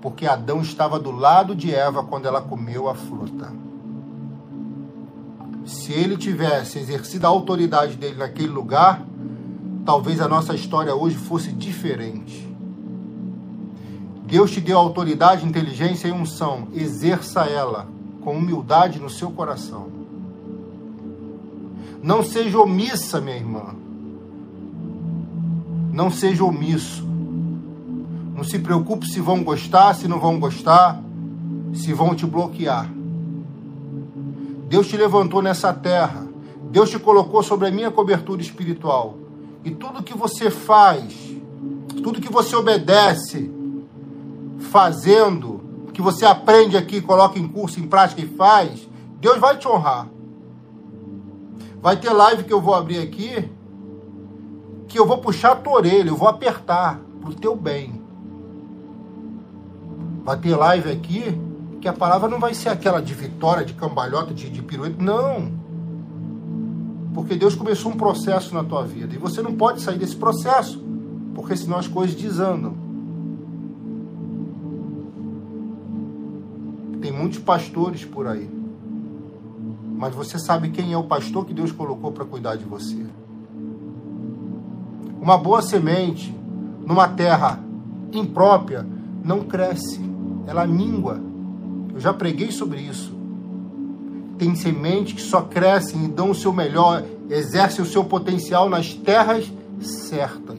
Porque 0.00 0.26
Adão 0.26 0.60
estava 0.60 1.00
do 1.00 1.10
lado 1.10 1.54
de 1.56 1.74
Eva 1.74 2.04
quando 2.04 2.26
ela 2.26 2.40
comeu 2.40 2.88
a 2.88 2.94
fruta. 2.94 3.52
Se 5.64 5.92
ele 5.92 6.16
tivesse 6.16 6.78
exercido 6.78 7.26
a 7.26 7.30
autoridade 7.30 7.96
dele 7.96 8.16
naquele 8.18 8.48
lugar, 8.48 9.04
talvez 9.84 10.20
a 10.20 10.28
nossa 10.28 10.54
história 10.54 10.94
hoje 10.94 11.16
fosse 11.16 11.50
diferente. 11.52 12.48
Deus 14.24 14.52
te 14.52 14.60
deu 14.60 14.78
autoridade, 14.78 15.46
inteligência 15.46 16.06
e 16.06 16.12
unção. 16.12 16.68
Exerça 16.72 17.42
ela 17.42 17.88
com 18.22 18.36
humildade 18.36 19.00
no 19.00 19.10
seu 19.10 19.30
coração. 19.30 20.01
Não 22.02 22.24
seja 22.24 22.58
omissa, 22.58 23.20
minha 23.20 23.36
irmã. 23.36 23.74
Não 25.92 26.10
seja 26.10 26.44
omisso. 26.44 27.06
Não 28.34 28.42
se 28.42 28.58
preocupe 28.58 29.06
se 29.06 29.20
vão 29.20 29.44
gostar, 29.44 29.94
se 29.94 30.08
não 30.08 30.18
vão 30.18 30.40
gostar, 30.40 31.00
se 31.72 31.92
vão 31.92 32.14
te 32.14 32.26
bloquear. 32.26 32.90
Deus 34.68 34.88
te 34.88 34.96
levantou 34.96 35.40
nessa 35.40 35.72
terra. 35.72 36.26
Deus 36.72 36.90
te 36.90 36.98
colocou 36.98 37.42
sobre 37.42 37.68
a 37.68 37.70
minha 37.70 37.90
cobertura 37.90 38.42
espiritual. 38.42 39.16
E 39.64 39.70
tudo 39.70 40.02
que 40.02 40.16
você 40.16 40.50
faz, 40.50 41.14
tudo 42.02 42.20
que 42.20 42.32
você 42.32 42.56
obedece, 42.56 43.48
fazendo, 44.58 45.60
que 45.92 46.02
você 46.02 46.24
aprende 46.24 46.76
aqui, 46.76 47.00
coloca 47.00 47.38
em 47.38 47.46
curso, 47.46 47.78
em 47.78 47.86
prática 47.86 48.22
e 48.22 48.26
faz, 48.26 48.88
Deus 49.20 49.38
vai 49.38 49.56
te 49.56 49.68
honrar. 49.68 50.08
Vai 51.82 51.96
ter 51.96 52.10
live 52.10 52.44
que 52.44 52.52
eu 52.52 52.60
vou 52.60 52.76
abrir 52.76 52.98
aqui, 52.98 53.50
que 54.86 54.96
eu 54.96 55.04
vou 55.04 55.18
puxar 55.18 55.50
a 55.50 55.56
tua 55.56 55.72
orelha, 55.72 56.10
eu 56.10 56.16
vou 56.16 56.28
apertar 56.28 57.00
pro 57.20 57.34
teu 57.34 57.56
bem. 57.56 58.00
Vai 60.24 60.38
ter 60.38 60.54
live 60.54 60.88
aqui 60.88 61.36
que 61.80 61.88
a 61.88 61.92
palavra 61.92 62.28
não 62.28 62.38
vai 62.38 62.54
ser 62.54 62.68
aquela 62.68 63.02
de 63.02 63.12
vitória, 63.12 63.64
de 63.64 63.74
cambalhota, 63.74 64.32
de, 64.32 64.48
de 64.48 64.62
pirueta, 64.62 65.02
não. 65.02 65.50
Porque 67.12 67.34
Deus 67.34 67.56
começou 67.56 67.90
um 67.90 67.96
processo 67.96 68.54
na 68.54 68.62
tua 68.62 68.84
vida 68.84 69.16
e 69.16 69.18
você 69.18 69.42
não 69.42 69.52
pode 69.52 69.80
sair 69.80 69.98
desse 69.98 70.14
processo, 70.14 70.80
porque 71.34 71.56
senão 71.56 71.78
as 71.78 71.88
coisas 71.88 72.14
desandam. 72.14 72.76
Tem 77.00 77.10
muitos 77.10 77.40
pastores 77.40 78.04
por 78.04 78.28
aí 78.28 78.61
mas 80.02 80.16
você 80.16 80.36
sabe 80.36 80.70
quem 80.70 80.92
é 80.92 80.98
o 80.98 81.04
pastor 81.04 81.46
que 81.46 81.54
Deus 81.54 81.70
colocou 81.70 82.10
para 82.10 82.24
cuidar 82.24 82.56
de 82.56 82.64
você. 82.64 83.06
Uma 85.20 85.38
boa 85.38 85.62
semente 85.62 86.34
numa 86.84 87.06
terra 87.06 87.60
imprópria 88.12 88.84
não 89.22 89.44
cresce, 89.44 90.00
ela 90.44 90.66
mingua. 90.66 91.20
Eu 91.94 92.00
já 92.00 92.12
preguei 92.12 92.50
sobre 92.50 92.80
isso. 92.80 93.14
Tem 94.36 94.56
semente 94.56 95.14
que 95.14 95.22
só 95.22 95.42
crescem 95.42 96.06
e 96.06 96.08
dão 96.08 96.32
o 96.32 96.34
seu 96.34 96.52
melhor, 96.52 97.04
exercem 97.30 97.84
o 97.84 97.86
seu 97.86 98.02
potencial 98.02 98.68
nas 98.68 98.92
terras 98.92 99.52
certas. 99.80 100.58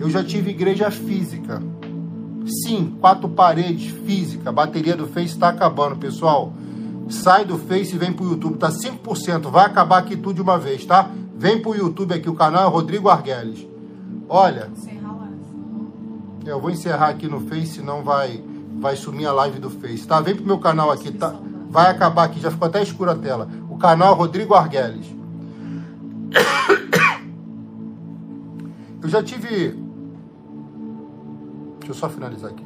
Eu 0.00 0.10
já 0.10 0.24
tive 0.24 0.50
igreja 0.50 0.90
física. 0.90 1.62
Sim, 2.46 2.96
quatro 3.00 3.28
paredes 3.28 3.90
física. 4.04 4.50
A 4.50 4.52
bateria 4.52 4.96
do 4.96 5.06
Face 5.06 5.34
está 5.34 5.48
acabando, 5.48 5.96
pessoal. 5.96 6.52
Sai 7.08 7.44
do 7.44 7.58
Face 7.58 7.94
e 7.94 7.98
vem 7.98 8.12
pro 8.12 8.24
YouTube. 8.24 8.56
Tá 8.56 8.70
5%. 8.70 9.50
Vai 9.50 9.66
acabar 9.66 9.98
aqui 9.98 10.16
tudo 10.16 10.34
de 10.34 10.42
uma 10.42 10.58
vez, 10.58 10.84
tá? 10.84 11.10
Vem 11.36 11.60
pro 11.60 11.74
YouTube 11.74 12.14
aqui. 12.14 12.30
O 12.30 12.34
canal 12.34 12.68
é 12.68 12.70
Rodrigo 12.70 13.08
Arguelles. 13.08 13.66
Olha. 14.28 14.70
Eu 16.44 16.60
vou 16.60 16.70
encerrar 16.70 17.08
aqui 17.08 17.26
no 17.26 17.40
Face, 17.40 17.74
senão 17.74 18.04
vai, 18.04 18.40
vai 18.78 18.94
sumir 18.94 19.26
a 19.26 19.32
live 19.32 19.58
do 19.58 19.68
Face, 19.68 20.06
tá? 20.06 20.20
Vem 20.20 20.36
pro 20.36 20.46
meu 20.46 20.58
canal 20.58 20.92
aqui, 20.92 21.10
tá? 21.10 21.34
Vai 21.68 21.90
acabar 21.90 22.24
aqui, 22.24 22.38
já 22.38 22.52
ficou 22.52 22.68
até 22.68 22.80
escura 22.80 23.12
a 23.12 23.16
tela. 23.16 23.48
O 23.68 23.76
canal 23.76 24.14
é 24.14 24.16
Rodrigo 24.16 24.54
Arguelles. 24.54 25.06
Eu 29.02 29.08
já 29.08 29.22
tive 29.22 29.85
Deixa 31.86 32.04
eu 32.04 32.08
só 32.08 32.08
finalizar 32.08 32.50
aqui. 32.50 32.64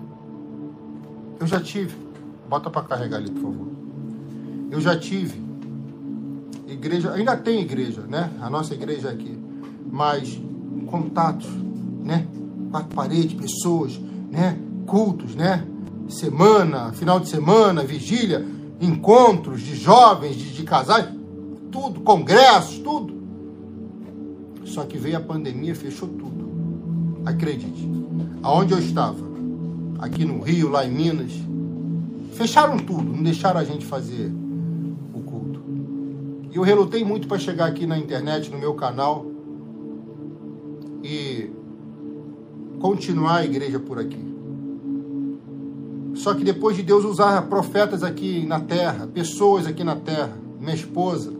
Eu 1.38 1.46
já 1.46 1.60
tive. 1.60 1.94
Bota 2.48 2.70
para 2.70 2.84
carregar 2.84 3.18
ali, 3.18 3.30
por 3.30 3.42
favor. 3.42 3.68
Eu 4.70 4.80
já 4.80 4.98
tive 4.98 5.42
igreja, 6.66 7.12
ainda 7.12 7.36
tem 7.36 7.60
igreja, 7.60 8.00
né? 8.08 8.30
A 8.40 8.48
nossa 8.48 8.72
igreja 8.72 9.10
aqui. 9.10 9.38
Mas 9.92 10.40
contatos, 10.86 11.46
né? 12.02 12.26
Quatro 12.70 12.96
paredes, 12.96 13.34
pessoas, 13.34 14.00
né? 14.30 14.58
Cultos, 14.86 15.34
né? 15.34 15.66
Semana, 16.08 16.90
final 16.92 17.20
de 17.20 17.28
semana, 17.28 17.84
vigília, 17.84 18.42
encontros 18.80 19.60
de 19.60 19.76
jovens, 19.76 20.34
de, 20.34 20.50
de 20.50 20.62
casais, 20.62 21.06
tudo, 21.70 22.00
congressos, 22.00 22.78
tudo. 22.78 23.20
Só 24.64 24.84
que 24.84 24.96
veio 24.96 25.18
a 25.18 25.20
pandemia, 25.20 25.74
fechou 25.74 26.08
tudo. 26.08 27.20
Acredite 27.26 27.99
aonde 28.42 28.72
eu 28.72 28.78
estava, 28.78 29.18
aqui 29.98 30.24
no 30.24 30.40
Rio, 30.40 30.68
lá 30.68 30.84
em 30.86 30.90
Minas, 30.90 31.32
fecharam 32.32 32.78
tudo, 32.78 33.02
não 33.02 33.22
deixaram 33.22 33.60
a 33.60 33.64
gente 33.64 33.84
fazer 33.84 34.32
o 35.14 35.20
culto. 35.20 35.62
E 36.50 36.56
eu 36.56 36.62
relutei 36.62 37.04
muito 37.04 37.28
para 37.28 37.38
chegar 37.38 37.66
aqui 37.66 37.86
na 37.86 37.98
internet, 37.98 38.50
no 38.50 38.58
meu 38.58 38.74
canal, 38.74 39.26
e 41.02 41.50
continuar 42.80 43.36
a 43.36 43.44
igreja 43.44 43.78
por 43.78 43.98
aqui. 43.98 44.30
Só 46.14 46.34
que 46.34 46.44
depois 46.44 46.76
de 46.76 46.82
Deus 46.82 47.04
usar 47.04 47.42
profetas 47.42 48.02
aqui 48.02 48.44
na 48.46 48.60
terra, 48.60 49.06
pessoas 49.06 49.66
aqui 49.66 49.84
na 49.84 49.96
terra, 49.96 50.36
minha 50.58 50.74
esposa, 50.74 51.32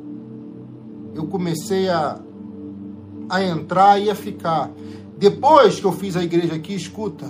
eu 1.14 1.26
comecei 1.26 1.88
a, 1.88 2.18
a 3.28 3.44
entrar 3.44 3.98
e 3.98 4.08
a 4.08 4.14
ficar. 4.14 4.70
Depois 5.20 5.78
que 5.78 5.84
eu 5.84 5.92
fiz 5.92 6.16
a 6.16 6.24
igreja 6.24 6.54
aqui, 6.54 6.74
escuta. 6.74 7.26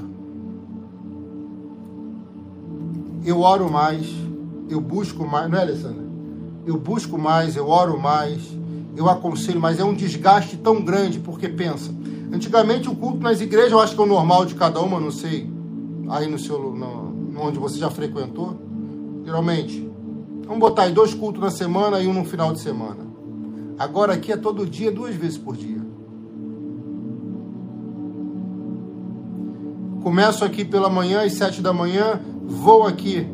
Eu 3.26 3.40
oro 3.40 3.68
mais, 3.68 4.06
eu 4.68 4.80
busco 4.80 5.26
mais, 5.26 5.50
não 5.50 5.58
é, 5.58 5.62
Alessandra? 5.62 6.04
Eu 6.64 6.78
busco 6.78 7.18
mais, 7.18 7.56
eu 7.56 7.68
oro 7.68 7.98
mais, 7.98 8.40
eu 8.96 9.10
aconselho 9.10 9.60
mais. 9.60 9.80
É 9.80 9.84
um 9.84 9.92
desgaste 9.92 10.56
tão 10.56 10.80
grande, 10.80 11.18
porque 11.18 11.48
pensa. 11.48 11.92
Antigamente 12.32 12.88
o 12.88 12.94
culto 12.94 13.18
nas 13.18 13.40
igrejas, 13.40 13.72
eu 13.72 13.80
acho 13.80 13.96
que 13.96 14.00
é 14.00 14.04
o 14.04 14.06
normal 14.06 14.46
de 14.46 14.54
cada 14.54 14.80
uma, 14.80 15.00
não 15.00 15.10
sei, 15.10 15.50
aí 16.08 16.28
no 16.28 16.38
seu, 16.38 16.72
no, 16.72 17.40
onde 17.40 17.58
você 17.58 17.76
já 17.76 17.90
frequentou. 17.90 18.56
Geralmente, 19.24 19.90
vamos 20.46 20.60
botar 20.60 20.82
aí 20.82 20.92
dois 20.92 21.12
cultos 21.12 21.42
na 21.42 21.50
semana 21.50 22.00
e 22.00 22.06
um 22.06 22.14
no 22.14 22.24
final 22.24 22.52
de 22.52 22.60
semana. 22.60 23.04
Agora 23.76 24.12
aqui 24.12 24.30
é 24.30 24.36
todo 24.36 24.64
dia, 24.64 24.92
duas 24.92 25.16
vezes 25.16 25.38
por 25.38 25.56
dia. 25.56 25.79
Começo 30.02 30.44
aqui 30.44 30.64
pela 30.64 30.88
manhã, 30.88 31.22
às 31.22 31.34
sete 31.34 31.60
da 31.60 31.74
manhã, 31.74 32.18
vou 32.46 32.86
aqui 32.86 33.26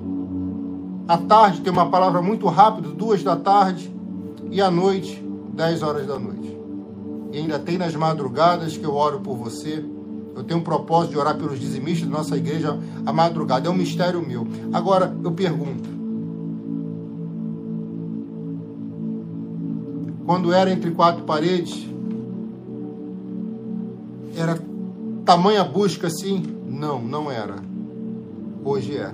à 1.07 1.17
tarde, 1.17 1.61
tem 1.61 1.73
uma 1.73 1.89
palavra 1.89 2.21
muito 2.21 2.49
rápida, 2.49 2.89
duas 2.89 3.23
da 3.23 3.37
tarde, 3.37 3.95
e 4.51 4.61
à 4.61 4.69
noite, 4.69 5.25
dez 5.55 5.81
horas 5.83 6.07
da 6.07 6.19
noite. 6.19 6.59
E 7.33 7.39
ainda 7.39 7.59
tem 7.59 7.79
nas 7.79 7.95
madrugadas 7.95 8.77
que 8.77 8.85
eu 8.85 8.95
oro 8.95 9.21
por 9.21 9.37
você. 9.37 9.85
Eu 10.35 10.43
tenho 10.43 10.61
um 10.61 10.63
propósito 10.63 11.13
de 11.13 11.19
orar 11.19 11.37
pelos 11.37 11.59
dizimistas 11.61 12.09
da 12.09 12.19
nossa 12.19 12.37
igreja 12.37 12.79
a 13.05 13.13
madrugada. 13.13 13.69
É 13.69 13.71
um 13.71 13.75
mistério 13.75 14.21
meu. 14.27 14.47
Agora, 14.73 15.17
eu 15.23 15.33
pergunto. 15.33 15.89
Quando 20.27 20.53
era 20.53 20.71
entre 20.71 20.91
quatro 20.91 21.23
paredes, 21.23 21.87
era 24.37 24.59
tamanha 25.25 25.65
busca 25.65 26.09
assim, 26.09 26.56
não, 26.77 27.01
não 27.01 27.31
era. 27.31 27.57
Hoje 28.63 28.99
é. 28.99 29.11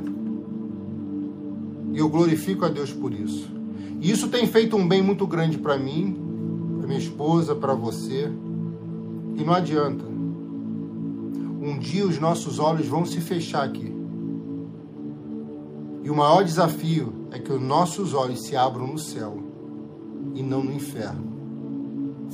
E 1.92 1.98
eu 1.98 2.08
glorifico 2.08 2.64
a 2.64 2.68
Deus 2.68 2.92
por 2.92 3.12
isso. 3.12 3.48
E 4.00 4.10
isso 4.10 4.28
tem 4.28 4.48
feito 4.48 4.76
um 4.76 4.86
bem 4.86 5.00
muito 5.00 5.26
grande 5.28 5.58
para 5.58 5.78
mim, 5.78 6.16
para 6.78 6.88
minha 6.88 6.98
esposa, 6.98 7.54
para 7.54 7.72
você. 7.72 8.28
E 9.36 9.44
não 9.44 9.52
adianta. 9.52 10.04
Um 10.04 11.78
dia 11.78 12.04
os 12.04 12.18
nossos 12.18 12.58
olhos 12.58 12.88
vão 12.88 13.06
se 13.06 13.20
fechar 13.20 13.62
aqui. 13.62 13.94
E 16.02 16.10
o 16.10 16.16
maior 16.16 16.42
desafio 16.42 17.12
é 17.30 17.38
que 17.38 17.52
os 17.52 17.62
nossos 17.62 18.12
olhos 18.12 18.42
se 18.42 18.56
abram 18.56 18.88
no 18.88 18.98
céu 18.98 19.38
e 20.34 20.42
não 20.42 20.64
no 20.64 20.72
inferno. 20.72 21.30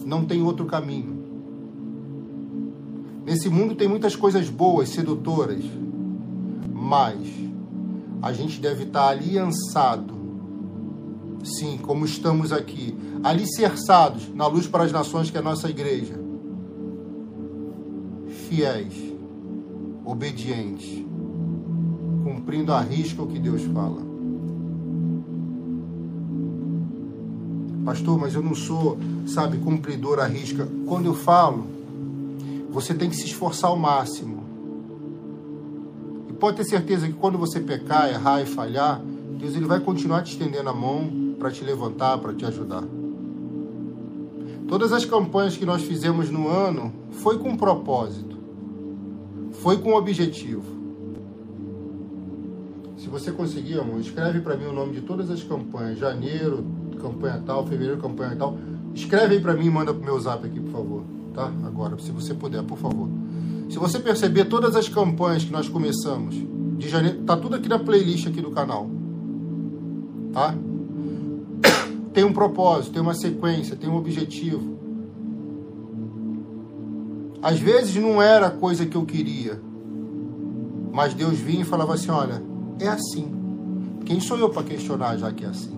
Não 0.06 0.24
tem 0.24 0.42
outro 0.42 0.64
caminho. 0.64 1.17
Nesse 3.28 3.50
mundo 3.50 3.74
tem 3.74 3.86
muitas 3.86 4.16
coisas 4.16 4.48
boas, 4.48 4.88
sedutoras, 4.88 5.62
mas 6.72 7.28
a 8.22 8.32
gente 8.32 8.58
deve 8.58 8.84
estar 8.84 9.06
aliançado, 9.06 10.14
sim, 11.44 11.76
como 11.76 12.06
estamos 12.06 12.54
aqui, 12.54 12.96
alicerçados 13.22 14.34
na 14.34 14.46
luz 14.46 14.66
para 14.66 14.84
as 14.84 14.92
nações 14.92 15.30
que 15.30 15.36
é 15.36 15.40
a 15.40 15.42
nossa 15.42 15.68
igreja, 15.68 16.18
fiéis, 18.48 18.94
obedientes, 20.06 21.04
cumprindo 22.24 22.72
a 22.72 22.80
risca 22.80 23.22
o 23.22 23.26
que 23.26 23.38
Deus 23.38 23.60
fala. 23.74 24.00
Pastor, 27.84 28.18
mas 28.18 28.32
eu 28.32 28.42
não 28.42 28.54
sou, 28.54 28.96
sabe, 29.26 29.58
cumpridor 29.58 30.18
à 30.18 30.26
risca. 30.26 30.66
Quando 30.86 31.04
eu 31.04 31.14
falo, 31.14 31.77
você 32.68 32.94
tem 32.94 33.08
que 33.08 33.16
se 33.16 33.24
esforçar 33.24 33.70
ao 33.70 33.76
máximo. 33.76 34.44
E 36.28 36.32
pode 36.32 36.58
ter 36.58 36.64
certeza 36.64 37.06
que 37.06 37.14
quando 37.14 37.38
você 37.38 37.60
pecar, 37.60 38.10
errar 38.10 38.42
e 38.42 38.46
falhar, 38.46 39.00
Deus 39.38 39.54
ele 39.54 39.66
vai 39.66 39.80
continuar 39.80 40.22
te 40.22 40.32
estendendo 40.32 40.68
a 40.68 40.74
mão 40.74 41.34
para 41.38 41.50
te 41.50 41.64
levantar, 41.64 42.18
para 42.18 42.34
te 42.34 42.44
ajudar. 42.44 42.84
Todas 44.68 44.92
as 44.92 45.04
campanhas 45.04 45.56
que 45.56 45.64
nós 45.64 45.82
fizemos 45.82 46.28
no 46.28 46.48
ano 46.48 46.92
foi 47.10 47.38
com 47.38 47.50
um 47.50 47.56
propósito, 47.56 48.36
foi 49.52 49.78
com 49.78 49.92
um 49.92 49.94
objetivo. 49.94 50.76
Se 52.98 53.08
você 53.08 53.32
conseguir, 53.32 53.78
amor, 53.78 54.00
escreve 54.00 54.40
para 54.40 54.56
mim 54.56 54.66
o 54.66 54.72
nome 54.72 54.92
de 54.92 55.00
todas 55.00 55.30
as 55.30 55.42
campanhas. 55.42 55.98
Janeiro, 55.98 56.66
campanha 57.00 57.40
tal, 57.46 57.64
fevereiro, 57.64 58.00
campanha 58.00 58.36
tal. 58.36 58.58
Escreve 58.92 59.36
aí 59.36 59.40
para 59.40 59.54
mim 59.54 59.66
e 59.66 59.70
manda 59.70 59.94
pro 59.94 60.04
meu 60.04 60.18
zap 60.18 60.44
aqui, 60.44 60.60
por 60.60 60.72
favor 60.72 61.17
tá? 61.38 61.52
Agora, 61.64 61.96
se 62.00 62.10
você 62.10 62.34
puder, 62.34 62.64
por 62.64 62.76
favor. 62.76 63.08
Se 63.70 63.78
você 63.78 64.00
perceber 64.00 64.46
todas 64.46 64.74
as 64.74 64.88
campanhas 64.88 65.44
que 65.44 65.52
nós 65.52 65.68
começamos 65.68 66.34
de 66.76 66.88
janeiro, 66.88 67.22
tá 67.22 67.36
tudo 67.36 67.54
aqui 67.54 67.68
na 67.68 67.78
playlist 67.78 68.26
aqui 68.26 68.40
do 68.40 68.50
canal. 68.50 68.90
Tá? 70.32 70.52
Tem 72.12 72.24
um 72.24 72.32
propósito, 72.32 72.94
tem 72.94 73.02
uma 73.02 73.14
sequência, 73.14 73.76
tem 73.76 73.88
um 73.88 73.96
objetivo. 73.96 74.76
Às 77.40 77.60
vezes 77.60 77.94
não 77.94 78.20
era 78.20 78.48
a 78.48 78.50
coisa 78.50 78.84
que 78.84 78.96
eu 78.96 79.04
queria. 79.04 79.60
Mas 80.92 81.14
Deus 81.14 81.38
vinha 81.38 81.60
e 81.62 81.64
falava 81.64 81.94
assim: 81.94 82.10
olha, 82.10 82.42
é 82.80 82.88
assim. 82.88 83.30
Quem 84.04 84.18
sou 84.18 84.36
eu 84.38 84.48
para 84.48 84.64
questionar 84.64 85.16
já 85.16 85.30
que 85.30 85.44
é 85.44 85.48
assim? 85.48 85.77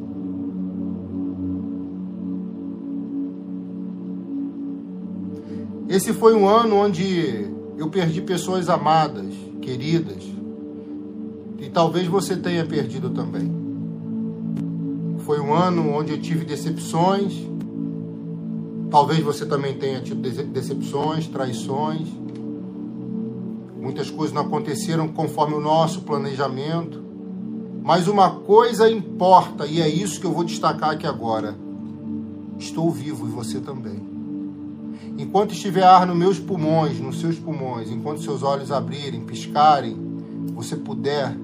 Esse 5.90 6.12
foi 6.12 6.37
um 6.37 6.46
ano 6.46 6.76
onde 6.76 7.50
eu 7.76 7.90
perdi 7.90 8.22
pessoas 8.22 8.68
amadas, 8.68 9.35
queridas, 9.61 10.22
e 11.59 11.68
talvez 11.68 12.07
você 12.07 12.37
tenha 12.37 12.64
perdido 12.64 13.11
também. 13.11 13.50
Foi 15.26 15.40
um 15.40 15.53
ano 15.53 15.90
onde 15.92 16.12
eu 16.12 16.20
tive 16.20 16.44
decepções. 16.44 17.35
Talvez 18.88 19.18
você 19.20 19.44
também 19.44 19.74
tenha 19.74 20.00
tido 20.00 20.22
decepções, 20.53 21.26
traições. 21.26 22.07
Muitas 23.76 24.09
coisas 24.12 24.33
não 24.33 24.42
aconteceram 24.42 25.09
conforme 25.09 25.57
o 25.57 25.61
nosso 25.61 26.03
planejamento. 26.03 27.03
Mas 27.83 28.07
uma 28.07 28.31
coisa 28.31 28.88
importa, 28.88 29.66
e 29.66 29.81
é 29.81 29.88
isso 29.88 30.20
que 30.20 30.26
eu 30.26 30.33
vou 30.33 30.44
destacar 30.44 30.90
aqui 30.90 31.07
agora. 31.07 31.57
Estou 32.61 32.92
vivo 32.92 33.26
e 33.26 33.31
você 33.31 33.59
também. 33.59 34.19
Enquanto 35.20 35.52
estiver 35.52 35.83
ar 35.83 36.06
nos 36.06 36.16
meus 36.16 36.38
pulmões, 36.38 36.98
nos 36.98 37.20
seus 37.20 37.38
pulmões, 37.38 37.90
enquanto 37.90 38.22
seus 38.22 38.42
olhos 38.42 38.72
abrirem, 38.72 39.20
piscarem, 39.20 39.94
você 40.54 40.74
puder 40.74 41.37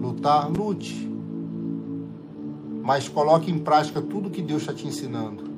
lutar, 0.00 0.48
lute. 0.48 1.10
Mas 2.80 3.08
coloque 3.08 3.50
em 3.50 3.58
prática 3.58 4.00
tudo 4.00 4.30
que 4.30 4.40
Deus 4.40 4.60
está 4.60 4.72
te 4.72 4.86
ensinando. 4.86 5.50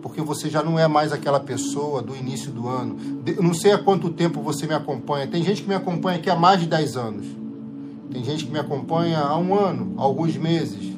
Porque 0.00 0.22
você 0.22 0.48
já 0.48 0.62
não 0.62 0.78
é 0.78 0.86
mais 0.86 1.12
aquela 1.12 1.40
pessoa 1.40 2.00
do 2.00 2.14
início 2.14 2.52
do 2.52 2.68
ano. 2.68 2.96
Eu 3.26 3.42
não 3.42 3.52
sei 3.52 3.72
há 3.72 3.78
quanto 3.78 4.08
tempo 4.10 4.40
você 4.40 4.64
me 4.64 4.74
acompanha. 4.74 5.26
Tem 5.26 5.42
gente 5.42 5.62
que 5.62 5.68
me 5.68 5.74
acompanha 5.74 6.18
aqui 6.18 6.30
há 6.30 6.36
mais 6.36 6.60
de 6.60 6.68
10 6.68 6.96
anos. 6.96 7.26
Tem 8.12 8.22
gente 8.22 8.46
que 8.46 8.52
me 8.52 8.60
acompanha 8.60 9.18
há 9.18 9.36
um 9.36 9.52
ano, 9.58 9.94
alguns 9.96 10.36
meses. 10.36 10.96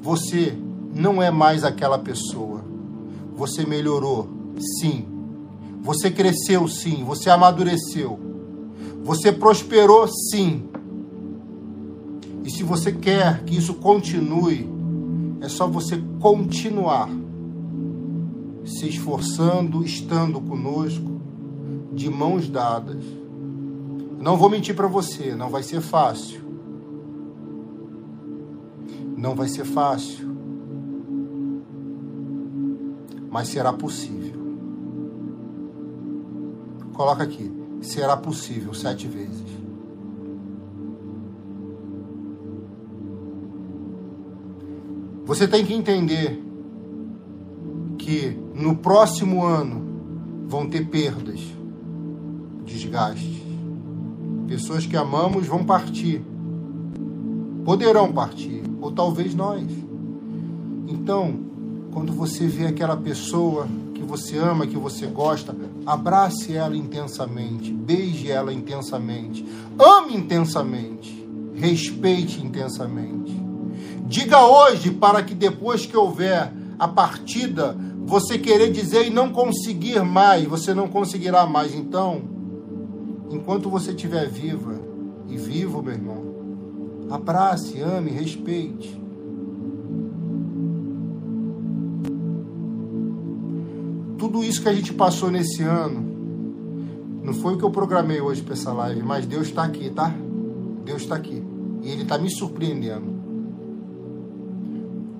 Você 0.00 0.56
não 0.94 1.20
é 1.20 1.32
mais 1.32 1.64
aquela 1.64 1.98
pessoa. 1.98 2.65
Você 3.36 3.66
melhorou, 3.66 4.28
sim. 4.80 5.04
Você 5.82 6.10
cresceu, 6.10 6.66
sim. 6.66 7.04
Você 7.04 7.30
amadureceu. 7.30 8.18
Você 9.04 9.30
prosperou, 9.30 10.08
sim. 10.08 10.64
E 12.42 12.50
se 12.50 12.62
você 12.62 12.90
quer 12.90 13.44
que 13.44 13.56
isso 13.56 13.74
continue, 13.74 14.68
é 15.40 15.48
só 15.48 15.66
você 15.66 16.02
continuar 16.18 17.08
se 18.64 18.88
esforçando, 18.88 19.84
estando 19.84 20.40
conosco, 20.40 21.20
de 21.92 22.10
mãos 22.10 22.48
dadas. 22.48 23.04
Não 24.18 24.36
vou 24.36 24.50
mentir 24.50 24.74
para 24.74 24.88
você, 24.88 25.34
não 25.34 25.48
vai 25.48 25.62
ser 25.62 25.80
fácil. 25.80 26.40
Não 29.16 29.34
vai 29.34 29.48
ser 29.48 29.64
fácil. 29.64 30.25
Mas 33.36 33.48
será 33.48 33.70
possível. 33.70 34.40
Coloca 36.94 37.22
aqui, 37.22 37.52
será 37.82 38.16
possível 38.16 38.72
sete 38.72 39.06
vezes. 39.06 39.44
Você 45.26 45.46
tem 45.46 45.66
que 45.66 45.74
entender 45.74 46.42
que 47.98 48.38
no 48.54 48.74
próximo 48.74 49.44
ano 49.44 50.46
vão 50.48 50.66
ter 50.66 50.88
perdas, 50.88 51.40
desgastes. 52.64 53.42
Pessoas 54.48 54.86
que 54.86 54.96
amamos 54.96 55.46
vão 55.46 55.62
partir. 55.62 56.24
Poderão 57.66 58.10
partir, 58.10 58.62
ou 58.80 58.92
talvez 58.92 59.34
nós. 59.34 59.70
Então, 60.88 61.45
quando 61.96 62.12
você 62.12 62.46
vê 62.46 62.66
aquela 62.66 62.94
pessoa 62.94 63.66
que 63.94 64.02
você 64.02 64.36
ama, 64.36 64.66
que 64.66 64.76
você 64.76 65.06
gosta, 65.06 65.56
abrace 65.86 66.54
ela 66.54 66.76
intensamente, 66.76 67.72
beije 67.72 68.30
ela 68.30 68.52
intensamente, 68.52 69.42
ame 69.78 70.14
intensamente, 70.14 71.26
respeite 71.54 72.44
intensamente. 72.44 73.34
Diga 74.06 74.46
hoje 74.46 74.90
para 74.90 75.22
que 75.22 75.34
depois 75.34 75.86
que 75.86 75.96
houver 75.96 76.52
a 76.78 76.86
partida, 76.86 77.74
você 78.04 78.38
querer 78.38 78.70
dizer 78.70 79.06
e 79.06 79.10
não 79.10 79.30
conseguir 79.30 80.04
mais, 80.04 80.44
você 80.44 80.74
não 80.74 80.88
conseguirá 80.88 81.46
mais. 81.46 81.74
Então, 81.74 82.20
enquanto 83.30 83.70
você 83.70 83.92
estiver 83.92 84.28
viva 84.28 84.78
e 85.30 85.38
vivo, 85.38 85.82
meu 85.82 85.94
irmão, 85.94 86.26
abrace, 87.10 87.80
ame, 87.80 88.10
respeite. 88.10 89.05
Tudo 94.18 94.42
isso 94.42 94.62
que 94.62 94.68
a 94.68 94.74
gente 94.74 94.92
passou 94.92 95.30
nesse 95.30 95.62
ano, 95.62 96.14
não 97.22 97.34
foi 97.34 97.54
o 97.54 97.58
que 97.58 97.64
eu 97.64 97.70
programei 97.70 98.20
hoje 98.20 98.42
para 98.42 98.54
essa 98.54 98.72
live, 98.72 99.02
mas 99.02 99.26
Deus 99.26 99.48
está 99.48 99.64
aqui, 99.64 99.90
tá? 99.90 100.14
Deus 100.84 101.02
está 101.02 101.16
aqui. 101.16 101.42
E 101.82 101.90
Ele 101.90 102.02
está 102.02 102.16
me 102.18 102.30
surpreendendo 102.30 103.16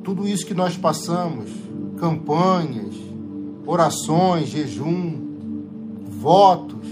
tudo 0.07 0.29
isso 0.29 0.47
que 0.47 0.55
nós 0.55 0.77
passamos, 0.77 1.51
campanhas, 1.97 2.95
orações, 3.67 4.49
jejum, 4.49 5.21
votos, 6.09 6.87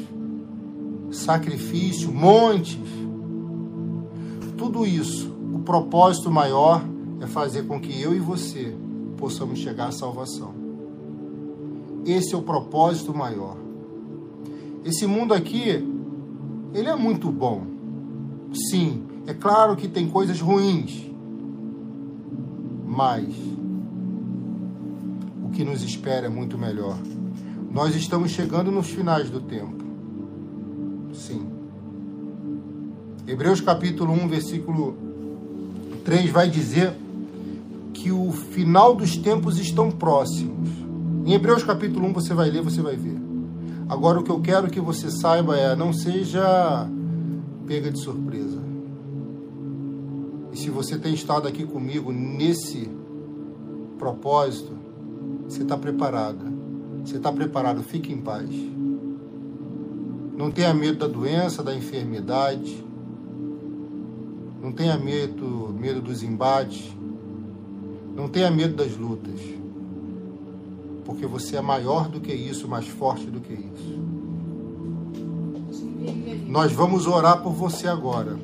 sacrifício, 1.12 2.12
montes, 2.12 2.76
tudo 4.58 4.84
isso, 4.84 5.32
o 5.52 5.60
propósito 5.60 6.28
maior 6.28 6.84
é 7.20 7.26
fazer 7.28 7.68
com 7.68 7.80
que 7.80 8.02
eu 8.02 8.16
e 8.16 8.18
você 8.18 8.74
possamos 9.16 9.60
chegar 9.60 9.86
à 9.86 9.92
salvação. 9.92 10.63
Esse 12.04 12.34
é 12.34 12.38
o 12.38 12.42
propósito 12.42 13.14
maior. 13.14 13.56
Esse 14.84 15.06
mundo 15.06 15.32
aqui, 15.32 15.82
ele 16.74 16.88
é 16.88 16.96
muito 16.96 17.30
bom. 17.30 17.62
Sim, 18.70 19.04
é 19.26 19.34
claro 19.34 19.76
que 19.76 19.88
tem 19.88 20.08
coisas 20.08 20.40
ruins 20.40 21.04
mas 22.94 23.26
o 25.42 25.50
que 25.50 25.64
nos 25.64 25.82
espera 25.82 26.26
é 26.26 26.28
muito 26.28 26.56
melhor. 26.56 26.96
Nós 27.72 27.96
estamos 27.96 28.30
chegando 28.30 28.70
nos 28.70 28.88
finais 28.88 29.28
do 29.28 29.40
tempo. 29.40 29.84
Sim. 31.12 31.44
Hebreus 33.26 33.60
capítulo 33.60 34.12
1, 34.12 34.28
versículo 34.28 34.96
3 36.04 36.30
vai 36.30 36.48
dizer 36.48 36.94
que 37.92 38.12
o 38.12 38.30
final 38.30 38.94
dos 38.94 39.16
tempos 39.16 39.58
estão 39.58 39.90
próximos. 39.90 40.68
Em 41.24 41.32
Hebreus 41.32 41.64
capítulo 41.64 42.06
1 42.08 42.12
você 42.12 42.34
vai 42.34 42.50
ler, 42.50 42.60
você 42.60 42.82
vai 42.82 42.96
ver. 42.96 43.16
Agora 43.88 44.20
o 44.20 44.22
que 44.22 44.30
eu 44.30 44.42
quero 44.42 44.68
que 44.68 44.78
você 44.78 45.10
saiba 45.10 45.56
é 45.56 45.74
não 45.74 45.90
seja 45.90 46.86
pega 47.66 47.90
de 47.90 47.98
surpresa. 47.98 48.62
E 50.52 50.58
se 50.58 50.68
você 50.68 50.98
tem 50.98 51.14
estado 51.14 51.48
aqui 51.48 51.64
comigo 51.64 52.12
nesse 52.12 52.90
propósito, 53.98 54.72
você 55.48 55.62
está 55.62 55.78
preparada. 55.78 56.44
Você 57.02 57.16
está 57.16 57.32
preparado, 57.32 57.82
fique 57.82 58.12
em 58.12 58.18
paz. 58.18 58.50
Não 60.36 60.50
tenha 60.50 60.74
medo 60.74 60.98
da 60.98 61.06
doença, 61.06 61.62
da 61.62 61.74
enfermidade. 61.74 62.84
Não 64.62 64.72
tenha 64.72 64.98
medo, 64.98 65.74
medo 65.74 66.02
dos 66.02 66.22
embates. 66.22 66.94
Não 68.14 68.28
tenha 68.28 68.50
medo 68.50 68.76
das 68.76 68.94
lutas. 68.94 69.40
Porque 71.04 71.26
você 71.26 71.56
é 71.56 71.60
maior 71.60 72.08
do 72.08 72.20
que 72.20 72.32
isso, 72.32 72.66
mais 72.66 72.86
forte 72.86 73.26
do 73.26 73.40
que 73.40 73.52
isso. 73.52 74.02
Nós 76.48 76.72
vamos 76.72 77.06
orar 77.06 77.42
por 77.42 77.52
você 77.52 77.88
agora. 77.88 78.38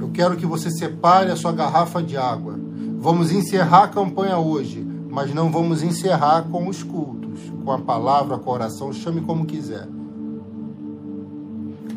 Eu 0.00 0.10
quero 0.12 0.36
que 0.36 0.46
você 0.46 0.70
separe 0.70 1.30
a 1.30 1.36
sua 1.36 1.52
garrafa 1.52 2.02
de 2.02 2.16
água. 2.16 2.58
Vamos 2.98 3.30
encerrar 3.30 3.84
a 3.84 3.88
campanha 3.88 4.38
hoje, 4.38 4.84
mas 5.08 5.32
não 5.32 5.50
vamos 5.50 5.82
encerrar 5.82 6.42
com 6.50 6.68
os 6.68 6.82
cultos, 6.82 7.40
com 7.64 7.72
a 7.72 7.78
palavra, 7.78 8.38
com 8.38 8.50
a 8.50 8.54
oração, 8.54 8.92
chame 8.92 9.20
como 9.20 9.46
quiser. 9.46 9.88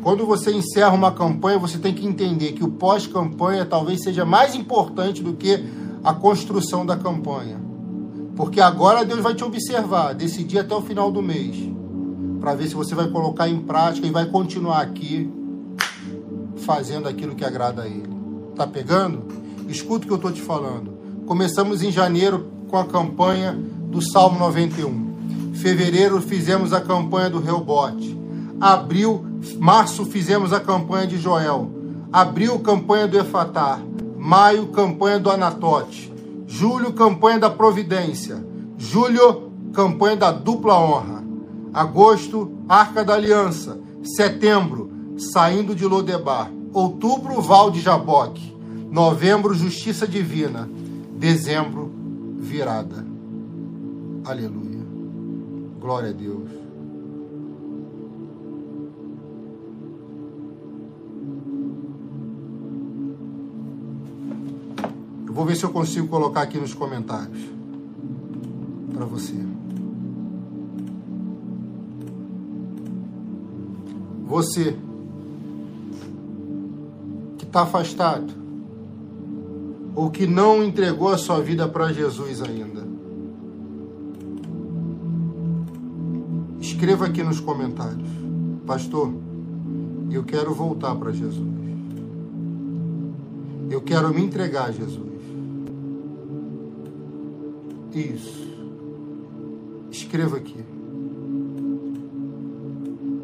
Quando 0.02 0.26
você 0.26 0.52
encerra 0.52 0.92
uma 0.92 1.12
campanha, 1.12 1.58
você 1.58 1.78
tem 1.78 1.94
que 1.94 2.06
entender 2.06 2.52
que 2.52 2.64
o 2.64 2.70
pós-campanha 2.70 3.64
talvez 3.64 4.02
seja 4.02 4.24
mais 4.24 4.54
importante 4.54 5.22
do 5.22 5.34
que 5.34 5.64
a 6.02 6.12
construção 6.12 6.84
da 6.84 6.96
campanha. 6.96 7.60
Porque 8.42 8.60
agora 8.60 9.04
Deus 9.04 9.20
vai 9.20 9.36
te 9.36 9.44
observar, 9.44 10.14
decidir 10.14 10.58
até 10.58 10.74
o 10.74 10.82
final 10.82 11.12
do 11.12 11.22
mês, 11.22 11.56
para 12.40 12.56
ver 12.56 12.66
se 12.66 12.74
você 12.74 12.92
vai 12.92 13.08
colocar 13.08 13.48
em 13.48 13.60
prática 13.60 14.04
e 14.04 14.10
vai 14.10 14.26
continuar 14.26 14.80
aqui 14.80 15.32
fazendo 16.56 17.08
aquilo 17.08 17.36
que 17.36 17.44
agrada 17.44 17.82
a 17.82 17.86
Ele. 17.86 18.12
Tá 18.56 18.66
pegando? 18.66 19.22
Escuta 19.68 20.04
o 20.04 20.08
que 20.08 20.12
eu 20.12 20.16
estou 20.16 20.32
te 20.32 20.42
falando. 20.42 20.90
Começamos 21.24 21.84
em 21.84 21.92
janeiro 21.92 22.50
com 22.68 22.76
a 22.76 22.84
campanha 22.84 23.56
do 23.86 24.02
Salmo 24.02 24.40
91. 24.40 25.52
Fevereiro 25.54 26.20
fizemos 26.20 26.72
a 26.72 26.80
campanha 26.80 27.30
do 27.30 27.38
Reubote. 27.38 28.18
Abril, 28.60 29.24
março 29.60 30.04
fizemos 30.04 30.52
a 30.52 30.58
campanha 30.58 31.06
de 31.06 31.16
Joel. 31.16 31.70
Abril, 32.12 32.58
campanha 32.58 33.06
do 33.06 33.16
Efatá. 33.16 33.78
Maio, 34.18 34.66
campanha 34.66 35.20
do 35.20 35.30
Anatote. 35.30 36.11
Julho, 36.46 36.92
campanha 36.92 37.38
da 37.38 37.50
Providência. 37.50 38.44
Julho, 38.76 39.52
campanha 39.72 40.16
da 40.16 40.30
dupla 40.30 40.78
honra. 40.78 41.22
Agosto, 41.72 42.52
Arca 42.68 43.04
da 43.04 43.14
Aliança. 43.14 43.78
Setembro, 44.02 44.90
saindo 45.16 45.74
de 45.74 45.86
Lodebar. 45.86 46.50
Outubro, 46.72 47.40
Val 47.40 47.70
de 47.70 47.80
Jaboque. 47.80 48.54
Novembro, 48.90 49.54
justiça 49.54 50.06
divina. 50.06 50.68
Dezembro, 51.16 51.90
virada. 52.38 53.06
Aleluia. 54.24 54.82
Glória 55.80 56.10
a 56.10 56.12
Deus. 56.12 56.61
Eu 65.32 65.36
vou 65.36 65.46
ver 65.46 65.56
se 65.56 65.64
eu 65.64 65.70
consigo 65.70 66.08
colocar 66.08 66.42
aqui 66.42 66.58
nos 66.58 66.74
comentários 66.74 67.38
para 68.92 69.06
você. 69.06 69.32
Você 74.26 74.76
que 77.38 77.46
está 77.46 77.62
afastado 77.62 78.30
ou 79.94 80.10
que 80.10 80.26
não 80.26 80.62
entregou 80.62 81.08
a 81.08 81.16
sua 81.16 81.40
vida 81.40 81.66
para 81.66 81.90
Jesus 81.94 82.42
ainda. 82.42 82.86
Escreva 86.60 87.06
aqui 87.06 87.22
nos 87.22 87.40
comentários, 87.40 88.06
pastor. 88.66 89.10
Eu 90.10 90.24
quero 90.24 90.52
voltar 90.52 90.94
para 90.94 91.10
Jesus. 91.10 91.48
Eu 93.70 93.80
quero 93.80 94.12
me 94.12 94.22
entregar 94.22 94.66
a 94.66 94.72
Jesus. 94.72 95.11
Isso. 97.94 98.50
Escreva 99.90 100.38
aqui. 100.38 100.64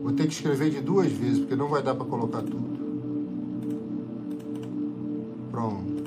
Vou 0.03 0.12
ter 0.12 0.27
que 0.27 0.35
escrever 0.35 0.71
de 0.71 0.81
duas 0.81 1.11
vezes, 1.11 1.39
porque 1.39 1.57
não 1.57 1.69
vai 1.69 1.83
dar 1.83 1.95
para 1.95 2.05
colocar 2.05 2.43
tudo. 2.43 2.79
Pronto. 5.51 5.99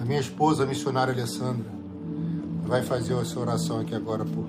A 0.00 0.04
minha 0.04 0.20
esposa, 0.20 0.64
a 0.64 0.66
missionária 0.66 1.14
Alessandra, 1.14 1.70
vai 2.64 2.82
fazer 2.82 3.14
essa 3.14 3.38
oração 3.38 3.80
aqui 3.80 3.94
agora 3.94 4.24
por, 4.24 4.46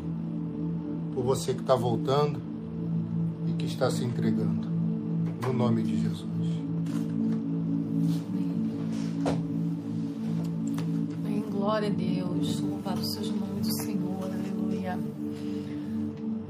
por 1.14 1.24
você 1.24 1.54
que 1.54 1.62
está 1.62 1.76
voltando 1.76 2.42
e 3.48 3.54
que 3.54 3.66
está 3.66 3.92
se 3.92 4.04
entregando. 4.04 4.73
No 5.42 5.54
nome 5.54 5.84
de 5.84 6.02
Jesus. 6.02 6.34
Glória 11.64 11.88
a 11.88 11.92
Deus. 11.92 12.60
Louvado 12.60 13.04
seja 13.06 13.32
o 13.32 13.38
nome 13.38 13.62
do 13.62 13.74
Senhor. 13.84 14.24
Aleluia. 14.26 15.00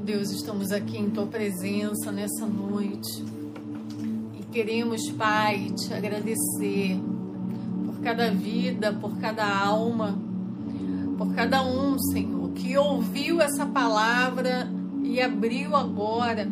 Deus, 0.03 0.31
estamos 0.31 0.71
aqui 0.71 0.97
em 0.97 1.11
tua 1.11 1.27
presença 1.27 2.11
nessa 2.11 2.47
noite. 2.47 3.23
E 4.39 4.43
queremos, 4.51 5.11
Pai, 5.11 5.69
te 5.69 5.93
agradecer 5.93 6.99
por 7.85 8.01
cada 8.01 8.31
vida, 8.31 8.91
por 8.91 9.15
cada 9.19 9.47
alma, 9.47 10.17
por 11.15 11.31
cada 11.35 11.63
um, 11.63 11.99
Senhor, 11.99 12.49
que 12.49 12.75
ouviu 12.75 13.39
essa 13.39 13.67
palavra 13.67 14.67
e 15.03 15.21
abriu 15.21 15.75
agora, 15.75 16.51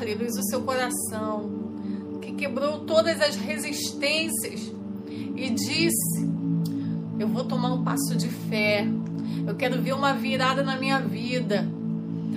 aleluia, 0.00 0.28
o 0.28 0.48
seu 0.48 0.62
coração, 0.62 1.50
que 2.22 2.32
quebrou 2.32 2.80
todas 2.80 3.20
as 3.20 3.36
resistências 3.36 4.72
e 5.36 5.50
disse: 5.50 6.36
eu 7.18 7.28
vou 7.28 7.44
tomar 7.44 7.72
um 7.72 7.82
passo 7.82 8.14
de 8.14 8.28
fé. 8.28 8.86
Eu 9.46 9.54
quero 9.54 9.80
ver 9.80 9.94
uma 9.94 10.12
virada 10.12 10.62
na 10.62 10.76
minha 10.76 11.00
vida. 11.00 11.66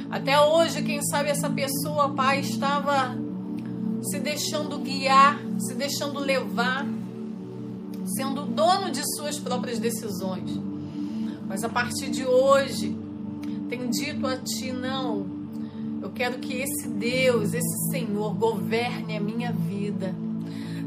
Até 0.10 0.39
hoje, 0.39 0.82
quem 0.82 1.02
sabe 1.04 1.30
essa 1.30 1.50
pessoa, 1.50 2.14
pai, 2.14 2.39
estava 2.39 3.18
se 4.02 4.20
deixando 4.20 4.80
guiar, 4.80 5.38
se 5.60 5.74
deixando 5.74 6.20
levar, 6.20 6.88
sendo 8.16 8.45
dono 8.45 8.89
de 8.89 9.02
suas 9.16 9.38
próprias 9.38 9.80
decisões. 9.80 10.50
Mas 11.45 11.64
a 11.64 11.70
partir 11.70 12.10
de 12.10 12.26
hoje, 12.26 12.97
tem 13.68 13.89
dito 13.89 14.26
a 14.26 14.38
ti: 14.38 14.72
não, 14.72 15.26
eu 16.02 16.10
quero 16.12 16.39
que 16.39 16.62
esse 16.62 16.88
Deus, 16.88 17.54
esse 17.54 17.91
Senhor, 17.91 18.34
governe 18.36 19.18
a 19.18 19.20
minha 19.20 19.52
vida 19.52 20.14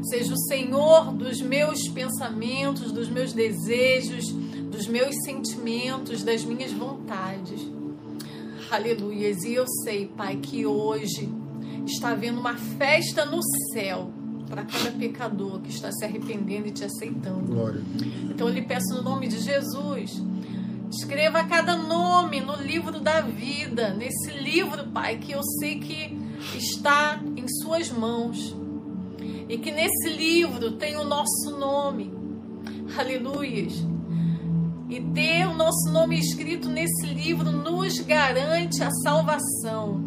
seja 0.09 0.33
o 0.33 0.37
Senhor 0.37 1.13
dos 1.13 1.41
meus 1.41 1.87
pensamentos, 1.87 2.91
dos 2.91 3.09
meus 3.09 3.33
desejos, 3.33 4.31
dos 4.31 4.87
meus 4.87 5.15
sentimentos, 5.23 6.23
das 6.23 6.43
minhas 6.43 6.71
vontades. 6.71 7.61
Aleluia. 8.69 9.35
E 9.45 9.53
eu 9.53 9.65
sei, 9.83 10.07
Pai, 10.07 10.37
que 10.37 10.65
hoje 10.65 11.29
está 11.85 12.09
havendo 12.09 12.39
uma 12.39 12.55
festa 12.55 13.25
no 13.25 13.39
céu 13.73 14.11
para 14.49 14.65
cada 14.65 14.91
pecador 14.91 15.61
que 15.61 15.69
está 15.69 15.91
se 15.91 16.03
arrependendo 16.03 16.67
e 16.67 16.71
te 16.71 16.83
aceitando. 16.83 17.53
Glória. 17.53 17.81
Então 18.29 18.47
eu 18.47 18.53
lhe 18.53 18.61
peço 18.61 18.93
no 18.95 19.01
nome 19.01 19.27
de 19.27 19.39
Jesus. 19.39 20.21
Escreva 20.95 21.43
cada 21.45 21.75
nome 21.75 22.39
no 22.39 22.55
livro 22.55 22.99
da 22.99 23.19
vida, 23.19 23.95
nesse 23.95 24.29
livro, 24.29 24.87
Pai, 24.89 25.17
que 25.17 25.31
eu 25.31 25.41
sei 25.59 25.79
que 25.79 26.15
está 26.55 27.19
em 27.35 27.47
Suas 27.47 27.89
mãos 27.89 28.55
e 29.49 29.57
que 29.57 29.71
nesse 29.71 30.09
livro 30.09 30.73
tem 30.73 30.95
o 30.95 31.03
nosso 31.03 31.57
nome. 31.57 32.13
Aleluias. 32.95 33.73
E 34.87 35.01
ter 35.01 35.47
o 35.47 35.55
nosso 35.55 35.91
nome 35.91 36.19
escrito 36.19 36.69
nesse 36.69 37.07
livro 37.07 37.51
nos 37.51 37.99
garante 37.99 38.83
a 38.83 38.91
salvação. 39.03 39.99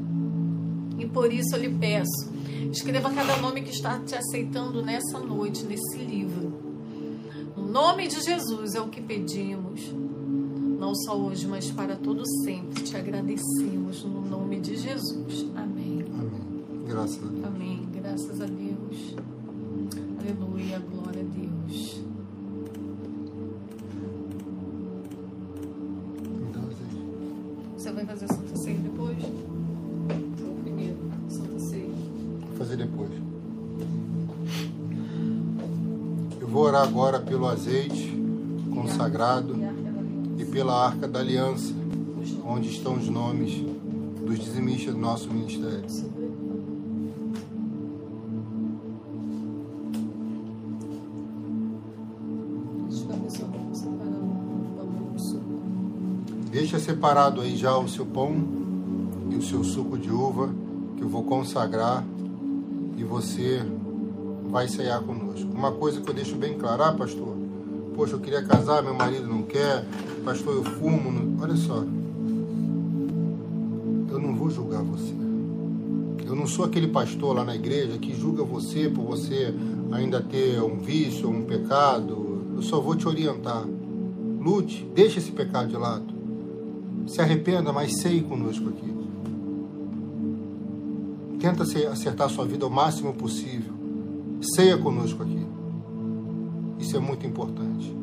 E 0.96 1.04
por 1.04 1.32
isso 1.32 1.56
eu 1.56 1.62
lhe 1.62 1.68
peço, 1.68 2.32
escreva 2.70 3.10
cada 3.10 3.36
nome 3.38 3.62
que 3.62 3.70
está 3.70 3.98
te 3.98 4.14
aceitando 4.14 4.84
nessa 4.84 5.18
noite, 5.18 5.64
nesse 5.64 5.98
livro. 5.98 6.54
No 7.56 7.66
nome 7.66 8.06
de 8.06 8.20
Jesus 8.20 8.76
é 8.76 8.80
o 8.80 8.88
que 8.88 9.00
pedimos. 9.00 10.05
Não 10.78 10.94
só 10.94 11.16
hoje, 11.16 11.46
mas 11.46 11.70
para 11.70 11.96
todo 11.96 12.26
sempre. 12.44 12.82
Te 12.82 12.96
agradecemos 12.96 14.04
no 14.04 14.20
nome 14.20 14.60
de 14.60 14.76
Jesus. 14.76 15.46
Amém. 15.56 16.04
Amém. 16.18 16.84
Graças 16.86 17.22
a 17.22 17.28
Deus. 17.28 17.44
Amém. 17.44 17.88
Graças 17.94 18.40
a 18.40 18.46
Deus. 18.46 19.16
Aleluia, 20.20 20.78
glória 20.78 21.22
a 21.22 21.24
Deus. 21.24 22.00
Você 27.76 27.92
vai 27.92 28.04
fazer 28.04 28.26
Santa 28.28 28.56
Ceia 28.56 28.78
depois? 28.78 29.16
Ou 30.44 30.54
primeiro? 30.62 30.96
Santa 31.28 31.58
Ceia. 31.58 31.88
Vou 32.48 32.56
fazer 32.58 32.76
depois. 32.76 33.10
Eu 36.40 36.48
vou 36.48 36.64
orar 36.64 36.82
agora 36.82 37.20
pelo 37.20 37.46
azeite 37.46 38.12
consagrado 38.74 39.54
pela 40.56 40.86
arca 40.86 41.06
da 41.06 41.18
aliança, 41.18 41.74
onde 42.42 42.70
estão 42.70 42.94
os 42.94 43.10
nomes 43.10 43.62
dos 44.24 44.38
dizimistas 44.38 44.94
do 44.94 44.98
nosso 44.98 45.30
ministério. 45.30 45.84
Deixa 56.50 56.78
separado 56.78 57.42
aí 57.42 57.54
já 57.54 57.76
o 57.76 57.86
seu 57.86 58.06
pão 58.06 58.34
e 59.30 59.36
o 59.36 59.42
seu 59.42 59.62
suco 59.62 59.98
de 59.98 60.10
uva, 60.10 60.48
que 60.96 61.02
eu 61.02 61.08
vou 61.10 61.24
consagrar 61.24 62.02
e 62.96 63.04
você 63.04 63.60
vai 64.48 64.66
ceiar 64.68 65.02
conosco. 65.02 65.52
Uma 65.52 65.72
coisa 65.72 66.00
que 66.00 66.08
eu 66.08 66.14
deixo 66.14 66.34
bem 66.34 66.56
claro, 66.56 66.82
ah, 66.82 66.92
pastor, 66.92 67.36
poxa, 67.96 68.14
eu 68.14 68.20
queria 68.20 68.42
casar, 68.42 68.82
meu 68.82 68.94
marido 68.94 69.26
não 69.26 69.42
quer, 69.42 69.84
pastor, 70.24 70.54
eu 70.56 70.64
fumo. 70.64 71.10
não- 71.10 71.42
Olha 71.42 71.56
só, 71.56 71.82
eu 74.10 74.18
não 74.18 74.34
vou 74.34 74.50
julgar 74.50 74.82
você. 74.82 75.14
Eu 76.26 76.34
não 76.34 76.46
sou 76.46 76.64
aquele 76.64 76.88
pastor 76.88 77.36
lá 77.36 77.44
na 77.44 77.54
igreja 77.54 77.98
que 77.98 78.14
julga 78.14 78.42
você 78.42 78.88
por 78.88 79.04
você 79.04 79.54
ainda 79.92 80.20
ter 80.20 80.60
um 80.60 80.78
vício 80.80 81.28
um 81.30 81.42
pecado. 81.44 82.42
Eu 82.56 82.62
só 82.62 82.80
vou 82.80 82.96
te 82.96 83.06
orientar. 83.06 83.64
Lute, 84.40 84.86
deixe 84.94 85.18
esse 85.18 85.30
pecado 85.30 85.68
de 85.68 85.76
lado. 85.76 86.04
Se 87.06 87.20
arrependa, 87.20 87.72
mas 87.72 88.00
ceie 88.00 88.22
conosco 88.22 88.68
aqui. 88.68 88.92
Tenta 91.38 91.62
acertar 91.62 92.28
sua 92.28 92.44
vida 92.44 92.66
o 92.66 92.70
máximo 92.70 93.12
possível. 93.12 93.72
Ceia 94.40 94.76
conosco 94.76 95.22
aqui. 95.22 95.46
Isso 96.78 96.96
é 96.96 97.00
muito 97.00 97.26
importante. 97.26 97.94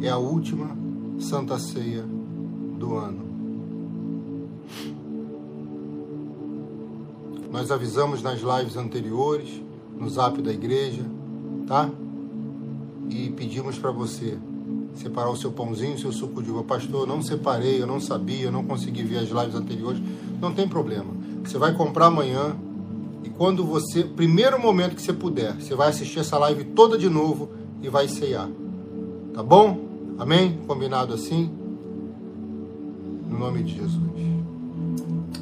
É 0.00 0.08
a 0.08 0.18
última 0.18 0.76
Santa 1.18 1.58
Ceia 1.58 2.04
do 2.78 2.96
ano. 2.96 3.32
Nós 7.50 7.70
avisamos 7.70 8.22
nas 8.22 8.40
lives 8.40 8.76
anteriores, 8.76 9.60
no 9.98 10.08
zap 10.08 10.40
da 10.40 10.52
igreja, 10.52 11.04
tá? 11.66 11.88
E 13.10 13.30
pedimos 13.30 13.78
para 13.78 13.90
você 13.90 14.38
separar 14.94 15.30
o 15.30 15.36
seu 15.36 15.52
pãozinho, 15.52 15.94
o 15.94 15.98
seu 15.98 16.12
suco 16.12 16.42
de 16.42 16.50
uva. 16.50 16.64
Pastor, 16.64 17.02
eu 17.02 17.06
não 17.06 17.22
separei, 17.22 17.80
eu 17.80 17.86
não 17.86 18.00
sabia, 18.00 18.46
eu 18.46 18.52
não 18.52 18.64
consegui 18.64 19.02
ver 19.02 19.18
as 19.18 19.28
lives 19.28 19.54
anteriores. 19.54 20.00
não 20.40 20.54
tem 20.54 20.66
problema. 20.66 21.12
Você 21.44 21.58
vai 21.58 21.74
comprar 21.74 22.06
amanhã 22.06 22.56
e 23.22 23.28
quando 23.28 23.64
você, 23.64 24.02
primeiro 24.02 24.60
momento 24.60 24.96
que 24.96 25.02
você 25.02 25.12
puder, 25.12 25.54
você 25.54 25.74
vai 25.74 25.88
assistir 25.88 26.20
essa 26.20 26.38
live 26.38 26.64
toda 26.64 26.96
de 26.96 27.08
novo 27.08 27.50
e 27.82 27.88
vai 27.88 28.08
ceiar. 28.08 28.48
Tá 29.34 29.42
bom? 29.42 29.78
Amém? 30.18 30.58
Combinado 30.66 31.14
assim? 31.14 31.50
Em 33.28 33.34
nome 33.34 33.62
de 33.62 33.74
Jesus. 33.74 34.02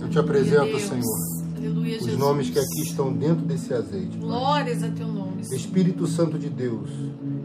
Eu 0.00 0.08
te 0.08 0.18
apresento, 0.18 0.78
Senhor. 0.78 1.30
Aleluia, 1.56 1.98
os 1.98 2.16
nomes 2.16 2.48
que 2.48 2.58
aqui 2.58 2.82
estão 2.82 3.12
dentro 3.12 3.44
desse 3.44 3.74
azeite. 3.74 4.16
Glórias 4.16 4.82
a 4.82 4.88
teu 4.88 5.06
nome. 5.06 5.44
Senhor. 5.44 5.60
Espírito 5.60 6.06
Santo 6.06 6.38
de 6.38 6.48
Deus, 6.48 6.88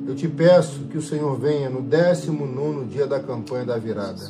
eu 0.07 0.15
te 0.15 0.27
peço 0.27 0.85
que 0.89 0.97
o 0.97 1.01
Senhor 1.01 1.37
venha 1.37 1.69
no 1.69 1.81
19 1.81 2.85
dia 2.85 3.05
da 3.05 3.19
campanha 3.19 3.65
da 3.65 3.77
virada. 3.77 4.21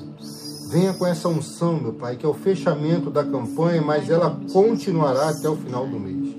Venha 0.72 0.94
com 0.94 1.06
essa 1.06 1.30
unção, 1.30 1.80
meu 1.80 1.94
Pai, 1.94 2.16
que 2.16 2.26
é 2.26 2.30
o 2.30 2.34
fechamento 2.34 3.12
da 3.12 3.24
campanha, 3.24 3.82
mas 3.82 4.10
ela 4.10 4.40
continuará 4.52 5.30
até 5.30 5.48
o 5.48 5.56
final 5.56 5.86
do 5.86 6.00
mês. 6.00 6.36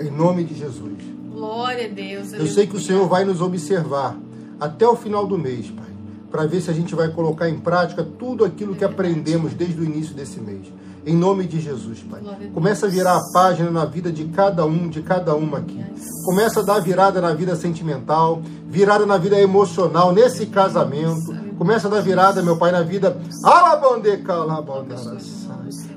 Em 0.00 0.10
nome 0.10 0.44
de 0.44 0.54
Jesus. 0.54 1.09
Glória 1.40 1.86
a 1.86 1.88
Deus. 1.88 2.34
Eu 2.34 2.46
sei 2.46 2.66
que 2.66 2.76
o 2.76 2.80
Senhor 2.80 3.08
vai 3.08 3.24
nos 3.24 3.40
observar 3.40 4.14
até 4.60 4.86
o 4.86 4.94
final 4.94 5.26
do 5.26 5.38
mês, 5.38 5.70
Pai, 5.70 5.88
para 6.30 6.44
ver 6.44 6.60
se 6.60 6.70
a 6.70 6.74
gente 6.74 6.94
vai 6.94 7.08
colocar 7.08 7.48
em 7.48 7.58
prática 7.58 8.04
tudo 8.04 8.44
aquilo 8.44 8.74
que 8.74 8.84
aprendemos 8.84 9.54
desde 9.54 9.80
o 9.80 9.84
início 9.84 10.14
desse 10.14 10.38
mês. 10.38 10.70
Em 11.06 11.16
nome 11.16 11.46
de 11.46 11.58
Jesus, 11.58 12.00
Pai. 12.00 12.20
Começa 12.52 12.84
a 12.84 12.90
virar 12.90 13.16
a 13.16 13.32
página 13.32 13.70
na 13.70 13.86
vida 13.86 14.12
de 14.12 14.26
cada 14.26 14.66
um, 14.66 14.86
de 14.86 15.00
cada 15.00 15.34
uma 15.34 15.58
aqui. 15.58 15.82
Começa 16.26 16.60
a 16.60 16.62
dar 16.62 16.78
virada 16.78 17.22
na 17.22 17.32
vida 17.32 17.56
sentimental, 17.56 18.42
virada 18.68 19.06
na 19.06 19.16
vida 19.16 19.40
emocional, 19.40 20.12
nesse 20.12 20.44
casamento. 20.44 21.34
Começa 21.56 21.88
a 21.88 21.90
dar 21.90 22.02
virada, 22.02 22.42
meu 22.42 22.58
Pai, 22.58 22.70
na 22.70 22.82
vida. 22.82 23.18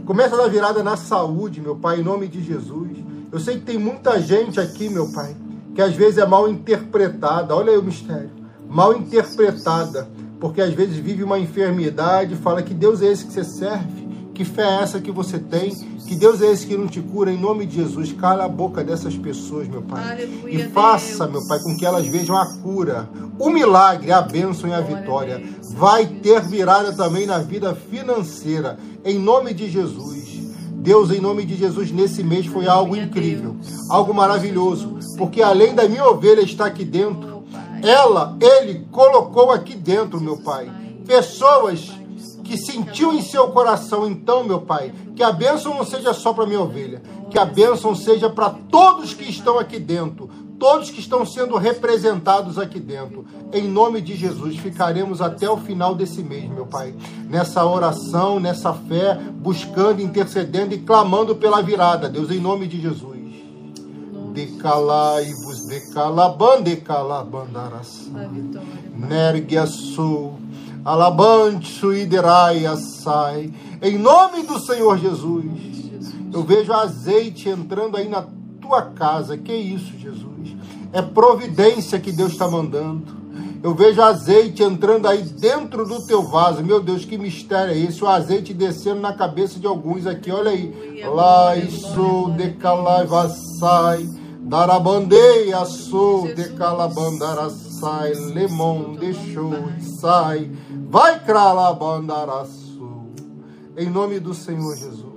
Começa 0.05 0.35
a 0.35 0.37
dar 0.37 0.47
virada 0.47 0.81
na 0.81 0.95
saúde, 0.95 1.59
meu 1.59 1.75
Pai, 1.75 1.99
em 1.99 2.03
nome 2.03 2.29
de 2.29 2.41
Jesus. 2.41 3.12
Eu 3.33 3.39
sei 3.39 3.55
que 3.55 3.65
tem 3.65 3.79
muita 3.79 4.21
gente 4.21 4.59
aqui, 4.59 4.87
meu 4.87 5.11
Pai, 5.11 5.35
que 5.73 5.81
às 5.81 5.95
vezes 5.95 6.19
é 6.19 6.25
mal 6.25 6.47
interpretada. 6.47 7.55
Olha 7.55 7.71
aí 7.71 7.77
o 7.79 7.81
mistério. 7.81 8.29
Mal 8.69 8.95
interpretada. 8.95 10.07
Porque 10.39 10.61
às 10.61 10.71
vezes 10.71 10.97
vive 10.97 11.23
uma 11.23 11.39
enfermidade, 11.39 12.35
fala 12.35 12.61
que 12.61 12.75
Deus 12.75 13.01
é 13.01 13.07
esse 13.07 13.25
que 13.25 13.33
você 13.33 13.43
serve. 13.43 14.07
Que 14.35 14.45
fé 14.45 14.61
é 14.61 14.83
essa 14.83 15.01
que 15.01 15.11
você 15.11 15.39
tem? 15.39 15.73
Que 16.07 16.13
Deus 16.13 16.43
é 16.43 16.51
esse 16.51 16.67
que 16.67 16.77
não 16.77 16.87
te 16.87 17.01
cura 17.01 17.31
em 17.31 17.39
nome 17.39 17.65
de 17.65 17.77
Jesus. 17.77 18.13
Cala 18.13 18.45
a 18.45 18.47
boca 18.47 18.83
dessas 18.83 19.17
pessoas, 19.17 19.67
meu 19.67 19.81
Pai. 19.81 20.11
Aleluia, 20.11 20.65
e 20.65 20.69
faça, 20.69 21.25
Deus. 21.25 21.31
meu 21.31 21.47
Pai, 21.47 21.59
com 21.59 21.75
que 21.75 21.87
elas 21.87 22.05
vejam 22.05 22.37
a 22.37 22.45
cura, 22.57 23.09
o 23.39 23.49
milagre, 23.49 24.11
a 24.11 24.21
bênção 24.21 24.69
e 24.69 24.73
a 24.73 24.81
vitória. 24.81 25.37
A 25.37 25.75
Vai 25.75 26.05
ter 26.05 26.39
virada 26.41 26.93
também 26.93 27.25
na 27.25 27.39
vida 27.39 27.73
financeira, 27.73 28.77
em 29.03 29.17
nome 29.17 29.55
de 29.55 29.71
Jesus. 29.71 30.32
Deus, 30.83 31.11
em 31.11 31.21
nome 31.21 31.45
de 31.45 31.55
Jesus, 31.55 31.93
nesse 31.93 32.21
mês 32.25 32.45
foi 32.45 32.67
algo 32.67 32.93
incrível, 32.93 33.55
algo 33.89 34.13
maravilhoso, 34.13 34.97
porque 35.17 35.41
além 35.41 35.73
da 35.73 35.87
minha 35.87 36.05
ovelha 36.05 36.41
estar 36.41 36.65
aqui 36.65 36.83
dentro, 36.83 37.41
ela, 37.81 38.37
ele 38.41 38.85
colocou 38.91 39.49
aqui 39.49 39.75
dentro, 39.75 40.19
meu 40.19 40.35
Pai, 40.35 40.69
pessoas 41.07 41.89
que 42.43 42.57
sentiu 42.57 43.13
em 43.13 43.21
seu 43.21 43.47
coração, 43.47 44.05
então, 44.05 44.43
meu 44.43 44.59
Pai, 44.59 44.93
que 45.15 45.23
a 45.23 45.31
bênção 45.31 45.73
não 45.73 45.85
seja 45.85 46.13
só 46.13 46.33
para 46.33 46.45
minha 46.45 46.59
ovelha, 46.59 47.01
que 47.31 47.39
a 47.39 47.45
bênção 47.45 47.95
seja 47.95 48.29
para 48.29 48.49
todos 48.49 49.13
que 49.13 49.23
estão 49.23 49.57
aqui 49.57 49.79
dentro, 49.79 50.29
todos 50.63 50.89
que 50.89 51.01
estão 51.01 51.25
sendo 51.25 51.57
representados 51.57 52.57
aqui 52.57 52.79
dentro. 52.79 53.25
Em 53.51 53.67
nome 53.67 53.99
de 53.99 54.15
Jesus, 54.15 54.55
ficaremos 54.55 55.21
até 55.21 55.49
o 55.49 55.57
final 55.57 55.93
desse 55.93 56.23
mês, 56.23 56.49
meu 56.49 56.65
Pai, 56.65 56.95
nessa 57.29 57.65
oração, 57.65 58.39
nessa 58.39 58.73
fé, 58.73 59.19
buscando, 59.41 60.01
intercedendo 60.01 60.73
e 60.73 60.77
clamando 60.77 61.35
pela 61.35 61.61
virada, 61.61 62.07
Deus, 62.07 62.31
em 62.31 62.39
nome 62.39 62.65
de 62.65 62.79
Jesus. 62.79 63.19
Decalai-vos, 64.31 65.67
decalaban, 65.67 66.61
decalabandaras. 66.61 68.09
Nergue 68.95 69.57
a 69.57 69.67
sua 69.67 70.31
Alabante 70.85 71.77
suiderai 71.77 72.65
assai. 72.65 73.53
Em 73.81 73.97
nome 73.97 74.43
do 74.43 74.57
Senhor 74.59 74.97
Jesus. 74.97 75.43
Eu 76.31 76.41
vejo 76.41 76.71
azeite 76.71 77.49
entrando 77.49 77.97
aí 77.97 78.07
na 78.07 78.25
tua 78.61 78.81
casa. 78.81 79.37
Que 79.37 79.53
isso, 79.53 79.97
Jesus? 79.97 80.52
É 80.93 81.01
providência 81.01 81.99
que 81.99 82.11
Deus 82.11 82.33
está 82.33 82.47
mandando. 82.47 83.23
Eu 83.63 83.73
vejo 83.73 84.01
azeite 84.01 84.61
entrando 84.61 85.07
aí 85.07 85.23
dentro 85.23 85.87
do 85.87 86.05
teu 86.05 86.21
vaso. 86.21 86.63
Meu 86.63 86.79
Deus, 86.79 87.03
que 87.03 87.17
mistério 87.17 87.73
é 87.73 87.77
esse? 87.77 88.03
O 88.03 88.07
azeite 88.07 88.53
descendo 88.53 88.99
na 88.99 89.13
cabeça 89.13 89.59
de 89.59 89.65
alguns 89.65 90.05
aqui. 90.05 90.29
Olha 90.29 90.51
aí. 90.51 91.01
Lá 91.03 91.55
isso 91.55 92.29
decalai 92.37 93.07
vassai. 93.07 94.07
Darabandeia 94.41 95.65
sou 95.65 96.27
decalabandarassai. 96.35 98.13
Lemon 98.13 98.95
deixou 98.95 99.53
sai. 99.99 100.51
Vai 100.89 101.23
cralabandaraçu. 101.23 103.07
Em 103.75 103.89
nome 103.89 104.19
do 104.19 104.33
Senhor 104.33 104.75
Jesus. 104.75 105.13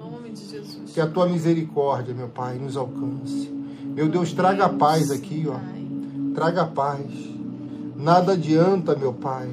Que 0.94 1.00
a 1.00 1.06
tua 1.06 1.26
misericórdia, 1.26 2.14
meu 2.14 2.28
Pai, 2.28 2.56
nos 2.56 2.76
alcance. 2.76 3.52
Meu 3.96 4.10
Deus, 4.10 4.30
traga 4.30 4.68
paz 4.68 5.10
aqui, 5.10 5.46
ó. 5.48 5.56
Traga 6.34 6.66
paz. 6.66 7.06
Nada 7.96 8.32
adianta, 8.32 8.94
meu 8.94 9.14
Pai. 9.14 9.48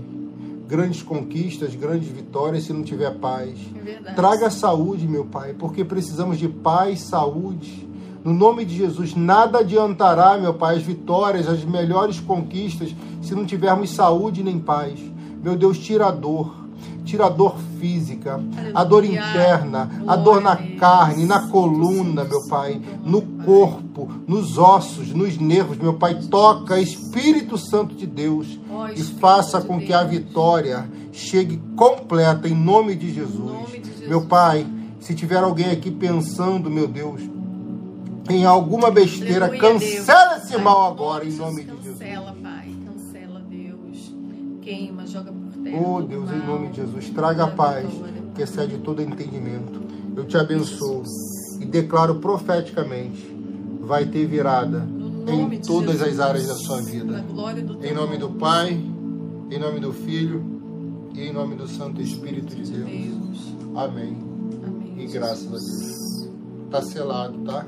Grandes 0.68 1.02
conquistas, 1.02 1.74
grandes 1.76 2.10
vitórias 2.10 2.66
se 2.66 2.74
não 2.74 2.84
tiver 2.84 3.10
paz. 3.20 3.58
É 3.86 4.12
traga 4.12 4.50
saúde, 4.50 5.08
meu 5.08 5.24
Pai, 5.24 5.54
porque 5.58 5.86
precisamos 5.86 6.38
de 6.38 6.50
paz, 6.50 7.00
saúde. 7.04 7.88
No 8.22 8.34
nome 8.34 8.66
de 8.66 8.76
Jesus, 8.76 9.16
nada 9.16 9.60
adiantará, 9.60 10.38
meu 10.38 10.54
Pai, 10.54 10.76
as 10.76 10.84
vitórias, 10.84 11.48
as 11.48 11.64
melhores 11.64 12.20
conquistas, 12.20 12.94
se 13.22 13.34
não 13.34 13.46
tivermos 13.46 13.92
saúde 13.92 14.44
nem 14.44 14.60
paz. 14.60 15.00
Meu 15.42 15.56
Deus, 15.56 15.80
tira 15.80 16.08
a 16.08 16.12
dor. 16.12 16.63
Tira 17.04 17.26
a 17.26 17.30
dor 17.30 17.56
física, 17.80 18.40
a 18.74 18.84
dor 18.84 19.04
interna, 19.04 19.90
a 20.08 20.16
dor 20.16 20.42
na 20.42 20.56
carne, 20.56 21.26
na 21.26 21.48
coluna, 21.50 22.24
meu 22.24 22.48
Pai, 22.48 22.82
no 23.04 23.22
corpo, 23.44 24.10
nos 24.26 24.58
ossos, 24.58 25.10
nos 25.10 25.38
nervos, 25.38 25.78
meu 25.78 25.94
Pai. 25.96 26.20
Toca, 26.30 26.80
Espírito 26.80 27.58
Santo 27.58 27.94
de 27.94 28.08
Deus, 28.08 28.60
e 28.96 29.04
faça 29.04 29.62
com 29.62 29.80
que 29.80 29.94
a 29.94 30.04
vitória 30.04 30.90
chegue 31.12 31.62
completa 31.76 32.48
em 32.48 32.56
nome 32.56 32.96
de 32.96 33.14
Jesus. 33.14 33.52
Meu 34.08 34.26
Pai, 34.26 34.66
se 35.00 35.14
tiver 35.14 35.44
alguém 35.44 35.70
aqui 35.72 35.92
pensando, 35.92 36.70
meu 36.70 36.88
Deus, 36.88 37.22
em 38.30 38.46
alguma 38.46 38.90
besteira, 38.90 39.50
cancela 39.50 40.38
esse 40.38 40.58
mal 40.58 40.90
agora 40.90 41.26
em 41.26 41.34
nome 41.34 41.64
de 41.64 41.70
Jesus. 41.70 42.00
Cancela, 42.00 42.36
Pai, 42.42 42.74
cancela, 42.86 43.42
Deus. 43.50 44.16
Queima, 44.62 45.06
joga 45.06 45.32
Oh 45.76 46.02
Deus, 46.02 46.30
em 46.32 46.46
nome 46.46 46.70
de 46.70 46.78
Jesus, 46.78 47.10
traga 47.10 47.46
a 47.46 47.48
paz 47.52 47.88
que 48.36 48.42
excede 48.42 48.78
todo 48.78 49.02
entendimento. 49.02 49.82
Eu 50.16 50.26
te 50.26 50.38
abençoo 50.38 51.04
e 51.60 51.66
declaro 51.66 52.16
profeticamente: 52.16 53.36
vai 53.82 54.06
ter 54.06 54.26
virada 54.28 54.88
em 55.28 55.60
todas 55.62 56.02
as 56.02 56.20
áreas 56.20 56.48
da 56.48 56.56
sua 56.56 56.82
vida. 56.82 57.26
Em 57.82 57.94
nome 57.94 58.18
do 58.18 58.30
Pai, 58.30 58.74
em 59.50 59.60
nome 59.60 59.80
do 59.80 59.92
Filho 59.92 60.44
e 61.14 61.22
em 61.22 61.34
nome 61.34 61.56
do 61.56 61.68
Santo 61.68 62.02
Espírito 62.02 62.56
de 62.56 62.72
Deus. 62.72 63.56
Amém. 63.76 64.18
E 64.98 65.08
graças 65.08 65.48
a 65.48 65.50
Deus. 65.50 66.30
Está 66.66 66.82
selado, 66.82 67.38
tá? 67.40 67.66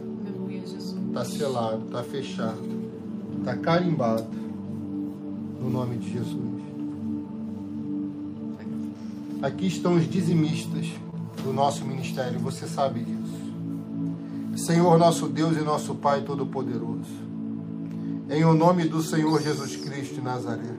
Está 1.07 1.25
selado, 1.25 1.85
está 1.85 2.03
fechado, 2.03 2.59
está 3.39 3.55
carimbado. 3.55 4.25
No 5.61 5.69
nome 5.69 5.97
de 5.97 6.13
Jesus. 6.13 6.54
Aqui 9.45 9.67
estão 9.67 9.93
os 9.93 10.09
dizimistas 10.09 10.87
do 11.43 11.53
nosso 11.53 11.85
ministério, 11.85 12.39
você 12.39 12.67
sabe 12.67 13.01
disso. 13.01 14.65
Senhor, 14.65 14.97
nosso 14.97 15.27
Deus 15.27 15.55
e 15.55 15.59
nosso 15.59 15.93
Pai 15.93 16.23
Todo-Poderoso, 16.23 17.13
em 18.27 18.43
o 18.43 18.55
nome 18.55 18.85
do 18.85 19.03
Senhor 19.03 19.39
Jesus 19.39 19.75
Cristo 19.75 20.15
de 20.15 20.21
Nazaré, 20.21 20.73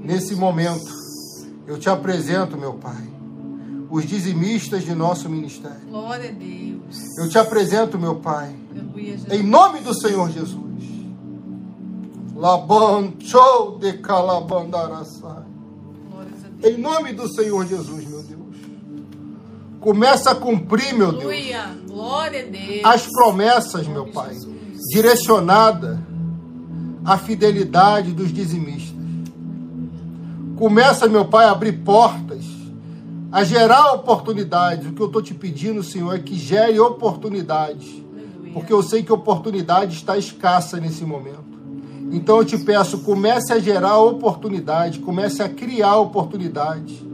nesse 0.00 0.34
momento, 0.34 0.92
eu 1.64 1.78
te 1.78 1.88
apresento, 1.88 2.58
meu 2.58 2.72
Pai, 2.72 3.08
os 3.88 4.04
dizimistas 4.04 4.82
de 4.82 4.92
nosso 4.92 5.28
ministério. 5.28 5.86
Glória 5.88 6.30
a 6.30 6.32
Deus. 6.32 7.18
Eu 7.18 7.28
te 7.28 7.38
apresento, 7.38 7.96
meu 8.00 8.16
Pai, 8.16 8.52
em 9.30 9.44
nome 9.44 9.78
do 9.78 9.94
Senhor 9.94 10.28
Jesus. 10.28 10.58
Labancho 12.34 13.78
de 13.78 13.92
calabandaraçai. 13.98 15.47
Em 16.62 16.76
nome 16.76 17.12
do 17.12 17.28
Senhor 17.28 17.66
Jesus, 17.66 18.06
meu 18.06 18.22
Deus. 18.22 18.56
Começa 19.80 20.30
a 20.32 20.34
cumprir, 20.34 20.94
meu 20.94 21.12
Deus. 21.12 21.22
Glória 21.86 22.42
a 22.42 22.50
Deus. 22.50 22.80
As 22.84 23.06
promessas, 23.06 23.86
meu 23.86 24.06
Pai, 24.06 24.36
direcionada 24.92 26.02
à 27.04 27.16
fidelidade 27.16 28.12
dos 28.12 28.32
dizimistas. 28.32 28.96
Começa, 30.56 31.08
meu 31.08 31.24
Pai, 31.24 31.46
a 31.46 31.52
abrir 31.52 31.84
portas 31.84 32.58
a 33.30 33.44
gerar 33.44 33.92
oportunidades. 33.92 34.88
O 34.88 34.92
que 34.92 35.00
eu 35.00 35.06
estou 35.06 35.22
te 35.22 35.34
pedindo, 35.34 35.82
Senhor, 35.82 36.14
é 36.14 36.18
que 36.18 36.34
gere 36.34 36.78
oportunidades. 36.80 38.02
Porque 38.52 38.72
eu 38.72 38.82
sei 38.82 39.02
que 39.02 39.12
oportunidade 39.12 39.94
está 39.94 40.16
escassa 40.16 40.78
nesse 40.78 41.04
momento. 41.04 41.57
Então 42.10 42.38
eu 42.38 42.44
te 42.44 42.56
peço, 42.58 42.98
comece 42.98 43.52
a 43.52 43.58
gerar 43.58 43.98
oportunidade, 43.98 44.98
comece 45.00 45.42
a 45.42 45.48
criar 45.48 45.96
oportunidade. 45.96 47.06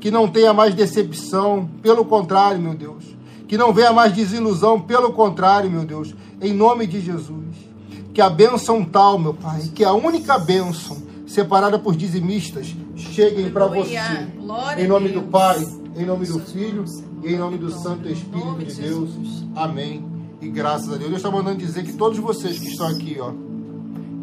Que 0.00 0.10
não 0.10 0.28
tenha 0.28 0.52
mais 0.54 0.74
decepção, 0.74 1.68
pelo 1.82 2.04
contrário, 2.04 2.60
meu 2.60 2.74
Deus. 2.74 3.04
Que 3.46 3.58
não 3.58 3.72
venha 3.72 3.92
mais 3.92 4.12
desilusão, 4.12 4.80
pelo 4.80 5.12
contrário, 5.12 5.70
meu 5.70 5.84
Deus. 5.84 6.14
Em 6.40 6.54
nome 6.54 6.86
de 6.86 7.00
Jesus. 7.00 7.56
Que 8.14 8.20
a 8.20 8.30
bênção 8.30 8.84
tal, 8.84 9.18
meu 9.18 9.34
Pai, 9.34 9.62
que 9.74 9.84
a 9.84 9.92
única 9.92 10.38
bênção 10.38 10.96
separada 11.26 11.78
por 11.78 11.94
dizimistas 11.94 12.74
cheguem 12.96 13.50
para 13.50 13.66
você. 13.66 13.98
Glória 14.36 14.82
em 14.82 14.88
nome 14.88 15.10
do 15.10 15.22
Pai, 15.22 15.64
em 15.96 16.04
nome 16.04 16.26
do 16.26 16.40
Filho 16.40 16.84
e 17.22 17.32
em 17.32 17.38
nome 17.38 17.56
do 17.56 17.70
Santo 17.70 18.08
Espírito 18.08 18.58
de 18.58 18.74
Deus. 18.74 19.10
Amém. 19.54 20.04
E 20.40 20.48
graças 20.48 20.88
a 20.88 20.96
Deus. 20.96 21.10
Deus 21.10 21.16
está 21.16 21.30
mandando 21.30 21.58
dizer 21.58 21.84
que 21.84 21.92
todos 21.92 22.18
vocês 22.18 22.58
que 22.58 22.68
estão 22.68 22.88
aqui, 22.88 23.18
ó, 23.20 23.32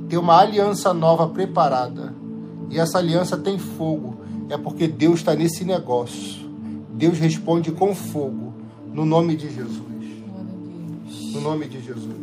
tem 0.07 0.17
uma 0.17 0.39
aliança 0.39 0.93
nova 0.93 1.27
preparada. 1.27 2.13
E 2.69 2.79
essa 2.79 2.97
aliança 2.97 3.37
tem 3.37 3.57
fogo. 3.57 4.17
É 4.49 4.57
porque 4.57 4.87
Deus 4.87 5.19
está 5.19 5.35
nesse 5.35 5.65
negócio. 5.65 6.47
Deus 6.93 7.17
responde 7.17 7.71
com 7.71 7.93
fogo. 7.93 8.53
No 8.93 9.05
nome 9.05 9.35
de 9.35 9.49
Jesus. 9.49 9.81
No 11.33 11.41
nome 11.41 11.67
de 11.67 11.81
Jesus. 11.81 12.15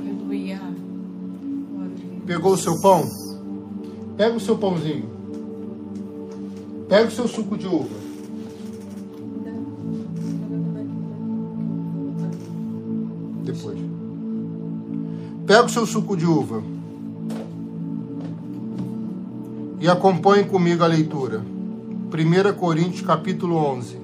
Aleluia. 0.00 0.60
Pegou 2.26 2.54
o 2.54 2.58
seu 2.58 2.80
pão? 2.80 3.04
Pega 4.16 4.34
o 4.34 4.40
seu 4.40 4.56
pãozinho. 4.56 5.10
Pega 6.88 7.08
o 7.08 7.10
seu 7.10 7.28
suco 7.28 7.56
de 7.56 7.66
uva. 7.66 8.05
Pega 15.46 15.64
o 15.64 15.68
seu 15.68 15.86
suco 15.86 16.16
de 16.16 16.26
uva. 16.26 16.60
E 19.80 19.88
acompanhe 19.88 20.44
comigo 20.44 20.82
a 20.82 20.88
leitura. 20.88 21.38
1 21.38 22.58
Coríntios 22.58 23.02
capítulo 23.02 23.56
11, 23.56 23.96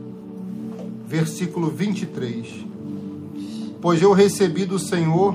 versículo 1.05 1.69
23. 1.69 2.47
Pois 3.81 4.01
eu 4.01 4.13
recebi 4.13 4.65
do 4.65 4.79
Senhor 4.79 5.35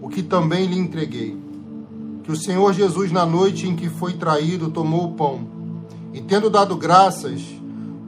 o 0.00 0.08
que 0.08 0.22
também 0.22 0.66
lhe 0.66 0.78
entreguei. 0.78 1.36
Que 2.22 2.32
o 2.32 2.36
Senhor 2.36 2.72
Jesus, 2.72 3.12
na 3.12 3.26
noite 3.26 3.68
em 3.68 3.76
que 3.76 3.90
foi 3.90 4.14
traído, 4.14 4.70
tomou 4.70 5.08
o 5.08 5.12
pão 5.12 5.60
e 6.12 6.20
tendo 6.20 6.50
dado 6.50 6.76
graças, 6.76 7.42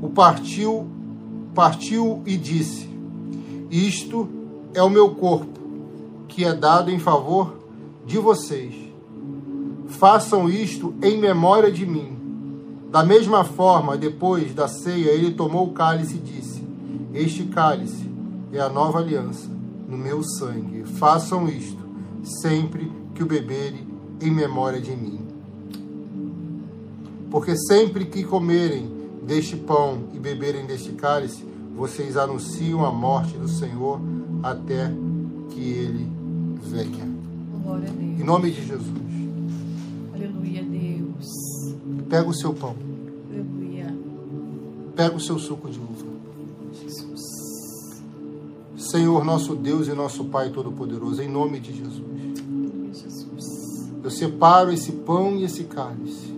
o 0.00 0.08
partiu, 0.08 0.86
partiu 1.54 2.22
e 2.26 2.36
disse: 2.36 2.88
Isto 3.70 4.28
é 4.74 4.82
o 4.82 4.90
meu 4.90 5.10
corpo, 5.10 5.60
que 6.32 6.44
é 6.44 6.54
dado 6.54 6.90
em 6.90 6.98
favor 6.98 7.54
de 8.06 8.18
vocês. 8.18 8.74
Façam 9.86 10.48
isto 10.48 10.94
em 11.02 11.18
memória 11.18 11.70
de 11.70 11.84
mim. 11.84 12.16
Da 12.90 13.04
mesma 13.04 13.44
forma, 13.44 13.96
depois 13.96 14.54
da 14.54 14.66
ceia, 14.66 15.10
ele 15.10 15.32
tomou 15.32 15.68
o 15.68 15.72
cálice 15.72 16.16
e 16.16 16.18
disse: 16.18 16.66
Este 17.12 17.44
cálice 17.44 18.10
é 18.50 18.60
a 18.60 18.68
nova 18.68 18.98
aliança 18.98 19.48
no 19.86 19.96
meu 19.98 20.22
sangue. 20.22 20.84
Façam 20.84 21.48
isto 21.48 21.82
sempre 22.22 22.90
que 23.14 23.22
o 23.22 23.26
beberem 23.26 23.86
em 24.20 24.30
memória 24.30 24.80
de 24.80 24.96
mim. 24.96 25.20
Porque 27.30 27.56
sempre 27.56 28.06
que 28.06 28.24
comerem 28.24 28.90
deste 29.22 29.56
pão 29.56 30.04
e 30.14 30.18
beberem 30.18 30.66
deste 30.66 30.92
cálice, 30.92 31.44
vocês 31.76 32.16
anunciam 32.16 32.84
a 32.84 32.90
morte 32.90 33.36
do 33.36 33.48
Senhor 33.48 34.00
até 34.42 34.92
que 35.50 35.60
ele 35.60 36.21
venha. 36.72 37.08
Glória 37.62 37.88
a 37.88 37.92
Deus. 37.92 38.20
Em 38.20 38.24
nome 38.24 38.50
de 38.50 38.66
Jesus. 38.66 39.02
Aleluia, 40.14 40.62
Deus. 40.62 41.74
Pega 42.08 42.28
o 42.28 42.34
seu 42.34 42.54
pão. 42.54 42.74
Aleluia. 43.30 43.94
Pega 44.96 45.16
o 45.16 45.20
seu 45.20 45.38
suco 45.38 45.68
de 45.68 45.78
uva. 45.78 46.06
Jesus. 46.82 48.02
Senhor, 48.76 49.24
nosso 49.24 49.54
Deus 49.54 49.88
e 49.88 49.92
nosso 49.92 50.24
Pai 50.24 50.50
Todo-Poderoso, 50.50 51.22
em 51.22 51.28
nome 51.28 51.60
de 51.60 51.72
Jesus. 51.72 52.02
Jesus. 52.92 53.92
Eu 54.02 54.10
separo 54.10 54.72
esse 54.72 54.92
pão 54.92 55.36
e 55.36 55.44
esse 55.44 55.64
cálice 55.64 56.32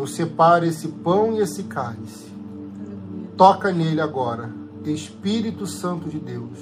eu 0.00 0.06
separo 0.06 0.64
esse 0.64 0.88
pão 0.88 1.34
e 1.34 1.40
esse 1.40 1.64
cálice. 1.64 2.24
Toca 3.36 3.70
nele 3.70 4.00
agora, 4.00 4.50
Espírito 4.86 5.66
Santo 5.66 6.08
de 6.08 6.18
Deus. 6.18 6.58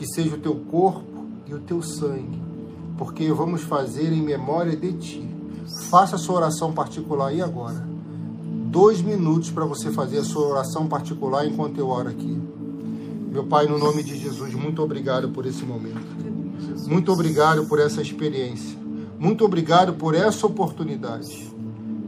Que 0.00 0.06
seja 0.06 0.34
o 0.34 0.38
teu 0.38 0.54
corpo 0.54 1.26
e 1.46 1.52
o 1.52 1.58
teu 1.58 1.82
sangue, 1.82 2.40
porque 2.96 3.30
vamos 3.34 3.60
fazer 3.60 4.10
em 4.10 4.22
memória 4.22 4.74
de 4.74 4.94
ti. 4.94 5.28
Faça 5.90 6.16
a 6.16 6.18
sua 6.18 6.36
oração 6.36 6.72
particular 6.72 7.28
aí 7.28 7.42
agora. 7.42 7.86
Dois 8.70 9.02
minutos 9.02 9.50
para 9.50 9.66
você 9.66 9.90
fazer 9.90 10.16
a 10.16 10.24
sua 10.24 10.46
oração 10.48 10.86
particular 10.86 11.46
enquanto 11.46 11.76
eu 11.76 11.90
oro 11.90 12.08
aqui. 12.08 12.40
Meu 13.30 13.44
Pai, 13.44 13.66
no 13.66 13.78
nome 13.78 14.02
de 14.02 14.16
Jesus, 14.16 14.54
muito 14.54 14.82
obrigado 14.82 15.28
por 15.28 15.44
esse 15.44 15.66
momento. 15.66 16.00
Muito 16.88 17.12
obrigado 17.12 17.66
por 17.66 17.78
essa 17.78 18.00
experiência. 18.00 18.78
Muito 19.18 19.44
obrigado 19.44 19.92
por 19.92 20.14
essa 20.14 20.46
oportunidade. 20.46 21.52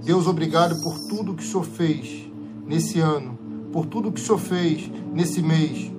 Deus, 0.03 0.26
obrigado 0.26 0.82
por 0.82 0.99
tudo 1.11 1.34
que 1.34 1.45
o 1.45 1.47
Senhor 1.47 1.66
fez 1.66 2.26
nesse 2.66 3.01
ano, 3.01 3.38
por 3.70 3.84
tudo 3.84 4.11
que 4.11 4.18
o 4.18 4.24
Senhor 4.24 4.38
fez 4.38 4.90
nesse 5.12 5.43
mês, 5.43 5.93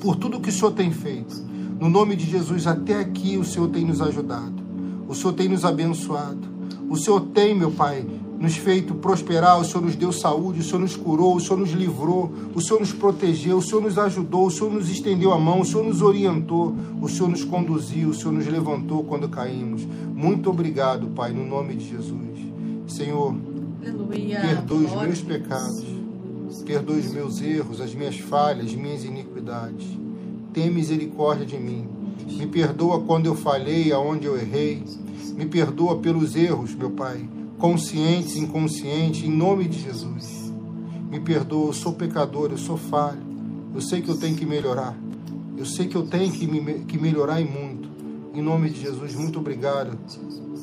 por 0.00 0.16
tudo 0.16 0.40
que 0.40 0.48
o 0.48 0.52
Senhor 0.52 0.72
tem 0.72 0.90
feito. 0.90 1.36
No 1.78 1.88
nome 1.88 2.16
de 2.16 2.28
Jesus, 2.28 2.66
até 2.66 2.98
aqui 2.98 3.36
o 3.36 3.44
Senhor 3.44 3.68
tem 3.68 3.84
nos 3.84 4.00
ajudado, 4.00 4.62
o 5.08 5.14
Senhor 5.14 5.32
tem 5.32 5.48
nos 5.48 5.64
abençoado, 5.64 6.48
o 6.88 6.96
Senhor 6.96 7.20
tem, 7.32 7.54
meu 7.54 7.70
Pai, 7.70 8.04
nos 8.38 8.56
feito 8.56 8.94
prosperar, 8.94 9.60
o 9.60 9.64
Senhor 9.64 9.84
nos 9.84 9.94
deu 9.94 10.10
saúde, 10.10 10.60
o 10.60 10.62
Senhor 10.62 10.80
nos 10.80 10.96
curou, 10.96 11.36
o 11.36 11.40
Senhor 11.40 11.58
nos 11.58 11.72
livrou, 11.72 12.32
o 12.54 12.60
Senhor 12.60 12.80
nos 12.80 12.92
protegeu, 12.92 13.58
o 13.58 13.62
Senhor 13.62 13.82
nos 13.82 13.98
ajudou, 13.98 14.46
o 14.46 14.50
Senhor 14.50 14.72
nos 14.72 14.90
estendeu 14.90 15.32
a 15.32 15.38
mão, 15.38 15.60
o 15.60 15.64
Senhor 15.64 15.84
nos 15.84 16.00
orientou, 16.00 16.74
o 17.02 17.08
Senhor 17.08 17.28
nos 17.28 17.44
conduziu, 17.44 18.08
o 18.08 18.14
Senhor 18.14 18.32
nos 18.32 18.46
levantou 18.46 19.04
quando 19.04 19.28
caímos. 19.28 19.86
Muito 20.14 20.48
obrigado, 20.48 21.08
Pai, 21.08 21.32
no 21.32 21.46
nome 21.46 21.74
de 21.74 21.90
Jesus. 21.90 22.18
Senhor, 22.86 23.36
Aleluia. 23.82 24.40
perdoe 24.40 24.84
os 24.84 25.02
meus 25.02 25.20
pecados, 25.20 25.84
perdoe 26.70 27.00
os 27.00 27.12
meus 27.12 27.42
erros, 27.42 27.80
as 27.80 27.92
minhas 27.92 28.16
falhas, 28.16 28.66
as 28.66 28.74
minhas 28.74 29.04
iniquidades. 29.04 29.88
Tem 30.52 30.70
misericórdia 30.70 31.44
de 31.44 31.58
mim. 31.58 31.88
Me 32.30 32.46
perdoa 32.46 33.00
quando 33.00 33.26
eu 33.26 33.34
falhei, 33.34 33.90
aonde 33.92 34.26
eu 34.26 34.38
errei. 34.38 34.84
Me 35.34 35.46
perdoa 35.46 35.98
pelos 35.98 36.36
erros, 36.36 36.72
meu 36.72 36.92
Pai, 36.92 37.28
conscientes 37.58 38.36
inconscientes, 38.36 39.24
em 39.24 39.30
nome 39.30 39.66
de 39.66 39.80
Jesus. 39.80 40.52
Me 41.10 41.18
perdoa, 41.18 41.70
eu 41.70 41.72
sou 41.72 41.92
pecador, 41.94 42.52
eu 42.52 42.58
sou 42.58 42.76
falho. 42.76 43.18
Eu 43.74 43.80
sei 43.80 44.00
que 44.00 44.08
eu 44.08 44.16
tenho 44.16 44.36
que 44.36 44.46
melhorar. 44.46 44.96
Eu 45.56 45.66
sei 45.66 45.88
que 45.88 45.96
eu 45.96 46.06
tenho 46.06 46.30
que, 46.30 46.46
me, 46.46 46.84
que 46.84 46.96
melhorar 46.98 47.40
e 47.40 47.44
muito. 47.44 47.90
Em 48.32 48.40
nome 48.40 48.70
de 48.70 48.80
Jesus, 48.80 49.16
muito 49.16 49.40
obrigado 49.40 49.98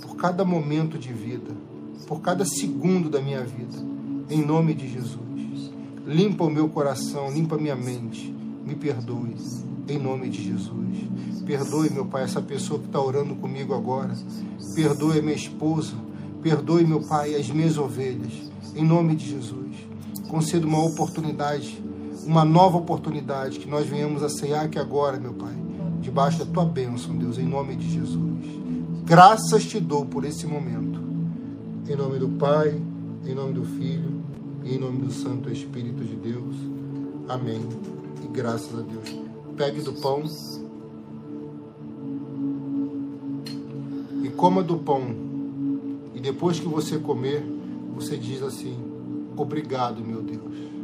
por 0.02 0.16
cada 0.16 0.46
momento 0.46 0.98
de 0.98 1.12
vida 1.12 1.68
por 2.08 2.22
cada 2.22 2.46
segundo 2.46 3.10
da 3.10 3.22
minha 3.22 3.44
vida. 3.44 3.78
Em 4.30 4.42
nome 4.46 4.74
de 4.74 4.88
Jesus. 4.88 5.27
Limpa 6.08 6.46
o 6.46 6.50
meu 6.50 6.70
coração, 6.70 7.30
limpa 7.30 7.58
minha 7.58 7.76
mente. 7.76 8.34
Me 8.66 8.76
perdoe. 8.76 9.36
Em 9.90 10.00
nome 10.00 10.30
de 10.30 10.42
Jesus. 10.42 10.98
Perdoe, 11.46 11.90
meu 11.90 12.06
Pai, 12.06 12.24
essa 12.24 12.42
pessoa 12.42 12.80
que 12.80 12.86
está 12.86 13.02
orando 13.02 13.36
comigo 13.36 13.74
agora. 13.74 14.14
Perdoe 14.74 15.20
a 15.20 15.22
minha 15.22 15.36
esposa. 15.36 15.96
Perdoe, 16.42 16.86
meu 16.86 17.02
Pai, 17.02 17.36
as 17.36 17.50
minhas 17.50 17.78
ovelhas. 17.78 18.32
Em 18.74 18.86
nome 18.86 19.18
de 19.18 19.32
Jesus. 19.32 19.76
Conceda 20.30 20.66
uma 20.66 20.82
oportunidade, 20.82 21.84
uma 22.26 22.46
nova 22.46 22.78
oportunidade, 22.78 23.60
que 23.60 23.70
nós 23.70 23.86
venhamos 23.86 24.24
a 24.24 24.30
ceiar 24.30 24.64
aqui 24.64 24.80
agora, 24.80 25.20
meu 25.20 25.34
Pai, 25.34 25.56
debaixo 26.00 26.40
da 26.40 26.46
tua 26.46 26.64
bênção, 26.64 27.18
Deus, 27.18 27.38
em 27.38 27.46
nome 27.46 27.76
de 27.76 27.90
Jesus. 27.90 28.46
Graças 29.04 29.66
te 29.66 29.78
dou 29.78 30.06
por 30.06 30.24
esse 30.24 30.48
momento. 30.48 31.02
Em 31.86 31.98
nome 31.98 32.18
do 32.18 32.30
Pai, 32.30 32.82
em 33.26 33.36
nome 33.36 33.54
do 33.54 33.66
Filho 33.66 34.17
em 34.74 34.78
nome 34.78 35.00
do 35.00 35.12
Santo 35.12 35.50
Espírito 35.50 36.04
de 36.04 36.16
Deus. 36.16 36.56
Amém. 37.30 37.62
E 38.24 38.28
graças 38.28 38.78
a 38.78 38.82
Deus. 38.82 39.16
Pegue 39.56 39.82
do 39.82 39.94
pão 39.94 40.24
e 44.24 44.30
coma 44.30 44.62
do 44.62 44.78
pão. 44.78 45.04
E 46.14 46.20
depois 46.20 46.60
que 46.60 46.68
você 46.68 46.98
comer, 46.98 47.44
você 47.96 48.18
diz 48.18 48.42
assim: 48.44 48.78
Obrigado, 49.36 50.04
meu 50.04 50.22
Deus. 50.22 50.77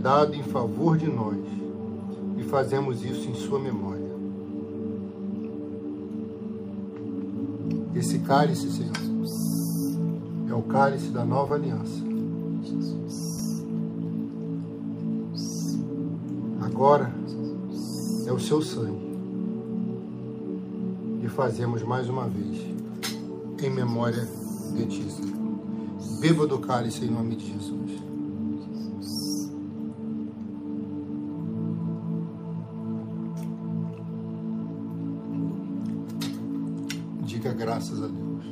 Dado 0.00 0.34
em 0.34 0.42
favor 0.42 0.96
de 0.96 1.06
nós. 1.06 1.36
E 2.38 2.42
fazemos 2.44 3.04
isso 3.04 3.28
em 3.28 3.34
Sua 3.34 3.58
memória. 3.58 4.00
Esse 7.94 8.18
cálice, 8.20 8.70
Senhor, 8.70 8.92
é 10.48 10.54
o 10.54 10.62
cálice 10.62 11.10
da 11.10 11.24
nova 11.24 11.54
aliança. 11.54 12.02
Agora 16.62 17.12
é 18.26 18.32
o 18.32 18.40
seu 18.40 18.62
sangue. 18.62 19.10
E 21.22 21.28
fazemos 21.28 21.82
mais 21.82 22.08
uma 22.08 22.26
vez 22.26 22.58
em 23.62 23.70
memória 23.70 24.26
de 24.74 24.86
ti. 24.86 25.06
Beba 26.20 26.46
do 26.46 26.58
cálice 26.58 27.04
em 27.04 27.10
nome 27.10 27.36
de 27.36 27.52
Jesus. 27.52 28.09
Graças 37.80 38.02
a 38.02 38.08
Deus. 38.08 38.44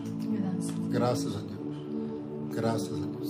Graças. 0.91 1.37
A 1.37 1.41
Deus. 1.41 1.77
Graças 2.55 2.93
a 2.95 3.07
Deus. 3.07 3.29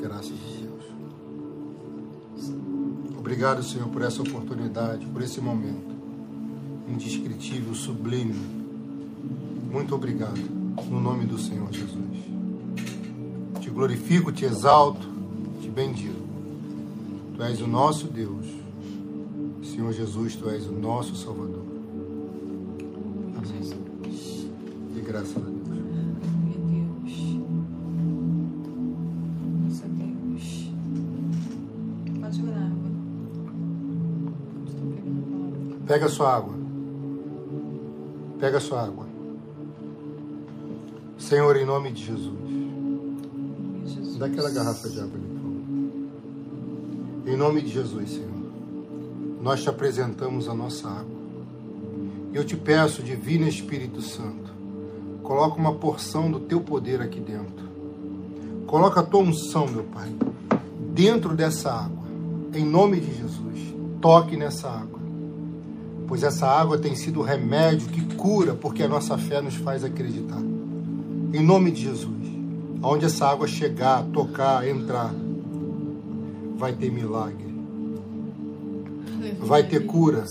Graças 0.00 0.32
a 0.32 0.36
Deus. 0.62 0.84
Obrigado, 3.18 3.62
Senhor, 3.62 3.88
por 3.88 4.00
essa 4.00 4.22
oportunidade, 4.22 5.04
por 5.06 5.20
esse 5.20 5.42
momento 5.42 5.94
indescritível, 6.88 7.74
sublime. 7.74 8.34
Muito 9.70 9.94
obrigado, 9.94 10.40
no 10.88 10.98
nome 10.98 11.26
do 11.26 11.38
Senhor 11.38 11.70
Jesus. 11.70 11.98
Te 13.60 13.68
glorifico, 13.68 14.32
te 14.32 14.46
exalto, 14.46 15.06
te 15.60 15.68
bendigo. 15.68 16.26
Tu 17.36 17.42
és 17.42 17.60
o 17.60 17.66
nosso 17.66 18.06
Deus. 18.06 18.46
Senhor 19.62 19.92
Jesus, 19.92 20.34
tu 20.34 20.48
és 20.48 20.66
o 20.66 20.72
nosso 20.72 21.14
Salvador. 21.14 21.67
Graças 25.08 25.36
a 25.36 25.40
Deus. 25.40 25.58
Pega 35.86 36.04
a 36.04 36.08
sua 36.10 36.36
água. 36.36 36.54
Pega 38.38 38.58
a 38.58 38.60
sua 38.60 38.84
água. 38.84 39.06
Senhor, 41.16 41.56
em 41.56 41.64
nome 41.64 41.90
de 41.92 42.04
Jesus. 42.04 42.38
Jesus. 43.86 44.18
Dá 44.18 44.26
aquela 44.26 44.50
garrafa 44.50 44.86
de 44.90 45.00
água 45.00 45.14
ali, 45.14 45.26
por 45.26 45.40
favor. 45.40 47.32
Em 47.32 47.36
nome 47.38 47.62
de 47.62 47.68
Jesus, 47.68 48.10
Senhor. 48.10 48.28
Nós 49.40 49.62
te 49.62 49.70
apresentamos 49.70 50.46
a 50.46 50.54
nossa 50.54 50.86
água. 50.86 51.18
E 52.32 52.36
eu 52.36 52.44
te 52.44 52.56
peço, 52.56 53.02
Divino 53.02 53.48
Espírito 53.48 54.02
Santo, 54.02 54.47
coloca 55.28 55.60
uma 55.60 55.74
porção 55.74 56.30
do 56.30 56.40
teu 56.40 56.58
poder 56.58 57.02
aqui 57.02 57.20
dentro. 57.20 57.68
Coloca 58.66 59.00
a 59.00 59.02
tua 59.02 59.20
unção, 59.20 59.68
meu 59.68 59.84
Pai, 59.84 60.10
dentro 60.94 61.36
dessa 61.36 61.70
água. 61.70 62.08
Em 62.54 62.64
nome 62.64 62.98
de 62.98 63.14
Jesus. 63.14 63.74
Toque 64.00 64.38
nessa 64.38 64.70
água. 64.70 64.98
Pois 66.06 66.22
essa 66.22 66.46
água 66.46 66.78
tem 66.78 66.96
sido 66.96 67.20
o 67.20 67.22
remédio 67.22 67.88
que 67.88 68.14
cura, 68.14 68.54
porque 68.54 68.82
a 68.82 68.88
nossa 68.88 69.18
fé 69.18 69.42
nos 69.42 69.54
faz 69.56 69.84
acreditar. 69.84 70.40
Em 70.40 71.44
nome 71.44 71.72
de 71.72 71.82
Jesus. 71.82 72.26
Aonde 72.80 73.04
essa 73.04 73.26
água 73.26 73.46
chegar, 73.46 74.04
tocar, 74.04 74.66
entrar, 74.66 75.14
vai 76.56 76.72
ter 76.72 76.90
milagre, 76.90 77.54
vai 79.40 79.62
ter 79.62 79.84
cura, 79.84 80.24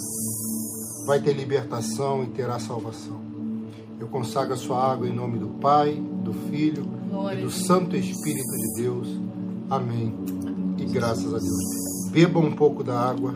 vai 1.05 1.21
ter 1.21 1.33
libertação 1.33 2.23
e 2.23 2.27
terá 2.27 2.57
salvação. 2.57 3.26
Eu 3.99 4.07
consagro 4.07 4.53
a 4.53 4.57
sua 4.57 4.91
água 4.91 5.07
em 5.07 5.13
nome 5.13 5.39
do 5.39 5.47
Pai, 5.47 5.95
do 6.23 6.31
Filho 6.31 6.83
Glória 7.09 7.39
e 7.39 7.43
do. 7.43 7.49
Santo 7.49 7.95
Espírito 7.95 8.51
de 8.51 8.81
Deus. 8.83 9.07
Amém. 9.69 10.13
E 10.77 10.85
graças 10.85 11.33
a 11.33 11.39
Deus. 11.39 12.11
Beba 12.11 12.39
um 12.39 12.51
pouco 12.51 12.83
da 12.83 12.99
água. 12.99 13.33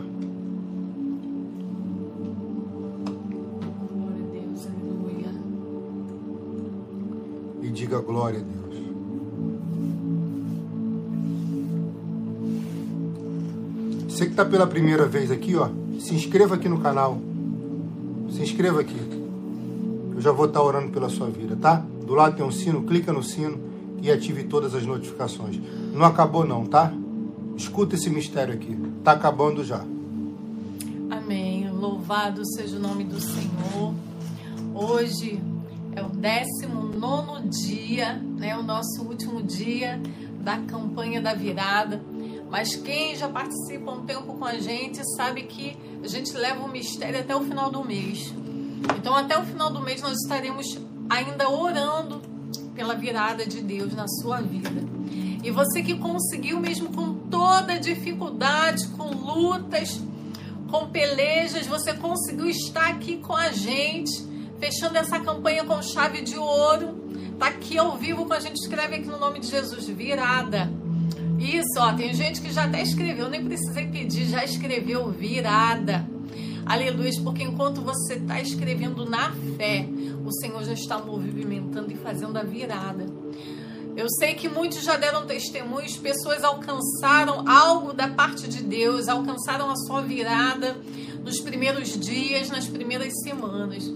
Glória 3.90 4.22
a 4.22 4.32
Deus, 4.32 4.66
aleluia. 4.66 5.32
e 7.62 7.68
diga 7.70 7.98
glória 8.00 8.38
a 8.38 8.42
Deus. 8.42 8.62
Você 14.08 14.26
que 14.26 14.30
está 14.30 14.44
pela 14.44 14.66
primeira 14.66 15.06
vez 15.06 15.30
aqui, 15.30 15.56
ó, 15.56 15.68
se 15.98 16.14
inscreva 16.14 16.54
aqui 16.54 16.68
no 16.68 16.78
canal. 16.80 17.18
Se 18.30 18.40
inscreva 18.42 18.80
aqui. 18.80 19.21
Já 20.22 20.30
vou 20.30 20.46
estar 20.46 20.62
orando 20.62 20.92
pela 20.92 21.08
sua 21.08 21.28
vida, 21.28 21.56
tá? 21.56 21.84
Do 22.06 22.14
lado 22.14 22.36
tem 22.36 22.46
um 22.46 22.52
sino, 22.52 22.84
clica 22.84 23.12
no 23.12 23.24
sino 23.24 23.58
e 24.00 24.08
ative 24.08 24.44
todas 24.44 24.72
as 24.72 24.86
notificações. 24.86 25.60
Não 25.92 26.04
acabou 26.04 26.46
não, 26.46 26.64
tá? 26.64 26.92
Escuta 27.56 27.96
esse 27.96 28.08
mistério 28.08 28.54
aqui. 28.54 28.78
Tá 29.02 29.12
acabando 29.12 29.64
já. 29.64 29.84
Amém. 31.10 31.68
Louvado 31.72 32.42
seja 32.54 32.76
o 32.76 32.78
nome 32.78 33.02
do 33.02 33.20
Senhor. 33.20 33.94
Hoje 34.72 35.42
é 35.96 36.02
o 36.04 36.08
19 36.08 37.48
dia, 37.48 38.14
né? 38.14 38.56
O 38.56 38.62
nosso 38.62 39.02
último 39.02 39.42
dia 39.42 40.00
da 40.38 40.58
campanha 40.58 41.20
da 41.20 41.34
virada. 41.34 42.00
Mas 42.48 42.76
quem 42.76 43.16
já 43.16 43.28
participa 43.28 43.90
um 43.90 44.04
tempo 44.06 44.34
com 44.34 44.44
a 44.44 44.54
gente 44.54 45.02
sabe 45.16 45.42
que 45.42 45.76
a 46.00 46.06
gente 46.06 46.32
leva 46.36 46.64
o 46.64 46.70
mistério 46.70 47.18
até 47.18 47.34
o 47.34 47.40
final 47.40 47.72
do 47.72 47.84
mês. 47.84 48.32
Então, 48.96 49.14
até 49.14 49.38
o 49.38 49.44
final 49.44 49.72
do 49.72 49.80
mês, 49.80 50.00
nós 50.02 50.16
estaremos 50.22 50.78
ainda 51.08 51.48
orando 51.48 52.22
pela 52.74 52.94
virada 52.94 53.46
de 53.46 53.60
Deus 53.60 53.92
na 53.94 54.06
sua 54.08 54.40
vida. 54.40 54.82
E 55.42 55.50
você 55.50 55.82
que 55.82 55.94
conseguiu, 55.96 56.60
mesmo 56.60 56.92
com 56.92 57.14
toda 57.14 57.78
dificuldade, 57.78 58.86
com 58.88 59.10
lutas, 59.10 60.00
com 60.70 60.88
pelejas, 60.88 61.66
você 61.66 61.92
conseguiu 61.92 62.48
estar 62.48 62.88
aqui 62.88 63.18
com 63.18 63.36
a 63.36 63.50
gente, 63.50 64.26
fechando 64.58 64.96
essa 64.96 65.18
campanha 65.18 65.64
com 65.64 65.82
chave 65.82 66.22
de 66.22 66.36
ouro. 66.38 67.02
Tá 67.38 67.48
aqui 67.48 67.76
ao 67.76 67.96
vivo 67.96 68.24
com 68.24 68.32
a 68.32 68.40
gente, 68.40 68.56
escreve 68.56 68.96
aqui 68.96 69.06
no 69.06 69.18
nome 69.18 69.40
de 69.40 69.48
Jesus, 69.48 69.86
virada. 69.88 70.70
Isso, 71.38 71.78
ó, 71.78 71.92
tem 71.92 72.14
gente 72.14 72.40
que 72.40 72.52
já 72.52 72.64
até 72.64 72.80
escreveu, 72.80 73.28
nem 73.28 73.44
precisei 73.44 73.88
pedir, 73.88 74.26
já 74.26 74.44
escreveu 74.44 75.10
virada. 75.10 76.06
Aleluia, 76.64 77.10
porque 77.22 77.42
enquanto 77.42 77.80
você 77.80 78.14
está 78.14 78.40
escrevendo 78.40 79.04
na 79.08 79.32
fé, 79.56 79.86
o 80.24 80.32
Senhor 80.32 80.64
já 80.64 80.72
está 80.72 80.98
movimentando 80.98 81.92
e 81.92 81.96
fazendo 81.96 82.36
a 82.36 82.42
virada. 82.42 83.06
Eu 83.94 84.08
sei 84.08 84.34
que 84.34 84.48
muitos 84.48 84.82
já 84.82 84.96
deram 84.96 85.26
testemunhos, 85.26 85.96
pessoas 85.96 86.42
alcançaram 86.42 87.46
algo 87.46 87.92
da 87.92 88.08
parte 88.08 88.48
de 88.48 88.62
Deus, 88.62 89.06
alcançaram 89.06 89.70
a 89.70 89.76
sua 89.76 90.00
virada 90.00 90.76
nos 91.22 91.40
primeiros 91.40 91.98
dias, 91.98 92.48
nas 92.48 92.66
primeiras 92.66 93.12
semanas. 93.22 93.92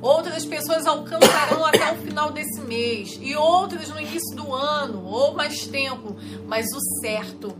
Outras 0.00 0.44
pessoas 0.44 0.86
alcançarão 0.86 1.64
até 1.64 1.92
o 1.92 1.96
final 1.98 2.32
desse 2.32 2.60
mês 2.62 3.18
e 3.20 3.34
outras 3.36 3.88
no 3.88 4.00
início 4.00 4.36
do 4.36 4.52
ano 4.52 5.04
ou 5.04 5.34
mais 5.34 5.66
tempo. 5.66 6.16
Mas 6.46 6.66
o 6.72 6.80
certo 7.00 7.54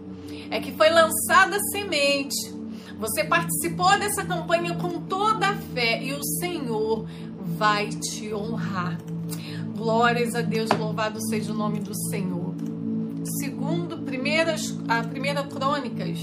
é 0.51 0.61
que 0.61 0.73
foi 0.73 0.89
lançada 0.89 1.57
a 1.57 1.61
semente. 1.73 2.58
Você 2.99 3.23
participou 3.23 3.97
dessa 3.99 4.25
campanha 4.25 4.75
com 4.75 5.01
toda 5.03 5.49
a 5.49 5.57
fé 5.57 6.03
e 6.03 6.13
o 6.13 6.25
Senhor 6.41 7.07
vai 7.39 7.89
te 7.89 8.35
honrar. 8.35 8.99
Glórias 9.77 10.35
a 10.35 10.43
Deus, 10.43 10.69
louvado 10.71 11.21
seja 11.29 11.53
o 11.53 11.55
nome 11.55 11.79
do 11.79 11.95
Senhor. 12.11 12.55
Segundo 13.41 13.99
primeiras, 13.99 14.77
a 14.89 15.05
primeira 15.05 15.45
Crônicas 15.45 16.19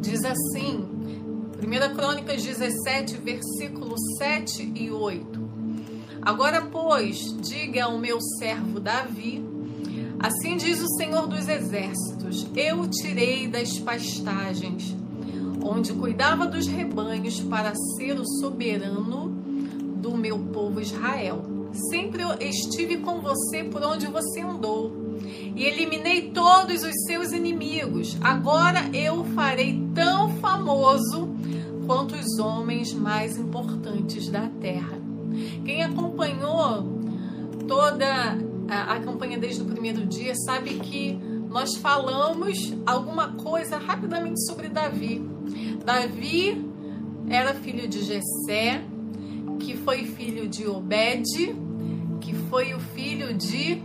diz 0.00 0.24
assim, 0.24 0.86
1 1.60 1.96
Crônicas 1.96 2.42
17, 2.42 3.16
versículo 3.16 3.96
7 4.18 4.72
e 4.76 4.90
8. 4.90 5.44
Agora, 6.22 6.62
pois, 6.62 7.36
diga 7.40 7.84
ao 7.84 7.98
meu 7.98 8.20
servo 8.38 8.78
Davi, 8.78 9.44
assim 10.20 10.56
diz 10.56 10.80
o 10.80 10.88
Senhor 10.96 11.26
dos 11.26 11.48
Exércitos: 11.48 12.46
Eu 12.54 12.88
tirei 12.88 13.48
das 13.48 13.78
pastagens, 13.78 14.94
onde 15.64 15.92
cuidava 15.94 16.46
dos 16.46 16.66
rebanhos, 16.66 17.40
para 17.40 17.74
ser 17.96 18.18
o 18.20 18.26
soberano 18.40 19.28
do 19.96 20.16
meu 20.16 20.38
povo 20.38 20.80
Israel. 20.80 21.42
Sempre 21.90 22.22
estive 22.40 22.98
com 22.98 23.20
você 23.20 23.64
por 23.64 23.82
onde 23.82 24.06
você 24.06 24.42
andou 24.42 25.18
e 25.56 25.64
eliminei 25.64 26.30
todos 26.30 26.82
os 26.82 27.04
seus 27.06 27.32
inimigos. 27.32 28.16
Agora 28.20 28.88
eu 28.92 29.20
o 29.20 29.24
farei 29.24 29.82
tão 29.94 30.34
famoso 30.36 31.34
quanto 31.86 32.14
os 32.14 32.38
homens 32.38 32.92
mais 32.92 33.36
importantes 33.36 34.28
da 34.28 34.48
terra. 34.60 34.98
Quem 35.64 35.82
acompanhou 35.82 37.00
toda 37.66 38.38
a, 38.68 38.94
a 38.94 39.00
campanha 39.00 39.38
desde 39.38 39.62
o 39.62 39.64
primeiro 39.64 40.06
dia 40.06 40.34
sabe 40.46 40.74
que 40.74 41.18
nós 41.54 41.76
falamos 41.76 42.74
alguma 42.84 43.34
coisa 43.34 43.78
rapidamente 43.78 44.44
sobre 44.44 44.68
Davi. 44.68 45.22
Davi 45.84 46.68
era 47.28 47.54
filho 47.54 47.86
de 47.86 48.02
Jessé, 48.02 48.82
que 49.60 49.76
foi 49.76 50.04
filho 50.04 50.48
de 50.48 50.66
Obed, 50.66 51.22
que 52.20 52.34
foi 52.50 52.74
o 52.74 52.80
filho 52.80 53.32
de 53.32 53.80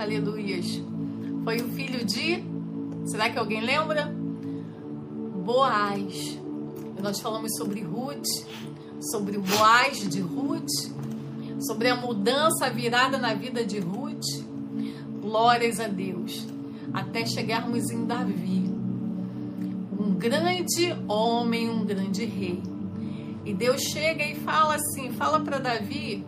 Aleluias. 0.00 0.82
Foi 1.44 1.58
o 1.58 1.68
filho 1.68 2.04
de 2.04 2.42
Será 3.06 3.30
que 3.30 3.38
alguém 3.38 3.60
lembra? 3.60 4.12
Boaz. 5.44 6.40
Nós 7.00 7.20
falamos 7.20 7.56
sobre 7.56 7.82
Ruth, 7.82 8.26
sobre 9.12 9.36
o 9.36 9.42
Boaz 9.42 9.98
de 10.10 10.20
Ruth, 10.20 10.90
sobre 11.60 11.88
a 11.88 11.94
mudança, 11.94 12.68
virada 12.68 13.16
na 13.16 13.32
vida 13.32 13.64
de 13.64 13.78
Ruth. 13.78 14.09
Glórias 15.30 15.78
a 15.78 15.86
Deus. 15.86 16.44
Até 16.92 17.24
chegarmos 17.24 17.88
em 17.92 18.04
Davi, 18.04 18.68
um 19.96 20.12
grande 20.18 20.92
homem, 21.06 21.70
um 21.70 21.84
grande 21.84 22.24
rei. 22.24 22.60
E 23.44 23.54
Deus 23.54 23.80
chega 23.80 24.24
e 24.24 24.34
fala 24.34 24.74
assim: 24.74 25.12
fala 25.12 25.38
para 25.38 25.60
Davi 25.60 26.26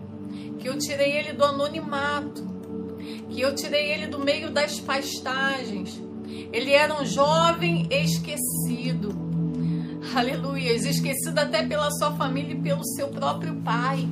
que 0.61 0.69
eu 0.69 0.79
tirei 0.79 1.19
ele 1.19 1.33
do 1.33 1.45
anonimato, 1.45 2.47
que 3.29 3.41
eu 3.41 3.53
tirei 3.57 3.91
ele 3.91 4.07
do 4.07 4.21
meio 4.21 4.53
das 4.53 4.79
pastagens. 4.79 6.01
Ele 6.53 6.71
era 6.71 6.95
um 6.95 7.05
jovem 7.05 7.89
esquecido. 7.91 9.13
Aleluia, 10.15 10.75
esquecido 10.75 11.41
até 11.41 11.67
pela 11.67 11.91
sua 11.91 12.13
família 12.13 12.55
e 12.55 12.61
pelo 12.61 12.85
seu 12.85 13.09
próprio 13.09 13.57
pai. 13.63 14.09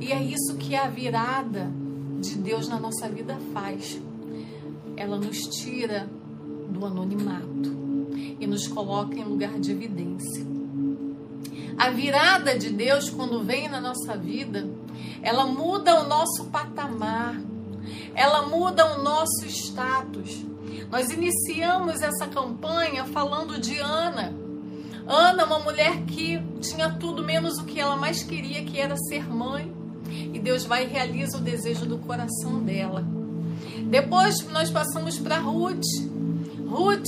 E 0.00 0.10
é 0.10 0.22
isso 0.22 0.56
que 0.56 0.74
a 0.74 0.88
virada 0.88 1.81
de 2.22 2.38
Deus 2.38 2.68
na 2.68 2.78
nossa 2.78 3.08
vida 3.08 3.36
faz. 3.52 4.00
Ela 4.96 5.18
nos 5.18 5.38
tira 5.48 6.08
do 6.68 6.86
anonimato 6.86 7.70
e 8.38 8.46
nos 8.46 8.66
coloca 8.68 9.18
em 9.18 9.24
lugar 9.24 9.58
de 9.58 9.72
evidência. 9.72 10.46
A 11.76 11.90
virada 11.90 12.56
de 12.56 12.70
Deus, 12.70 13.10
quando 13.10 13.42
vem 13.42 13.68
na 13.68 13.80
nossa 13.80 14.16
vida, 14.16 14.68
ela 15.20 15.46
muda 15.46 16.00
o 16.00 16.08
nosso 16.08 16.44
patamar, 16.46 17.40
ela 18.14 18.46
muda 18.46 18.94
o 18.94 19.02
nosso 19.02 19.44
status. 19.46 20.44
Nós 20.90 21.10
iniciamos 21.10 22.00
essa 22.00 22.28
campanha 22.28 23.04
falando 23.06 23.58
de 23.58 23.78
Ana. 23.78 24.32
Ana, 25.06 25.44
uma 25.44 25.58
mulher 25.58 26.04
que 26.04 26.40
tinha 26.60 26.90
tudo 26.90 27.24
menos 27.24 27.58
o 27.58 27.64
que 27.64 27.80
ela 27.80 27.96
mais 27.96 28.22
queria, 28.22 28.64
que 28.64 28.78
era 28.78 28.96
ser 28.96 29.28
mãe. 29.28 29.81
E 30.32 30.38
Deus 30.38 30.64
vai 30.64 30.84
e 30.84 30.88
realiza 30.88 31.38
o 31.38 31.40
desejo 31.40 31.86
do 31.86 31.98
coração 31.98 32.62
dela. 32.62 33.04
Depois 33.88 34.46
nós 34.50 34.70
passamos 34.70 35.18
para 35.18 35.38
Ruth. 35.38 35.82
Ruth, 36.66 37.04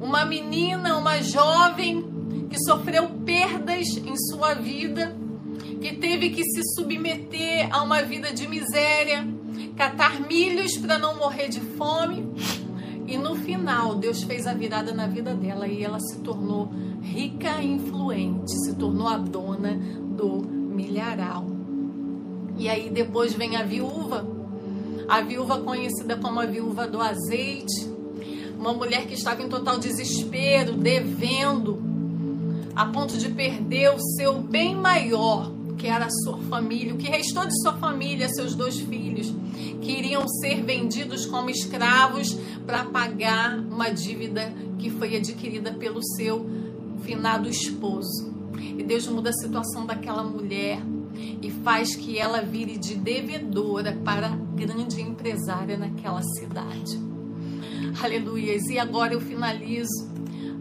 uma 0.00 0.24
menina, 0.24 0.96
uma 0.96 1.20
jovem 1.22 2.04
que 2.48 2.58
sofreu 2.64 3.08
perdas 3.24 3.86
em 3.96 4.16
sua 4.30 4.54
vida, 4.54 5.16
que 5.80 5.96
teve 5.96 6.30
que 6.30 6.44
se 6.44 6.62
submeter 6.74 7.68
a 7.70 7.82
uma 7.82 8.02
vida 8.02 8.32
de 8.32 8.46
miséria, 8.46 9.26
catar 9.76 10.20
milhos 10.20 10.76
para 10.76 10.98
não 10.98 11.16
morrer 11.16 11.48
de 11.48 11.60
fome. 11.60 12.26
E 13.06 13.16
no 13.16 13.34
final, 13.36 13.96
Deus 13.96 14.22
fez 14.22 14.46
a 14.46 14.54
virada 14.54 14.92
na 14.92 15.06
vida 15.06 15.34
dela 15.34 15.66
e 15.66 15.82
ela 15.82 16.00
se 16.00 16.18
tornou 16.18 16.70
rica 17.02 17.60
e 17.60 17.66
influente, 17.66 18.52
se 18.64 18.74
tornou 18.76 19.08
a 19.08 19.18
dona 19.18 19.74
do 19.74 20.40
milharal. 20.42 21.51
E 22.56 22.68
aí 22.68 22.90
depois 22.90 23.32
vem 23.32 23.56
a 23.56 23.62
viúva, 23.62 24.26
a 25.08 25.20
viúva 25.20 25.60
conhecida 25.60 26.16
como 26.16 26.40
a 26.40 26.46
viúva 26.46 26.86
do 26.86 27.00
azeite, 27.00 27.90
uma 28.58 28.72
mulher 28.72 29.06
que 29.06 29.14
estava 29.14 29.42
em 29.42 29.48
total 29.48 29.78
desespero, 29.78 30.72
devendo, 30.74 31.82
a 32.74 32.86
ponto 32.86 33.18
de 33.18 33.28
perder 33.28 33.94
o 33.94 34.00
seu 34.16 34.40
bem 34.40 34.74
maior, 34.74 35.50
que 35.76 35.88
era 35.88 36.06
a 36.06 36.10
sua 36.10 36.38
família, 36.48 36.94
o 36.94 36.96
que 36.96 37.10
restou 37.10 37.44
de 37.44 37.60
sua 37.60 37.72
família, 37.74 38.28
seus 38.28 38.54
dois 38.54 38.78
filhos, 38.78 39.34
que 39.80 39.90
iriam 39.90 40.28
ser 40.28 40.62
vendidos 40.62 41.26
como 41.26 41.50
escravos 41.50 42.36
para 42.64 42.84
pagar 42.84 43.58
uma 43.58 43.90
dívida 43.90 44.52
que 44.78 44.90
foi 44.90 45.16
adquirida 45.16 45.72
pelo 45.72 46.00
seu 46.16 46.46
finado 47.02 47.48
esposo. 47.48 48.32
E 48.78 48.82
Deus 48.84 49.08
muda 49.08 49.30
a 49.30 49.34
situação 49.34 49.84
daquela 49.84 50.22
mulher 50.22 50.80
e 51.14 51.50
faz 51.50 51.94
que 51.94 52.18
ela 52.18 52.42
vire 52.42 52.78
de 52.78 52.94
devedora 52.94 53.98
para 54.04 54.28
grande 54.28 55.00
empresária 55.00 55.76
naquela 55.76 56.22
cidade. 56.22 56.98
Aleluia. 58.02 58.56
E 58.70 58.78
agora 58.78 59.14
eu 59.14 59.20
finalizo 59.20 60.10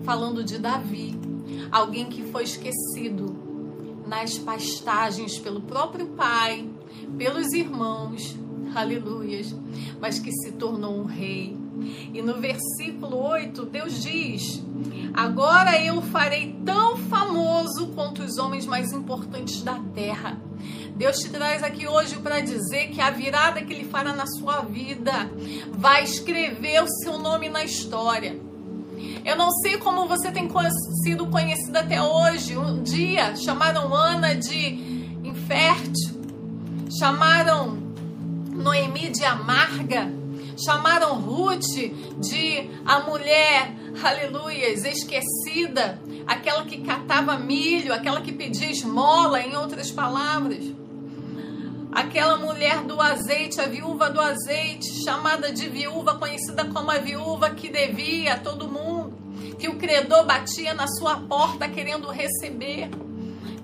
falando 0.04 0.44
de 0.44 0.58
Davi, 0.58 1.18
alguém 1.72 2.06
que 2.06 2.24
foi 2.24 2.44
esquecido 2.44 3.36
nas 4.08 4.38
pastagens 4.38 5.40
pelo 5.40 5.62
próprio 5.62 6.08
pai, 6.08 6.68
pelos 7.18 7.54
irmãos, 7.54 8.36
aleluias, 8.76 9.56
mas 10.00 10.20
que 10.20 10.32
se 10.32 10.54
tornou 10.54 11.00
um 11.00 11.06
rei. 11.06 11.58
E 12.14 12.22
no 12.22 12.36
versículo 12.40 13.18
8, 13.18 13.66
Deus 13.66 14.02
diz: 14.02 14.64
Agora 15.14 15.82
eu 15.84 16.02
farei 16.02 16.56
tão 16.66 16.98
famoso 16.98 17.88
quanto 17.88 18.24
os 18.24 18.38
homens 18.38 18.66
mais 18.66 18.92
importantes 18.92 19.62
da 19.62 19.80
terra. 19.94 20.40
Deus 20.96 21.18
te 21.18 21.30
traz 21.30 21.64
aqui 21.64 21.88
hoje 21.88 22.18
para 22.18 22.40
dizer 22.40 22.90
que 22.90 23.02
a 23.02 23.10
virada 23.10 23.62
que 23.62 23.74
Ele 23.74 23.86
fará 23.86 24.14
na 24.14 24.28
sua 24.28 24.62
vida 24.62 25.30
vai 25.72 26.04
escrever 26.04 26.84
o 26.84 26.88
seu 26.88 27.18
nome 27.18 27.50
na 27.50 27.64
história. 27.64 28.40
Eu 29.26 29.36
não 29.36 29.52
sei 29.52 29.78
como 29.78 30.08
você 30.08 30.32
tem 30.32 30.50
sido 31.04 31.28
conhecida 31.28 31.80
até 31.80 32.02
hoje. 32.02 32.58
Um 32.58 32.82
dia 32.84 33.36
chamaram 33.36 33.94
Ana 33.94 34.36
de 34.36 35.12
infértil, 35.24 36.22
chamaram 37.00 37.78
Noemi 38.52 39.10
de 39.10 39.24
amarga, 39.24 40.12
chamaram 40.64 41.16
Ruth 41.16 41.76
de 42.20 42.70
a 42.86 43.00
mulher, 43.00 43.74
aleluias, 44.04 44.84
esquecida, 44.86 46.02
aquela 46.28 46.64
que 46.64 46.82
catava 46.82 47.38
milho, 47.38 47.94
aquela 47.94 48.22
que 48.22 48.32
pedia 48.32 48.70
esmola, 48.70 49.42
em 49.42 49.56
outras 49.56 49.92
palavras. 49.92 50.64
Aquela 51.92 52.38
mulher 52.38 52.84
do 52.84 53.02
azeite, 53.02 53.60
a 53.60 53.66
viúva 53.66 54.10
do 54.10 54.22
azeite, 54.22 55.04
chamada 55.04 55.52
de 55.52 55.68
viúva, 55.68 56.18
conhecida 56.18 56.66
como 56.66 56.90
a 56.90 56.98
viúva 56.98 57.50
que 57.50 57.70
devia 57.70 58.36
a 58.36 58.40
todo 58.40 58.70
mundo, 58.70 59.14
que 59.60 59.68
o 59.68 59.78
credor 59.78 60.26
batia 60.26 60.74
na 60.74 60.88
sua 60.88 61.18
porta 61.18 61.68
querendo 61.68 62.10
receber 62.10 62.90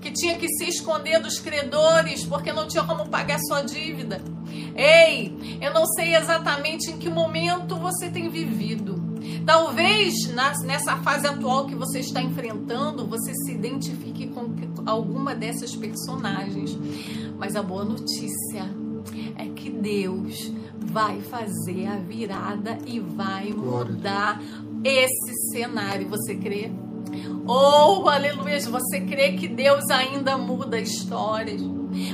que 0.01 0.11
tinha 0.11 0.37
que 0.37 0.47
se 0.47 0.65
esconder 0.65 1.19
dos 1.21 1.39
credores 1.39 2.23
porque 2.25 2.53
não 2.53 2.67
tinha 2.67 2.83
como 2.83 3.07
pagar 3.09 3.39
sua 3.39 3.61
dívida. 3.61 4.21
Ei, 4.75 5.57
eu 5.61 5.73
não 5.73 5.85
sei 5.85 6.15
exatamente 6.15 6.91
em 6.91 6.97
que 6.97 7.09
momento 7.09 7.75
você 7.75 8.09
tem 8.09 8.29
vivido. 8.29 9.05
Talvez 9.45 10.27
nessa 10.27 10.97
fase 10.97 11.27
atual 11.27 11.65
que 11.65 11.75
você 11.75 11.99
está 11.99 12.21
enfrentando, 12.21 13.07
você 13.07 13.33
se 13.33 13.51
identifique 13.51 14.27
com 14.27 14.53
alguma 14.85 15.33
dessas 15.33 15.75
personagens. 15.75 16.77
Mas 17.37 17.55
a 17.55 17.63
boa 17.63 17.83
notícia 17.83 18.69
é 19.35 19.45
que 19.49 19.69
Deus 19.69 20.51
vai 20.79 21.21
fazer 21.21 21.87
a 21.87 21.95
virada 21.95 22.77
e 22.85 22.99
vai 22.99 23.51
mudar 23.51 24.41
esse 24.83 25.51
cenário. 25.51 26.07
Você 26.09 26.35
crê? 26.35 26.71
Oh, 27.45 28.07
aleluia! 28.09 28.59
Você 28.59 29.01
crê 29.01 29.33
que 29.33 29.47
Deus 29.47 29.89
ainda 29.89 30.37
muda 30.37 30.79
histórias? 30.79 31.61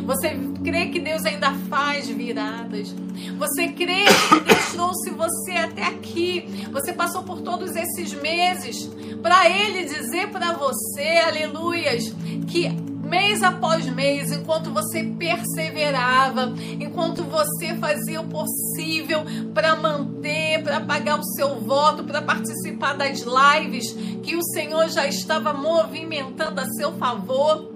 Você 0.06 0.30
crê 0.64 0.88
que 0.88 0.99
Deus 0.99 1.26
ainda 1.26 1.51
faz 1.70 2.08
viradas? 2.08 2.93
Você 3.38 3.70
crê 3.70 4.06
que 4.06 4.39
Deus 4.41 4.72
trouxe 4.72 5.10
você 5.10 5.51
até 5.54 5.84
aqui? 5.84 6.68
Você 6.72 6.93
passou 6.93 7.24
por 7.24 7.41
todos 7.41 7.76
esses 7.76 8.14
meses 8.14 8.89
para 9.22 9.49
Ele 9.49 9.86
dizer 9.86 10.30
para 10.30 10.54
você, 10.54 11.22
aleluias, 11.26 12.14
que 12.47 12.93
mês 13.04 13.43
após 13.43 13.86
mês, 13.86 14.32
enquanto 14.32 14.72
você 14.72 15.04
perseverava, 15.04 16.54
enquanto 16.80 17.24
você 17.24 17.76
fazia 17.76 18.22
o 18.22 18.28
possível 18.28 19.24
para 19.54 19.76
manter, 19.76 20.64
para 20.64 20.80
pagar 20.80 21.20
o 21.20 21.24
seu 21.24 21.60
voto, 21.60 22.04
para 22.04 22.22
participar 22.22 22.93
das 22.93 23.20
lives 23.22 23.91
que 24.24 24.36
o 24.36 24.43
Senhor 24.43 24.88
já 24.88 25.06
estava 25.06 25.54
movimentando 25.54 26.62
a 26.62 26.66
seu 26.66 26.93
favor. 26.93 27.72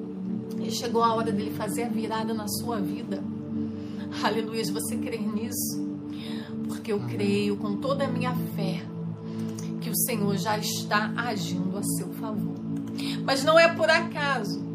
E 0.59 0.71
chegou 0.71 1.03
a 1.03 1.13
hora 1.13 1.31
dele 1.31 1.51
fazer 1.51 1.83
a 1.83 1.89
virada 1.89 2.33
na 2.33 2.47
sua 2.47 2.79
vida. 2.79 3.23
Aleluia, 4.23 4.63
você 4.65 4.95
crê 4.97 5.17
nisso? 5.17 5.85
Porque 6.67 6.91
eu 6.91 6.99
creio 7.01 7.57
com 7.57 7.77
toda 7.77 8.05
a 8.05 8.07
minha 8.07 8.33
fé 8.55 8.81
que 9.79 9.89
o 9.89 9.95
Senhor 9.95 10.35
já 10.37 10.57
está 10.57 11.13
agindo 11.15 11.77
a 11.77 11.83
seu 11.83 12.09
favor. 12.13 12.55
Mas 13.23 13.43
não 13.43 13.59
é 13.59 13.67
por 13.67 13.89
acaso. 13.89 14.66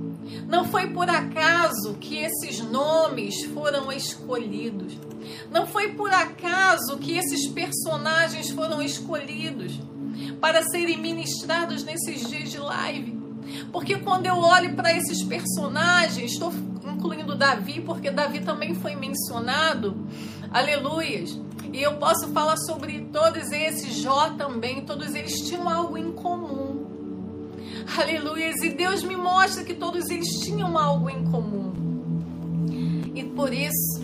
Não 0.52 0.66
foi 0.66 0.88
por 0.88 1.08
acaso 1.08 1.94
que 1.98 2.18
esses 2.18 2.60
nomes 2.60 3.42
foram 3.54 3.90
escolhidos. 3.90 4.92
Não 5.50 5.66
foi 5.66 5.94
por 5.94 6.12
acaso 6.12 6.98
que 6.98 7.16
esses 7.16 7.48
personagens 7.48 8.50
foram 8.50 8.82
escolhidos 8.82 9.80
para 10.42 10.62
serem 10.64 11.00
ministrados 11.00 11.82
nesses 11.84 12.28
dias 12.28 12.50
de 12.50 12.58
live. 12.58 13.18
Porque 13.72 13.96
quando 13.96 14.26
eu 14.26 14.36
olho 14.36 14.74
para 14.74 14.92
esses 14.92 15.24
personagens, 15.24 16.32
estou 16.32 16.52
incluindo 16.84 17.34
Davi, 17.34 17.80
porque 17.80 18.10
Davi 18.10 18.40
também 18.40 18.74
foi 18.74 18.94
mencionado, 18.94 20.06
aleluias. 20.50 21.40
E 21.72 21.82
eu 21.82 21.94
posso 21.96 22.28
falar 22.28 22.58
sobre 22.58 23.08
todos 23.10 23.50
esses, 23.50 23.94
Jó 23.94 24.28
também, 24.36 24.82
todos 24.82 25.14
eles 25.14 25.40
tinham 25.48 25.66
algo 25.66 25.96
em 25.96 26.12
comum. 26.12 26.61
Aleluias. 27.98 28.62
E 28.62 28.70
Deus 28.70 29.02
me 29.02 29.16
mostra 29.16 29.64
que 29.64 29.74
todos 29.74 30.08
eles 30.10 30.40
tinham 30.40 30.76
algo 30.78 31.10
em 31.10 31.24
comum. 31.24 31.72
E 33.14 33.24
por 33.24 33.52
isso, 33.52 34.00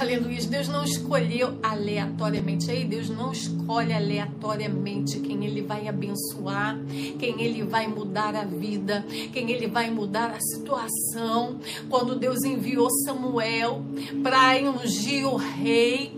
aleluia, 0.00 0.40
Deus 0.42 0.68
não 0.68 0.84
escolheu 0.84 1.58
aleatoriamente. 1.62 2.70
Aí 2.70 2.84
Deus 2.84 3.08
não 3.08 3.32
escolhe 3.32 3.92
aleatoriamente 3.92 5.18
quem 5.20 5.44
ele 5.44 5.62
vai 5.62 5.88
abençoar, 5.88 6.78
quem 7.18 7.40
ele 7.40 7.62
vai 7.62 7.86
mudar 7.86 8.34
a 8.36 8.44
vida, 8.44 9.04
quem 9.32 9.50
ele 9.50 9.66
vai 9.66 9.90
mudar 9.90 10.30
a 10.30 10.40
situação. 10.40 11.58
Quando 11.88 12.16
Deus 12.16 12.42
enviou 12.44 12.90
Samuel 13.04 13.82
para 14.22 14.56
ungir 14.62 15.26
o 15.26 15.36
rei, 15.36 16.12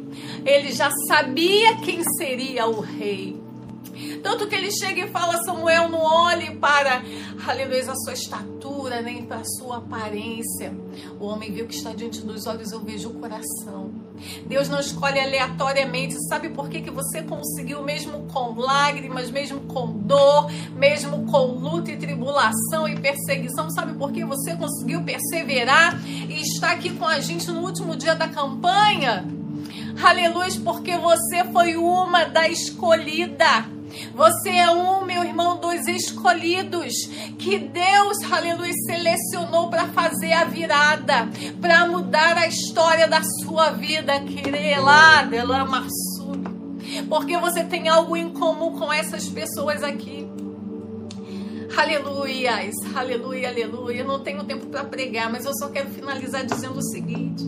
ele 0.45 0.73
já 0.73 0.91
sabia 1.09 1.77
quem 1.77 2.03
seria 2.19 2.67
o 2.67 2.81
rei. 2.81 3.46
Tanto 4.27 4.49
que 4.49 4.57
ele 4.57 4.73
chega 4.73 5.05
e 5.05 5.09
fala: 5.09 5.41
Samuel, 5.45 5.89
não 5.89 6.01
olhe 6.01 6.57
para, 6.57 7.01
aleluia, 7.47 7.93
a 7.93 7.95
sua 7.95 8.13
estatura, 8.13 9.01
nem 9.01 9.25
para 9.25 9.37
a 9.37 9.45
sua 9.45 9.77
aparência. 9.77 10.77
O 11.21 11.27
homem 11.27 11.53
viu 11.53 11.65
que 11.65 11.77
está 11.77 11.93
diante 11.93 12.23
dos 12.23 12.45
olhos, 12.45 12.73
eu 12.73 12.81
vejo 12.81 13.11
o 13.11 13.15
coração. 13.15 13.95
Deus 14.45 14.69
não 14.69 14.81
escolhe 14.81 15.21
aleatoriamente. 15.21 16.17
Sabe 16.29 16.49
por 16.49 16.69
que, 16.69 16.83
que 16.83 16.91
você 16.91 17.23
conseguiu, 17.23 17.85
mesmo 17.85 18.27
com 18.33 18.59
lágrimas, 18.59 19.31
mesmo 19.31 19.61
com 19.61 19.93
dor, 19.93 20.51
mesmo 20.75 21.25
com 21.27 21.47
luta 21.47 21.93
e 21.93 21.97
tribulação 21.97 22.89
e 22.89 22.99
perseguição? 22.99 23.71
Sabe 23.71 23.95
por 23.95 24.11
que 24.11 24.25
você 24.25 24.57
conseguiu 24.57 25.05
perseverar 25.05 26.05
e 26.05 26.43
está 26.43 26.73
aqui 26.73 26.91
com 26.91 27.07
a 27.07 27.21
gente 27.21 27.49
no 27.53 27.61
último 27.61 27.95
dia 27.95 28.17
da 28.17 28.27
campanha? 28.27 29.25
Aleluia, 30.03 30.51
porque 30.65 30.99
você 30.99 31.45
foi 31.53 31.77
uma 31.77 32.25
da 32.25 32.49
escolhida. 32.49 33.76
Você 34.15 34.51
é 34.51 34.71
um, 34.71 35.05
meu 35.05 35.25
irmão, 35.25 35.59
dos 35.59 35.87
escolhidos 35.87 36.93
que 37.39 37.59
Deus, 37.59 38.17
aleluia, 38.31 38.73
selecionou 38.87 39.69
para 39.69 39.87
fazer 39.89 40.33
a 40.33 40.45
virada, 40.45 41.29
para 41.61 41.87
mudar 41.87 42.37
a 42.37 42.47
história 42.47 43.07
da 43.07 43.23
sua 43.23 43.71
vida, 43.71 44.21
querer 44.21 44.79
lá, 44.81 45.29
porque 47.09 47.37
você 47.39 47.65
tem 47.65 47.89
algo 47.89 48.17
em 48.17 48.31
comum 48.31 48.79
com 48.79 48.93
essas 48.93 49.29
pessoas 49.29 49.83
aqui. 49.83 50.27
Aleluias, 51.77 52.75
aleluia, 52.95 53.49
aleluia. 53.49 54.01
Eu 54.01 54.07
não 54.07 54.21
tenho 54.21 54.45
tempo 54.45 54.67
para 54.67 54.85
pregar, 54.85 55.31
mas 55.31 55.45
eu 55.45 55.53
só 55.55 55.69
quero 55.69 55.91
finalizar 55.91 56.45
dizendo 56.45 56.79
o 56.79 56.83
seguinte: 56.83 57.45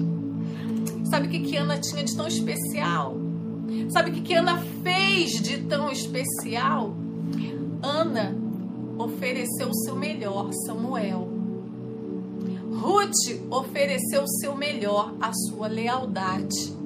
sabe 1.08 1.28
o 1.28 1.30
que, 1.30 1.40
que 1.40 1.56
Ana 1.56 1.78
tinha 1.78 2.04
de 2.04 2.14
tão 2.14 2.26
especial? 2.26 3.27
Sabe 3.88 4.10
o 4.10 4.12
que, 4.12 4.20
que 4.20 4.34
Ana 4.34 4.58
fez 4.82 5.32
de 5.42 5.58
tão 5.58 5.90
especial? 5.90 6.94
Ana 7.82 8.36
ofereceu 8.98 9.68
o 9.68 9.74
seu 9.74 9.94
melhor, 9.94 10.50
Samuel. 10.66 11.28
Ruth 12.72 13.40
ofereceu 13.50 14.22
o 14.22 14.28
seu 14.28 14.54
melhor, 14.54 15.14
a 15.20 15.32
sua 15.32 15.66
lealdade. 15.68 16.76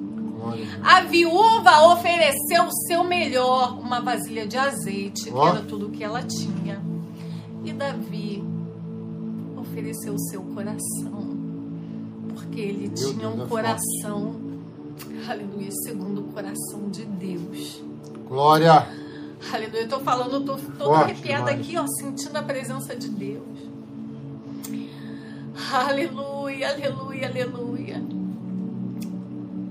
A 0.83 1.01
viúva 1.01 1.87
ofereceu 1.93 2.65
o 2.65 2.71
seu 2.87 3.03
melhor, 3.03 3.79
uma 3.79 4.01
vasilha 4.01 4.45
de 4.45 4.57
azeite, 4.57 5.31
que 5.31 5.37
era 5.37 5.61
tudo 5.61 5.89
que 5.89 6.03
ela 6.03 6.21
tinha. 6.21 6.81
E 7.63 7.71
Davi 7.71 8.43
ofereceu 9.55 10.13
o 10.13 10.19
seu 10.19 10.41
coração, 10.41 11.37
porque 12.33 12.59
ele 12.59 12.89
tinha 12.89 13.29
um 13.29 13.47
coração 13.47 14.42
Aleluia, 15.27 15.69
segundo 15.83 16.21
o 16.21 16.23
coração 16.33 16.89
de 16.89 17.05
Deus. 17.05 17.83
Glória. 18.27 18.87
Aleluia, 19.51 19.81
eu 19.81 19.89
tô 19.89 19.99
falando, 19.99 20.45
tô 20.45 20.55
toda 20.77 20.99
arrepiada 20.99 21.51
aqui, 21.51 21.77
ó, 21.77 21.85
sentindo 21.87 22.35
a 22.37 22.43
presença 22.43 22.95
de 22.95 23.09
Deus. 23.09 23.43
Aleluia, 25.71 26.69
aleluia, 26.69 27.27
aleluia. 27.27 28.01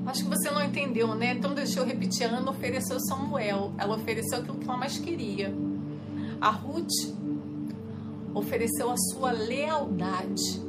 Acho 0.07 0.24
que 0.24 0.28
você 0.28 0.51
não 0.51 0.62
entendeu, 0.62 1.14
né? 1.14 1.33
Então 1.33 1.55
deixa 1.55 1.80
eu 1.80 1.87
repetir. 1.87 2.26
A 2.26 2.37
Ana 2.37 2.51
ofereceu 2.51 2.99
Samuel. 3.01 3.72
Ela 3.78 3.97
ofereceu 3.97 4.39
aquilo 4.39 4.59
que 4.59 4.68
ela 4.68 4.76
mais 4.76 4.99
queria. 4.99 5.55
A 6.41 6.51
Ruth 6.51 6.91
ofereceu 8.35 8.91
a 8.91 8.97
sua 8.97 9.30
lealdade. 9.30 10.61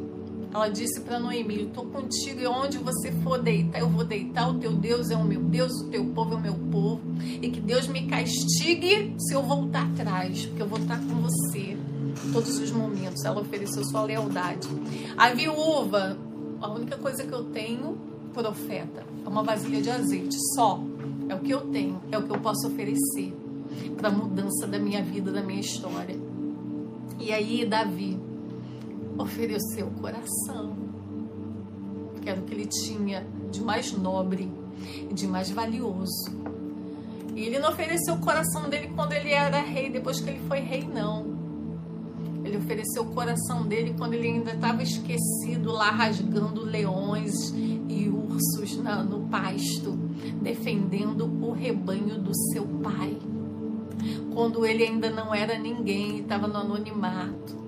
Ela 0.53 0.69
disse 0.69 1.01
para 1.01 1.19
Noemi: 1.19 1.63
Estou 1.63 1.85
contigo 1.85 2.39
e 2.39 2.45
onde 2.45 2.77
você 2.77 3.11
for 3.23 3.41
deitar, 3.41 3.79
eu 3.79 3.89
vou 3.89 4.03
deitar. 4.03 4.49
O 4.49 4.59
teu 4.59 4.71
Deus 4.71 5.09
é 5.09 5.17
o 5.17 5.23
meu 5.23 5.41
Deus, 5.41 5.71
o 5.81 5.89
teu 5.89 6.05
povo 6.05 6.35
é 6.35 6.37
o 6.37 6.41
meu 6.41 6.53
povo. 6.71 7.01
E 7.41 7.49
que 7.49 7.59
Deus 7.59 7.87
me 7.87 8.05
castigue 8.05 9.15
se 9.17 9.33
eu 9.33 9.41
voltar 9.41 9.87
atrás, 9.87 10.45
porque 10.45 10.61
eu 10.61 10.67
vou 10.67 10.77
estar 10.77 10.99
com 10.99 11.15
você 11.21 11.75
todos 12.31 12.59
os 12.59 12.71
momentos. 12.71 13.25
Ela 13.25 13.41
ofereceu 13.41 13.83
sua 13.83 14.03
lealdade. 14.03 14.67
A 15.17 15.29
viúva, 15.29 16.15
a 16.61 16.69
única 16.69 16.97
coisa 16.97 17.23
que 17.23 17.33
eu 17.33 17.45
tenho, 17.45 17.97
profeta, 18.31 19.03
é 19.25 19.27
uma 19.27 19.41
vasilha 19.41 19.81
de 19.81 19.89
azeite, 19.89 20.37
só. 20.55 20.79
É 21.29 21.33
o 21.33 21.39
que 21.39 21.51
eu 21.51 21.61
tenho, 21.61 21.99
é 22.11 22.17
o 22.17 22.23
que 22.23 22.31
eu 22.31 22.39
posso 22.39 22.67
oferecer 22.67 23.33
para 23.97 24.09
a 24.09 24.11
mudança 24.11 24.67
da 24.67 24.77
minha 24.77 25.01
vida, 25.01 25.31
da 25.31 25.41
minha 25.41 25.61
história. 25.61 26.15
E 27.19 27.31
aí, 27.31 27.65
Davi 27.65 28.19
ofereceu 29.17 29.87
o 29.87 29.91
coração, 29.91 30.75
que 32.21 32.29
era 32.29 32.39
o 32.39 32.43
que 32.43 32.53
ele 32.53 32.65
tinha 32.65 33.25
de 33.51 33.61
mais 33.61 33.91
nobre 33.91 34.51
e 35.09 35.13
de 35.13 35.27
mais 35.27 35.49
valioso. 35.49 36.31
E 37.35 37.41
ele 37.41 37.59
não 37.59 37.69
ofereceu 37.69 38.13
o 38.13 38.19
coração 38.19 38.69
dele 38.69 38.91
quando 38.95 39.13
ele 39.13 39.31
era 39.31 39.59
rei, 39.59 39.89
depois 39.89 40.19
que 40.19 40.29
ele 40.29 40.41
foi 40.47 40.59
rei, 40.59 40.87
não. 40.87 41.33
Ele 42.43 42.57
ofereceu 42.57 43.03
o 43.03 43.13
coração 43.13 43.65
dele 43.65 43.95
quando 43.97 44.13
ele 44.13 44.27
ainda 44.27 44.51
estava 44.51 44.83
esquecido 44.83 45.71
lá, 45.71 45.89
rasgando 45.89 46.63
leões 46.63 47.51
e 47.87 48.09
ursos 48.09 48.77
na, 48.77 49.01
no 49.01 49.27
pasto, 49.27 49.91
defendendo 50.41 51.25
o 51.25 51.51
rebanho 51.51 52.19
do 52.19 52.35
seu 52.51 52.65
pai. 52.65 53.17
Quando 54.33 54.65
ele 54.65 54.83
ainda 54.83 55.09
não 55.09 55.33
era 55.33 55.57
ninguém, 55.57 56.19
estava 56.19 56.47
no 56.47 56.57
anonimato. 56.57 57.62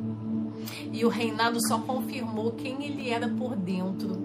E 0.95 1.03
o 1.03 1.09
reinado 1.09 1.59
só 1.67 1.77
confirmou 1.79 2.53
quem 2.53 2.85
ele 2.85 3.09
era 3.09 3.27
por 3.27 3.53
dentro. 3.53 4.15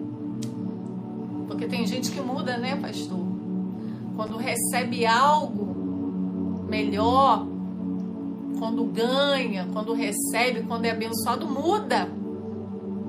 Porque 1.48 1.66
tem 1.66 1.84
gente 1.84 2.12
que 2.12 2.20
muda, 2.20 2.56
né, 2.56 2.76
pastor? 2.76 3.18
Quando 4.14 4.36
recebe 4.36 5.04
algo 5.04 6.64
melhor, 6.68 7.44
quando 8.56 8.84
ganha, 8.84 9.66
quando 9.72 9.92
recebe, 9.92 10.62
quando 10.62 10.84
é 10.84 10.92
abençoado, 10.92 11.44
muda. 11.44 12.08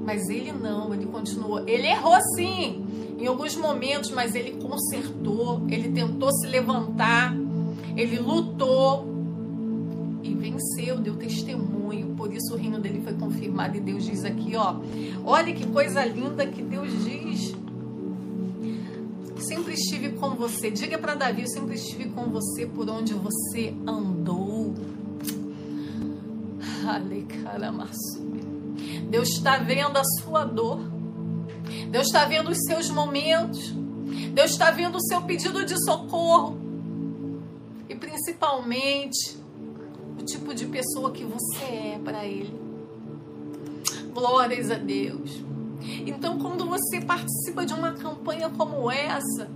Mas 0.03 0.27
ele 0.27 0.51
não, 0.51 0.91
ele 0.91 1.05
continuou. 1.05 1.59
Ele 1.67 1.85
errou 1.85 2.19
sim, 2.35 2.83
em 3.19 3.27
alguns 3.27 3.55
momentos, 3.55 4.09
mas 4.09 4.33
ele 4.33 4.53
consertou, 4.53 5.61
ele 5.69 5.91
tentou 5.91 6.31
se 6.31 6.47
levantar, 6.47 7.31
ele 7.95 8.17
lutou 8.17 9.05
e 10.23 10.33
venceu, 10.33 10.97
deu 10.99 11.15
testemunho. 11.15 12.15
Por 12.15 12.33
isso 12.33 12.53
o 12.53 12.57
reino 12.57 12.79
dele 12.79 13.01
foi 13.01 13.13
confirmado. 13.13 13.77
E 13.77 13.79
Deus 13.79 14.03
diz 14.03 14.23
aqui, 14.23 14.55
ó, 14.55 14.75
olha 15.25 15.53
que 15.53 15.65
coisa 15.67 16.03
linda 16.05 16.45
que 16.45 16.61
Deus 16.61 16.91
diz. 17.03 17.55
Sempre 19.37 19.73
estive 19.73 20.09
com 20.13 20.35
você. 20.35 20.69
Diga 20.69 20.97
para 20.97 21.15
Davi, 21.15 21.41
eu 21.41 21.47
sempre 21.47 21.75
estive 21.75 22.09
com 22.09 22.25
você 22.25 22.65
por 22.65 22.89
onde 22.89 23.13
você 23.13 23.73
andou. 23.87 24.73
Deus 29.09 29.29
está 29.29 29.57
vendo 29.57 29.97
a 29.97 30.03
sua 30.03 30.45
dor. 30.45 30.79
Deus 31.89 32.07
está 32.07 32.25
vendo 32.25 32.49
os 32.49 32.57
seus 32.65 32.89
momentos. 32.89 33.73
Deus 34.33 34.51
está 34.51 34.71
vendo 34.71 34.95
o 34.97 35.01
seu 35.01 35.21
pedido 35.23 35.65
de 35.65 35.77
socorro. 35.83 36.59
E 37.89 37.95
principalmente 37.95 39.40
tipo 40.31 40.53
de 40.53 40.65
pessoa 40.65 41.11
que 41.11 41.23
você 41.23 41.63
é 41.63 41.99
para 42.03 42.25
Ele. 42.25 42.53
Glórias 44.13 44.69
a 44.71 44.75
Deus. 44.75 45.41
Então, 46.05 46.37
quando 46.39 46.65
você 46.65 47.01
participa 47.01 47.65
de 47.65 47.73
uma 47.73 47.93
campanha 47.93 48.49
como 48.49 48.89
essa, 48.91 49.49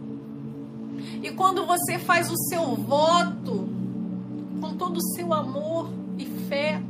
e 1.21 1.31
quando 1.31 1.65
você 1.65 1.99
faz 1.99 2.31
o 2.31 2.37
seu 2.49 2.75
voto 2.75 3.67
com 4.61 4.75
todo 4.75 4.97
o 4.97 5.01
seu 5.15 5.33
amor 5.33 5.89
e 6.17 6.25
fé. 6.47 6.81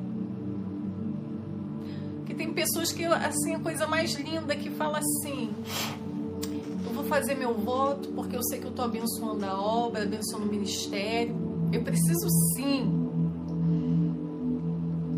Que 2.25 2.33
tem 2.33 2.53
pessoas 2.53 2.91
que, 2.91 3.03
assim, 3.05 3.55
a 3.55 3.59
coisa 3.59 3.87
mais 3.87 4.13
linda 4.13 4.55
que 4.55 4.69
fala 4.69 4.99
assim: 4.99 5.53
eu 6.85 6.93
vou 6.93 7.03
fazer 7.05 7.35
meu 7.35 7.53
voto 7.53 8.09
porque 8.09 8.35
eu 8.35 8.43
sei 8.43 8.59
que 8.59 8.65
eu 8.65 8.71
estou 8.71 8.85
abençoando 8.85 9.45
a 9.45 9.59
obra, 9.59 10.03
abençoando 10.03 10.45
o 10.45 10.49
ministério. 10.49 11.35
Eu 11.71 11.81
preciso 11.83 12.27
sim 12.55 13.04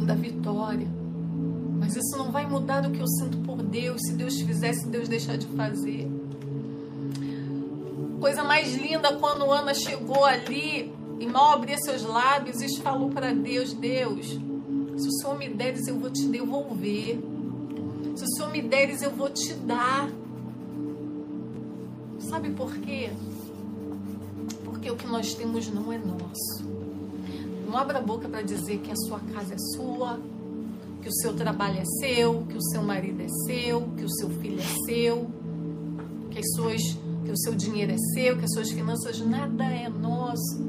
da 0.07 0.15
vitória. 0.15 0.87
Mas 1.77 1.95
isso 1.95 2.17
não 2.17 2.31
vai 2.31 2.47
mudar 2.47 2.85
o 2.85 2.91
que 2.91 3.01
eu 3.01 3.07
sinto 3.07 3.37
por 3.39 3.61
Deus, 3.61 4.01
se 4.01 4.13
Deus 4.13 4.39
fizesse, 4.41 4.87
Deus 4.87 5.07
deixar 5.07 5.37
de 5.37 5.45
fazer. 5.47 6.09
Coisa 8.19 8.43
mais 8.43 8.73
linda 8.75 9.15
quando 9.17 9.51
Ana 9.51 9.73
chegou 9.73 10.25
ali 10.25 10.91
e 11.19 11.27
mal 11.27 11.53
abria 11.53 11.77
seus 11.77 12.03
lábios 12.03 12.61
e 12.61 12.81
falou 12.81 13.09
para 13.09 13.33
Deus: 13.33 13.73
Deus, 13.73 14.27
se 14.95 15.07
o 15.07 15.11
Senhor 15.11 15.37
me 15.37 15.49
deres, 15.49 15.87
eu 15.87 15.99
vou 15.99 16.09
te 16.09 16.25
devolver. 16.25 17.19
Se 18.15 18.23
o 18.23 18.27
Senhor 18.35 18.51
me 18.51 18.61
deres, 18.61 19.03
eu 19.03 19.11
vou 19.11 19.29
te 19.29 19.53
dar. 19.53 20.09
Sabe 22.17 22.49
por 22.51 22.73
quê? 22.77 23.11
Porque 24.63 24.89
o 24.89 24.95
que 24.95 25.05
nós 25.05 25.35
temos 25.35 25.69
não 25.69 25.93
é 25.93 25.99
nosso. 25.99 26.76
Não 27.68 27.78
abra 27.78 27.99
a 27.99 28.01
boca 28.01 28.30
para 28.30 28.41
dizer 28.41 28.80
que 28.80 28.91
a 28.91 28.95
sua 28.95 29.20
casa 29.20 29.53
é 29.53 29.57
sua, 29.76 30.20
que 31.01 31.09
o 31.09 31.13
seu 31.13 31.34
trabalho 31.36 31.80
é 31.80 31.86
seu, 31.99 32.43
que 32.43 32.57
o 32.57 32.61
seu 32.61 32.82
marido 32.82 33.22
é 33.22 33.28
seu, 33.45 33.82
que 33.97 34.05
o 34.05 34.09
seu 34.09 34.30
filho 34.30 34.59
é 34.59 34.86
seu, 34.86 35.28
que 36.32 36.39
as 36.39 36.45
suas 36.55 36.82
que 37.28 37.32
o 37.34 37.38
seu 37.38 37.53
dinheiro 37.55 37.91
é 37.91 37.97
seu, 37.97 38.38
que 38.38 38.45
as 38.45 38.53
suas 38.53 38.72
finanças 38.72 39.20
nada 39.20 39.65
é 39.65 39.89
nosso. 39.89 40.61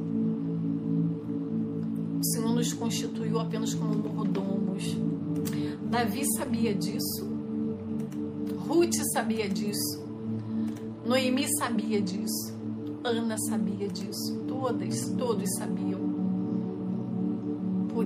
O 2.18 2.24
Senhor 2.24 2.52
nos 2.52 2.72
constituiu 2.72 3.38
apenas 3.38 3.74
como 3.74 3.94
mordomos. 3.94 4.96
Davi 5.88 6.24
sabia 6.36 6.74
disso. 6.74 7.28
Ruth 8.66 8.96
sabia 9.12 9.48
disso. 9.48 10.02
Noemi 11.06 11.46
sabia 11.58 12.02
disso. 12.02 12.52
Ana 13.04 13.36
sabia 13.48 13.86
disso. 13.88 14.44
Todas, 14.48 15.10
todos 15.16 15.48
sabiam. 15.56 15.97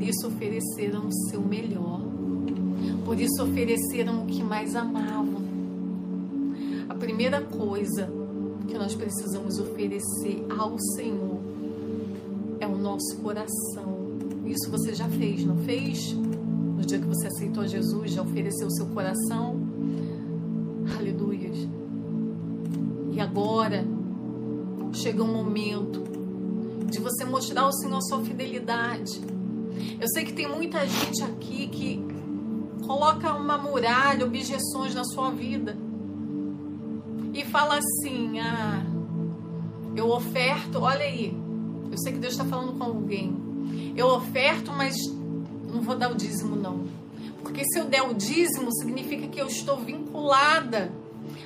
Por 0.02 0.08
isso 0.08 0.26
ofereceram 0.26 1.06
o 1.06 1.12
seu 1.30 1.40
melhor. 1.40 2.00
Por 3.04 3.20
isso 3.20 3.40
ofereceram 3.40 4.24
o 4.24 4.26
que 4.26 4.42
mais 4.42 4.74
amavam. 4.74 5.40
A 6.88 6.94
primeira 6.94 7.40
coisa 7.40 8.12
que 8.66 8.76
nós 8.76 8.96
precisamos 8.96 9.60
oferecer 9.60 10.44
ao 10.58 10.76
Senhor 10.96 11.38
é 12.58 12.66
o 12.66 12.76
nosso 12.76 13.16
coração. 13.18 14.18
Isso 14.44 14.68
você 14.72 14.92
já 14.92 15.08
fez, 15.08 15.44
não 15.44 15.58
fez? 15.58 16.12
No 16.14 16.84
dia 16.84 16.98
que 16.98 17.06
você 17.06 17.28
aceitou 17.28 17.64
Jesus, 17.64 18.10
já 18.10 18.22
ofereceu 18.22 18.66
o 18.66 18.72
seu 18.72 18.86
coração? 18.86 19.56
Aleluias. 20.98 21.68
E 23.12 23.20
agora 23.20 23.84
chega 24.94 25.22
um 25.22 25.32
momento 25.32 26.02
de 26.90 26.98
você 26.98 27.24
mostrar 27.24 27.62
ao 27.62 27.72
Senhor 27.72 28.02
sua 28.02 28.20
fidelidade. 28.24 29.41
Eu 30.00 30.08
sei 30.08 30.24
que 30.24 30.32
tem 30.32 30.48
muita 30.48 30.86
gente 30.86 31.22
aqui 31.22 31.68
que 31.68 32.04
coloca 32.86 33.32
uma 33.34 33.56
muralha, 33.56 34.24
objeções 34.24 34.94
na 34.94 35.04
sua 35.04 35.30
vida 35.30 35.76
e 37.32 37.44
fala 37.44 37.78
assim: 37.78 38.38
ah, 38.40 38.84
eu 39.96 40.10
oferto, 40.10 40.80
olha 40.80 41.04
aí, 41.04 41.36
eu 41.90 41.98
sei 41.98 42.12
que 42.12 42.18
Deus 42.18 42.34
está 42.34 42.44
falando 42.44 42.78
com 42.78 42.84
alguém. 42.84 43.36
Eu 43.96 44.08
oferto, 44.08 44.72
mas 44.72 44.94
não 45.72 45.80
vou 45.82 45.96
dar 45.96 46.10
o 46.10 46.14
dízimo, 46.14 46.56
não. 46.56 46.86
Porque 47.42 47.64
se 47.64 47.78
eu 47.78 47.84
der 47.86 48.02
o 48.02 48.14
dízimo, 48.14 48.72
significa 48.72 49.26
que 49.28 49.40
eu 49.40 49.46
estou 49.46 49.78
vinculada 49.78 50.92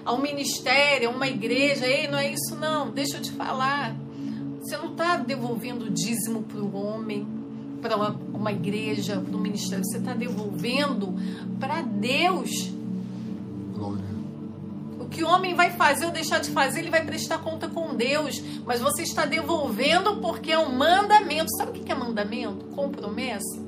ao 0.05 0.21
ministério, 0.21 1.09
a 1.09 1.13
uma 1.13 1.27
igreja. 1.27 1.87
Ei, 1.87 2.09
não 2.09 2.19
é 2.19 2.33
isso, 2.33 2.57
não. 2.57 2.91
Deixa 2.91 3.17
eu 3.17 3.23
te 3.23 3.33
falar. 3.33 3.97
Você 4.61 4.77
não 4.77 4.93
está 4.93 5.17
devolvendo 5.17 5.87
o 5.87 5.91
dízimo 5.91 6.43
para 6.43 6.61
o 6.61 6.75
homem, 6.75 7.27
para 7.87 7.97
uma, 7.97 8.17
uma 8.35 8.53
igreja, 8.53 9.21
para 9.21 9.37
o 9.37 9.41
ministério. 9.41 9.85
Você 9.85 9.99
está 9.99 10.13
devolvendo 10.13 11.15
para 11.61 11.83
Deus. 11.83 12.73
O 14.99 15.09
que 15.09 15.23
o 15.23 15.29
homem 15.29 15.55
vai 15.55 15.71
fazer 15.71 16.05
ou 16.05 16.11
deixar 16.11 16.41
de 16.41 16.51
fazer, 16.51 16.81
ele 16.81 16.91
vai 16.91 17.05
prestar 17.05 17.39
conta 17.39 17.69
com 17.69 17.95
Deus. 17.95 18.43
Mas 18.65 18.81
você 18.81 19.03
está 19.03 19.25
devolvendo 19.25 20.17
porque 20.17 20.51
é 20.51 20.59
um 20.59 20.77
mandamento. 20.77 21.49
Sabe 21.57 21.71
o 21.71 21.83
que 21.83 21.93
é 21.93 21.95
mandamento? 21.95 22.65
Com 22.67 22.91
promessa? 22.91 23.65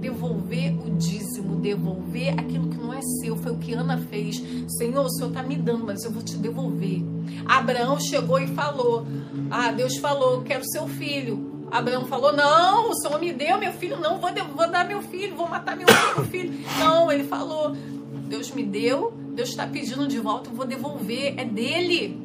Devolver 0.00 0.74
o 0.86 0.96
dízimo, 0.96 1.56
devolver 1.56 2.32
aquilo 2.38 2.70
que 2.70 2.78
não 2.78 2.94
é 2.94 3.00
seu. 3.20 3.36
Foi 3.36 3.52
o 3.52 3.58
que 3.58 3.74
Ana 3.74 3.98
fez. 3.98 4.42
Senhor, 4.78 5.04
o 5.04 5.10
Senhor 5.10 5.28
está 5.28 5.42
me 5.42 5.56
dando, 5.56 5.84
mas 5.84 6.04
eu 6.04 6.10
vou 6.10 6.22
te 6.22 6.38
devolver. 6.38 7.02
Abraão 7.44 8.00
chegou 8.00 8.38
e 8.38 8.46
falou: 8.46 9.06
Ah, 9.50 9.72
Deus 9.72 9.98
falou, 9.98 10.40
quero 10.42 10.64
seu 10.64 10.88
filho. 10.88 11.45
Abraão 11.70 12.04
falou: 12.06 12.32
Não, 12.32 12.90
o 12.90 12.94
Senhor 12.94 13.18
me 13.18 13.32
deu 13.32 13.58
meu 13.58 13.72
filho, 13.72 13.98
não 13.98 14.18
vou, 14.18 14.30
vou 14.54 14.70
dar 14.70 14.86
meu 14.86 15.02
filho, 15.02 15.36
vou 15.36 15.48
matar 15.48 15.76
meu 15.76 15.86
filho. 16.30 16.52
Não, 16.78 17.10
ele 17.10 17.24
falou: 17.24 17.72
Deus 18.26 18.50
me 18.50 18.64
deu, 18.64 19.12
Deus 19.34 19.50
está 19.50 19.66
pedindo 19.66 20.06
de 20.06 20.18
volta, 20.18 20.50
eu 20.50 20.54
vou 20.54 20.66
devolver, 20.66 21.34
é 21.38 21.44
dele. 21.44 22.20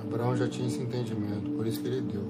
Abraão 0.00 0.36
já 0.36 0.48
tinha 0.48 0.68
esse 0.68 0.80
entendimento, 0.80 1.50
por 1.50 1.66
isso 1.66 1.80
que 1.80 1.88
ele 1.88 2.02
deu. 2.02 2.24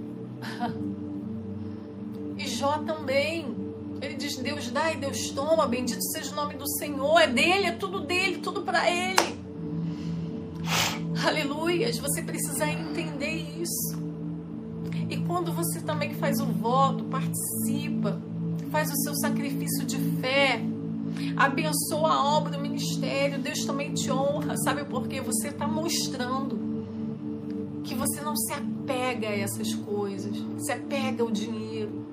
e 2.39 2.47
Jó 2.47 2.79
também. 2.79 3.63
Ele 4.01 4.15
diz: 4.15 4.37
Deus 4.37 4.69
dá 4.71 4.93
e 4.93 4.97
Deus 4.97 5.31
toma, 5.31 5.67
bendito 5.67 6.03
seja 6.13 6.33
o 6.33 6.35
nome 6.35 6.55
do 6.55 6.69
Senhor, 6.77 7.21
é 7.21 7.27
dele, 7.29 7.67
é 7.67 7.73
tudo 7.73 8.01
dele, 8.01 8.39
tudo 8.39 8.63
para 8.63 8.91
ele. 8.91 9.41
Aleluias, 11.25 11.99
você 11.99 12.21
precisa 12.23 12.67
entender 12.67 13.47
isso. 13.61 14.12
E 15.13 15.19
quando 15.19 15.53
você 15.53 15.81
também 15.81 16.15
faz 16.15 16.41
o 16.41 16.47
voto, 16.47 17.05
participa, 17.05 18.19
faz 18.71 18.91
o 18.91 18.97
seu 19.03 19.15
sacrifício 19.17 19.85
de 19.85 19.99
fé, 20.21 20.63
Abençoa 21.37 22.11
a 22.11 22.37
obra 22.37 22.53
do 22.53 22.61
ministério. 22.61 23.39
Deus 23.39 23.65
também 23.65 23.93
te 23.93 24.11
honra. 24.11 24.57
Sabe 24.59 24.85
por 24.85 25.07
quê? 25.07 25.21
Você 25.21 25.49
está 25.49 25.67
mostrando 25.67 26.59
que 27.85 27.95
você 27.95 28.21
não 28.21 28.37
se 28.37 28.53
apega 28.53 29.29
a 29.29 29.37
essas 29.37 29.75
coisas. 29.75 30.37
Se 30.59 30.73
apega 30.73 31.23
ao 31.23 31.31
dinheiro. 31.31 32.07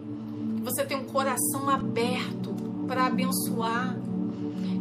Você 0.64 0.84
tem 0.86 0.98
um 0.98 1.06
coração 1.06 1.70
aberto 1.70 2.54
para 2.88 3.06
abençoar. 3.06 3.98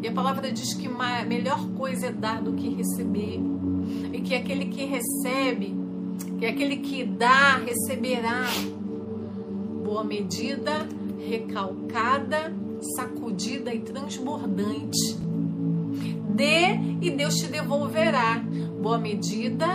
E 0.02 0.08
a 0.08 0.12
palavra 0.12 0.50
diz 0.52 0.74
que 0.74 0.86
a 0.86 1.24
melhor 1.24 1.64
coisa 1.76 2.06
é 2.06 2.12
dar 2.12 2.42
do 2.42 2.52
que 2.54 2.68
receber. 2.68 3.40
E 4.12 4.20
que 4.20 4.34
aquele 4.34 4.66
que 4.66 4.84
recebe, 4.84 5.76
que 6.39 6.47
aquele 6.47 6.77
que 6.77 7.05
dá, 7.05 7.56
receberá. 7.56 8.47
Boa 9.85 10.05
medida, 10.05 10.86
recalcada 11.19 12.52
sacudida 12.97 13.74
e 13.74 13.81
transbordante. 13.81 15.16
Dê 16.31 16.77
e 17.01 17.10
Deus 17.10 17.35
te 17.36 17.47
devolverá. 17.48 18.44
Boa 18.81 18.98
medida, 18.98 19.66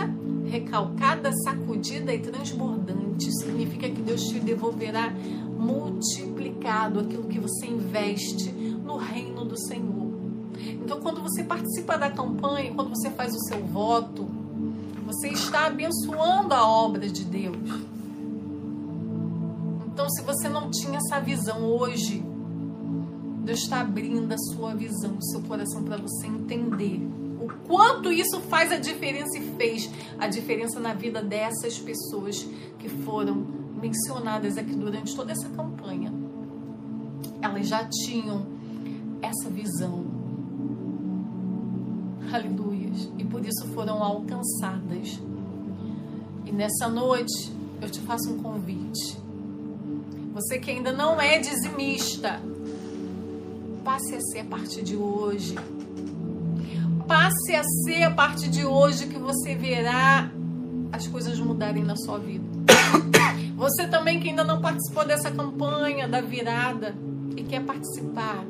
recalcada, 0.46 1.30
sacudida 1.44 2.14
e 2.14 2.18
transbordante. 2.18 3.30
Significa 3.40 3.88
que 3.88 4.00
Deus 4.00 4.22
te 4.22 4.40
devolverá 4.40 5.12
multiplicado 5.58 7.00
aquilo 7.00 7.24
que 7.24 7.38
você 7.38 7.66
investe 7.66 8.50
no 8.50 8.96
reino 8.96 9.44
do 9.44 9.58
Senhor. 9.58 10.12
Então, 10.82 11.00
quando 11.00 11.20
você 11.20 11.42
participa 11.42 11.98
da 11.98 12.10
campanha, 12.10 12.72
quando 12.74 12.90
você 12.90 13.10
faz 13.10 13.34
o 13.34 13.40
seu 13.48 13.62
voto, 13.66 14.43
você 15.14 15.28
está 15.28 15.66
abençoando 15.66 16.52
a 16.54 16.66
obra 16.66 17.08
de 17.08 17.24
Deus. 17.24 17.56
Então, 19.86 20.08
se 20.10 20.22
você 20.22 20.48
não 20.48 20.70
tinha 20.70 20.98
essa 20.98 21.20
visão 21.20 21.62
hoje, 21.62 22.22
Deus 23.44 23.60
está 23.60 23.80
abrindo 23.80 24.32
a 24.32 24.38
sua 24.38 24.74
visão, 24.74 25.16
o 25.16 25.24
seu 25.24 25.40
coração 25.42 25.84
para 25.84 25.96
você 25.96 26.26
entender 26.26 27.00
o 27.40 27.48
quanto 27.66 28.10
isso 28.10 28.40
faz 28.40 28.72
a 28.72 28.76
diferença 28.76 29.38
e 29.38 29.54
fez 29.56 29.88
a 30.18 30.26
diferença 30.26 30.80
na 30.80 30.94
vida 30.94 31.22
dessas 31.22 31.78
pessoas 31.78 32.44
que 32.78 32.88
foram 32.88 33.46
mencionadas 33.80 34.58
aqui 34.58 34.74
durante 34.74 35.14
toda 35.14 35.30
essa 35.30 35.48
campanha. 35.50 36.12
Elas 37.40 37.68
já 37.68 37.84
tinham 37.84 38.46
essa 39.22 39.48
visão. 39.48 40.04
Aleluias. 42.94 43.10
E 43.18 43.24
por 43.24 43.44
isso 43.44 43.66
foram 43.74 44.02
alcançadas. 44.02 45.20
E 46.46 46.52
nessa 46.52 46.88
noite 46.88 47.52
eu 47.82 47.90
te 47.90 48.00
faço 48.00 48.32
um 48.32 48.42
convite. 48.42 49.18
Você 50.32 50.58
que 50.58 50.70
ainda 50.70 50.92
não 50.92 51.20
é 51.20 51.38
dizimista, 51.38 52.40
passe 53.84 54.14
a 54.14 54.20
ser 54.20 54.40
a 54.40 54.44
partir 54.44 54.82
de 54.82 54.96
hoje. 54.96 55.54
Passe 57.06 57.54
a 57.54 57.62
ser 57.62 58.04
a 58.04 58.10
partir 58.10 58.48
de 58.48 58.64
hoje 58.64 59.06
que 59.06 59.18
você 59.18 59.54
verá 59.54 60.30
as 60.90 61.06
coisas 61.06 61.38
mudarem 61.38 61.84
na 61.84 61.96
sua 61.96 62.18
vida. 62.18 62.44
Você 63.56 63.86
também 63.86 64.18
que 64.18 64.30
ainda 64.30 64.42
não 64.42 64.60
participou 64.60 65.06
dessa 65.06 65.30
campanha 65.30 66.08
da 66.08 66.20
virada 66.20 66.94
e 67.36 67.42
quer 67.44 67.62
participar. 67.62 68.44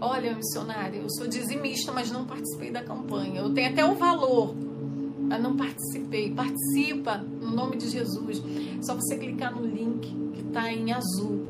Olha, 0.00 0.34
missionária, 0.34 0.98
eu 0.98 1.10
sou 1.10 1.26
dizimista, 1.26 1.92
mas 1.92 2.10
não 2.10 2.24
participei 2.24 2.70
da 2.70 2.82
campanha. 2.82 3.42
Eu 3.42 3.52
tenho 3.52 3.70
até 3.70 3.84
o 3.84 3.94
valor, 3.96 4.54
mas 5.20 5.42
não 5.42 5.54
participei. 5.54 6.32
Participa 6.32 7.18
no 7.18 7.50
nome 7.50 7.76
de 7.76 7.88
Jesus. 7.88 8.42
É 8.78 8.82
só 8.82 8.94
você 8.94 9.18
clicar 9.18 9.54
no 9.54 9.66
link 9.66 10.08
que 10.32 10.40
está 10.40 10.72
em 10.72 10.90
azul 10.90 11.46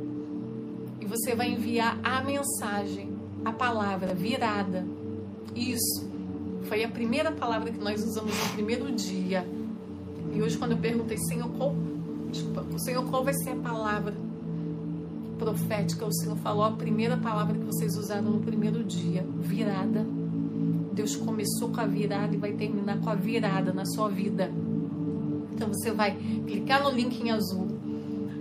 e 1.00 1.06
você 1.06 1.34
vai 1.36 1.52
enviar 1.52 1.96
a 2.02 2.24
mensagem, 2.24 3.16
a 3.44 3.52
palavra 3.52 4.14
virada. 4.14 4.84
Isso. 5.54 6.10
Foi 6.64 6.82
a 6.82 6.88
primeira 6.88 7.30
palavra 7.30 7.70
que 7.70 7.78
nós 7.78 8.02
usamos 8.02 8.36
no 8.36 8.54
primeiro 8.54 8.90
dia. 8.90 9.46
E 10.32 10.42
hoje, 10.42 10.58
quando 10.58 10.72
eu 10.72 10.78
perguntei, 10.78 11.16
Senhor, 11.18 11.48
qual, 11.50 11.74
desculpa, 12.30 12.64
Senhor, 12.80 13.04
qual 13.08 13.22
vai 13.22 13.34
ser 13.34 13.50
a 13.50 13.56
palavra 13.56 14.14
profética? 15.40 16.04
O 16.04 16.12
Senhor 16.12 16.36
falou 16.36 16.62
a 16.62 16.72
primeira 16.72 17.16
palavra 17.16 17.56
que 17.56 17.64
vocês 17.64 17.96
usaram 17.96 18.30
no 18.30 18.40
primeiro 18.40 18.84
dia: 18.84 19.26
virada. 19.38 20.06
Deus 20.92 21.16
começou 21.16 21.70
com 21.70 21.80
a 21.80 21.86
virada 21.86 22.34
e 22.34 22.38
vai 22.38 22.52
terminar 22.52 23.00
com 23.00 23.08
a 23.08 23.14
virada 23.14 23.72
na 23.72 23.86
sua 23.86 24.10
vida. 24.10 24.52
Então 25.52 25.68
você 25.68 25.90
vai 25.90 26.14
clicar 26.46 26.82
no 26.84 26.90
link 26.90 27.18
em 27.22 27.30
azul 27.30 27.68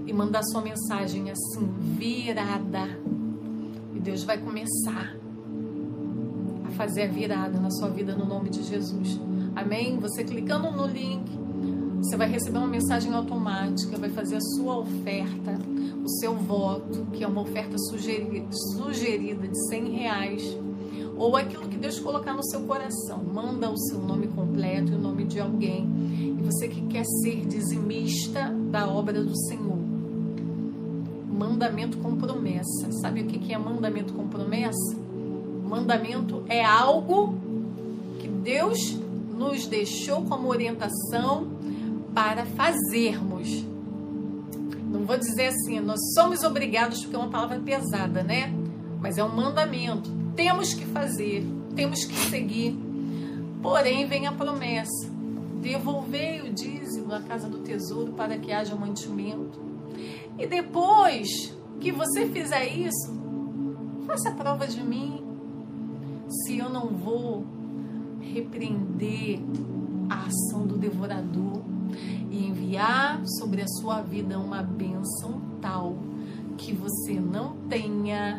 e 0.05 0.11
mandar 0.11 0.43
sua 0.43 0.61
mensagem 0.61 1.31
assim, 1.31 1.67
virada. 1.97 2.99
E 3.95 3.99
Deus 3.99 4.23
vai 4.23 4.37
começar 4.37 5.15
a 6.65 6.71
fazer 6.71 7.03
a 7.03 7.07
virada 7.07 7.59
na 7.59 7.71
sua 7.71 7.89
vida 7.89 8.13
no 8.13 8.25
nome 8.25 8.49
de 8.49 8.63
Jesus. 8.63 9.19
Amém? 9.55 9.97
Você 9.99 10.23
clicando 10.23 10.69
no 10.71 10.85
link, 10.85 11.31
você 12.01 12.15
vai 12.15 12.29
receber 12.29 12.57
uma 12.57 12.67
mensagem 12.67 13.13
automática, 13.13 13.97
vai 13.97 14.09
fazer 14.09 14.37
a 14.37 14.41
sua 14.41 14.79
oferta, 14.79 15.59
o 16.01 16.09
seu 16.19 16.33
voto, 16.33 17.05
que 17.11 17.23
é 17.23 17.27
uma 17.27 17.41
oferta 17.41 17.77
sugerida, 17.77 18.47
sugerida 18.73 19.45
de 19.45 19.67
100 19.67 19.89
reais, 19.91 20.57
ou 21.17 21.35
aquilo 21.35 21.67
que 21.67 21.75
Deus 21.75 21.99
colocar 21.99 22.33
no 22.33 22.43
seu 22.43 22.61
coração. 22.61 23.21
Manda 23.21 23.69
o 23.69 23.77
seu 23.77 23.99
nome 23.99 24.27
completo 24.27 24.93
e 24.93 24.95
o 24.95 24.97
nome 24.97 25.25
de 25.25 25.41
alguém. 25.41 25.85
E 26.39 26.41
você 26.41 26.69
que 26.69 26.81
quer 26.83 27.03
ser 27.21 27.45
dizimista 27.45 28.49
da 28.71 28.87
obra 28.87 29.21
do 29.21 29.37
Senhor. 29.47 29.77
Mandamento 31.29 31.97
com 31.97 32.15
promessa. 32.15 32.89
Sabe 33.01 33.21
o 33.21 33.25
que 33.25 33.53
é 33.53 33.57
mandamento 33.57 34.13
com 34.13 34.29
promessa? 34.29 34.97
Mandamento 35.67 36.43
é 36.47 36.63
algo 36.63 37.35
que 38.19 38.29
Deus 38.29 38.97
nos 39.37 39.67
deixou 39.67 40.21
como 40.23 40.47
orientação 40.47 41.48
para 42.13 42.45
fazermos. 42.45 43.65
Não 44.89 45.05
vou 45.05 45.17
dizer 45.17 45.47
assim, 45.47 45.79
nós 45.79 45.99
somos 46.13 46.43
obrigados, 46.43 47.01
porque 47.01 47.15
é 47.15 47.19
uma 47.19 47.29
palavra 47.29 47.59
pesada, 47.59 48.23
né? 48.23 48.53
Mas 48.99 49.17
é 49.17 49.23
um 49.23 49.33
mandamento. 49.33 50.09
Temos 50.35 50.73
que 50.73 50.85
fazer, 50.85 51.45
temos 51.75 52.03
que 52.05 52.15
seguir. 52.15 52.77
Porém, 53.61 54.07
vem 54.07 54.25
a 54.25 54.31
promessa: 54.31 55.09
devolvei 55.61 56.41
o 56.41 56.53
dízimo 56.53 57.13
à 57.13 57.21
casa 57.21 57.47
do 57.47 57.59
tesouro 57.59 58.13
para 58.13 58.37
que 58.37 58.51
haja 58.51 58.75
mantimento. 58.75 59.59
E 60.37 60.47
depois 60.47 61.55
que 61.79 61.91
você 61.91 62.27
fizer 62.27 62.65
isso, 62.65 63.13
faça 64.05 64.31
prova 64.31 64.67
de 64.67 64.81
mim. 64.83 65.23
Se 66.27 66.57
eu 66.57 66.69
não 66.69 66.87
vou 66.87 67.45
repreender 68.21 69.39
a 70.09 70.25
ação 70.25 70.65
do 70.65 70.77
devorador, 70.77 71.68
e 72.29 72.47
enviar 72.47 73.21
sobre 73.25 73.61
a 73.61 73.67
sua 73.67 74.01
vida 74.01 74.37
uma 74.37 74.61
bênção 74.61 75.41
tal 75.61 75.97
que 76.57 76.73
você 76.73 77.19
não 77.19 77.55
tenha 77.69 78.37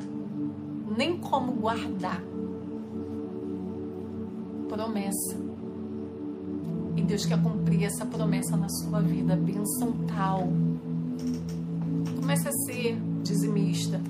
nem 0.97 1.17
como 1.17 1.53
guardar. 1.53 2.23
Promessa. 4.69 5.37
E 6.97 7.03
Deus 7.03 7.25
quer 7.25 7.43
cumprir 7.43 7.85
essa 7.85 8.05
promessa 8.05 8.57
na 8.57 8.69
sua 8.69 9.01
vida, 9.01 9.35
bênção 9.37 9.93
tal. 10.07 10.49
Comece 12.21 12.49
a 12.49 12.53
ser 12.53 13.01
dizimista. 13.23 14.01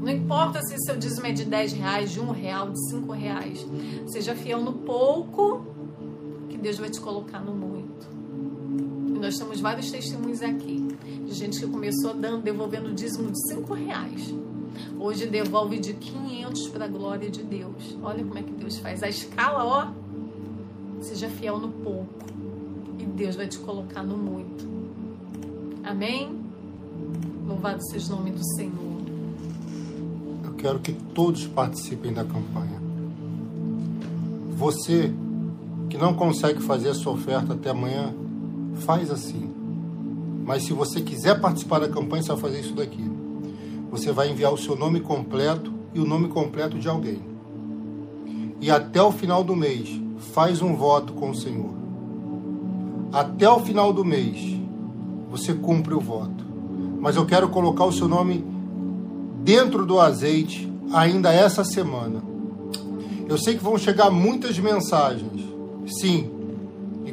Não 0.00 0.08
importa 0.08 0.62
se 0.62 0.78
seu 0.78 0.96
dízimo 0.96 1.26
é 1.26 1.32
de 1.32 1.44
10 1.44 1.72
reais, 1.72 2.12
de 2.12 2.20
um 2.20 2.30
real, 2.30 2.70
de 2.70 2.90
cinco 2.90 3.12
reais. 3.12 3.66
Seja 4.06 4.34
fiel 4.34 4.62
no 4.62 4.72
pouco, 4.72 5.64
que 6.48 6.56
Deus 6.56 6.78
vai 6.78 6.90
te 6.90 7.00
colocar 7.00 7.40
no 7.40 7.54
muito 7.54 7.69
nós 9.30 9.38
temos 9.38 9.60
vários 9.60 9.90
testemunhos 9.90 10.42
aqui 10.42 10.90
gente 11.30 11.60
que 11.60 11.66
começou 11.66 12.12
dando, 12.12 12.42
devolvendo 12.42 12.92
dízimo 12.92 13.30
de 13.30 13.48
cinco 13.48 13.74
reais. 13.74 14.34
Hoje 14.98 15.26
devolve 15.26 15.78
de 15.78 15.94
500 15.94 16.68
para 16.68 16.84
a 16.84 16.88
glória 16.88 17.30
de 17.30 17.42
Deus. 17.42 17.96
Olha 18.02 18.24
como 18.24 18.38
é 18.38 18.42
que 18.42 18.52
Deus 18.52 18.78
faz. 18.78 19.02
A 19.02 19.08
escala, 19.08 19.64
ó, 19.64 19.88
seja 21.00 21.28
fiel 21.28 21.58
no 21.58 21.68
pouco 21.68 22.26
e 22.98 23.04
Deus 23.04 23.36
vai 23.36 23.46
te 23.46 23.58
colocar 23.58 24.02
no 24.02 24.16
muito. 24.16 24.68
Amém? 25.84 26.36
Louvado 27.46 27.82
seja 27.88 28.12
o 28.12 28.16
nome 28.16 28.32
do 28.32 28.44
Senhor. 28.56 29.00
Eu 30.44 30.52
quero 30.54 30.78
que 30.80 30.92
todos 30.92 31.46
participem 31.46 32.12
da 32.12 32.24
campanha. 32.24 32.80
Você 34.56 35.12
que 35.88 35.96
não 35.96 36.14
consegue 36.14 36.60
fazer 36.60 36.90
a 36.90 36.94
sua 36.94 37.12
oferta 37.12 37.54
até 37.54 37.70
amanhã, 37.70 38.12
faz 38.80 39.10
assim. 39.10 39.50
Mas 40.44 40.64
se 40.64 40.72
você 40.72 41.00
quiser 41.00 41.40
participar 41.40 41.78
da 41.78 41.88
campanha, 41.88 42.22
você 42.22 42.32
vai 42.32 42.40
fazer 42.40 42.60
isso 42.60 42.74
daqui. 42.74 43.10
Você 43.90 44.12
vai 44.12 44.30
enviar 44.30 44.52
o 44.52 44.58
seu 44.58 44.76
nome 44.76 45.00
completo 45.00 45.72
e 45.94 46.00
o 46.00 46.04
nome 46.04 46.28
completo 46.28 46.78
de 46.78 46.88
alguém. 46.88 47.20
E 48.60 48.70
até 48.70 49.02
o 49.02 49.12
final 49.12 49.42
do 49.44 49.54
mês, 49.56 49.88
faz 50.32 50.60
um 50.60 50.74
voto 50.74 51.12
com 51.12 51.30
o 51.30 51.34
Senhor. 51.34 51.72
Até 53.12 53.48
o 53.48 53.60
final 53.60 53.92
do 53.92 54.04
mês, 54.04 54.38
você 55.30 55.54
cumpre 55.54 55.94
o 55.94 56.00
voto. 56.00 56.44
Mas 57.00 57.16
eu 57.16 57.24
quero 57.24 57.48
colocar 57.48 57.84
o 57.84 57.92
seu 57.92 58.06
nome 58.06 58.44
dentro 59.42 59.86
do 59.86 59.98
azeite 59.98 60.70
ainda 60.92 61.32
essa 61.32 61.64
semana. 61.64 62.22
Eu 63.28 63.38
sei 63.38 63.56
que 63.56 63.62
vão 63.62 63.78
chegar 63.78 64.10
muitas 64.10 64.58
mensagens. 64.58 65.48
Sim, 65.86 66.30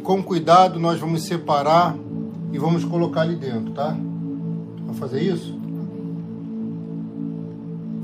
com 0.07 0.23
cuidado 0.23 0.79
nós 0.79 0.97
vamos 1.01 1.23
separar 1.23 1.93
e 2.53 2.57
vamos 2.57 2.85
colocar 2.85 3.21
ali 3.21 3.35
dentro, 3.35 3.73
tá? 3.73 3.89
Vamos 4.79 4.97
fazer 4.97 5.21
isso? 5.21 5.59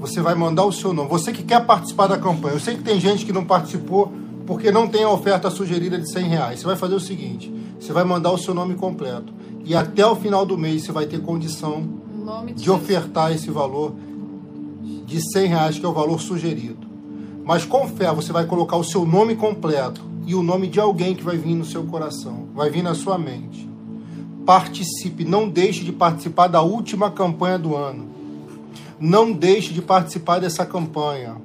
Você 0.01 0.21
vai 0.21 0.35
mandar 0.35 0.65
o 0.65 0.71
seu 0.73 0.93
nome. 0.93 1.07
Você 1.09 1.31
que 1.31 1.43
quer 1.43 1.65
participar 1.65 2.07
da 2.07 2.17
campanha. 2.17 2.55
Eu 2.55 2.59
sei 2.59 2.75
que 2.75 2.83
tem 2.83 2.99
gente 2.99 3.25
que 3.25 3.31
não 3.31 3.45
participou 3.45 4.11
porque 4.45 4.69
não 4.69 4.85
tem 4.85 5.05
a 5.05 5.09
oferta 5.09 5.49
sugerida 5.49 5.97
de 5.97 6.11
100 6.11 6.27
reais. 6.27 6.59
Você 6.59 6.65
vai 6.65 6.75
fazer 6.75 6.95
o 6.95 6.99
seguinte: 6.99 7.49
você 7.79 7.93
vai 7.93 8.03
mandar 8.03 8.31
o 8.31 8.37
seu 8.37 8.53
nome 8.53 8.75
completo. 8.75 9.33
E 9.63 9.73
até 9.73 10.05
o 10.05 10.13
final 10.13 10.45
do 10.45 10.57
mês 10.57 10.83
você 10.83 10.91
vai 10.91 11.05
ter 11.05 11.21
condição 11.21 11.87
de, 12.47 12.63
de 12.63 12.69
ofertar 12.69 13.31
esse 13.31 13.49
valor 13.49 13.95
de 15.05 15.21
100 15.31 15.47
reais, 15.47 15.79
que 15.79 15.85
é 15.85 15.87
o 15.87 15.93
valor 15.93 16.19
sugerido. 16.19 16.85
Mas 17.45 17.63
com 17.63 17.87
fé, 17.87 18.11
você 18.13 18.33
vai 18.33 18.45
colocar 18.45 18.75
o 18.75 18.83
seu 18.83 19.05
nome 19.05 19.37
completo 19.37 20.12
e 20.25 20.35
o 20.35 20.43
nome 20.43 20.67
de 20.67 20.79
alguém 20.79 21.15
que 21.15 21.23
vai 21.23 21.37
vir 21.37 21.55
no 21.55 21.65
seu 21.65 21.83
coração, 21.83 22.47
vai 22.53 22.69
vir 22.69 22.81
na 22.81 22.93
sua 22.93 23.17
mente. 23.17 23.69
Participe, 24.45 25.23
não 25.23 25.47
deixe 25.47 25.83
de 25.83 25.91
participar 25.91 26.47
da 26.47 26.61
última 26.61 27.11
campanha 27.11 27.57
do 27.57 27.75
ano. 27.75 28.07
Não 28.99 29.31
deixe 29.31 29.73
de 29.73 29.81
participar 29.81 30.39
dessa 30.39 30.65
campanha. 30.65 31.35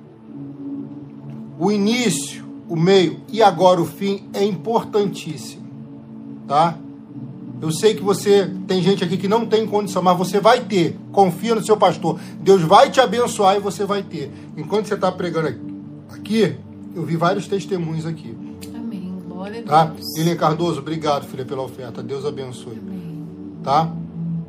O 1.58 1.72
início, 1.72 2.44
o 2.68 2.76
meio 2.76 3.20
e 3.32 3.42
agora 3.42 3.80
o 3.80 3.86
fim 3.86 4.28
é 4.32 4.44
importantíssimo, 4.44 5.66
tá? 6.46 6.78
Eu 7.60 7.72
sei 7.72 7.94
que 7.94 8.02
você 8.02 8.48
tem 8.68 8.80
gente 8.80 9.02
aqui 9.02 9.16
que 9.16 9.26
não 9.26 9.44
tem 9.44 9.66
condição, 9.66 10.00
mas 10.00 10.16
você 10.16 10.38
vai 10.38 10.60
ter. 10.60 10.96
Confia 11.10 11.56
no 11.56 11.64
seu 11.64 11.76
pastor. 11.76 12.18
Deus 12.40 12.62
vai 12.62 12.88
te 12.88 13.00
abençoar 13.00 13.56
e 13.56 13.60
você 13.60 13.84
vai 13.84 14.04
ter. 14.04 14.30
Enquanto 14.56 14.86
você 14.86 14.94
está 14.94 15.10
pregando 15.10 15.48
aqui, 16.10 16.54
eu 16.94 17.04
vi 17.04 17.16
vários 17.16 17.48
testemunhos 17.48 18.06
aqui. 18.06 18.47
Glória 19.38 19.62
tá? 19.62 19.94
Lilian 20.16 20.34
Cardoso, 20.34 20.80
obrigado, 20.80 21.24
filha, 21.28 21.44
pela 21.44 21.62
oferta. 21.62 22.02
Deus 22.02 22.24
abençoe. 22.24 22.76
Amém. 22.76 23.24
Tá? 23.62 23.88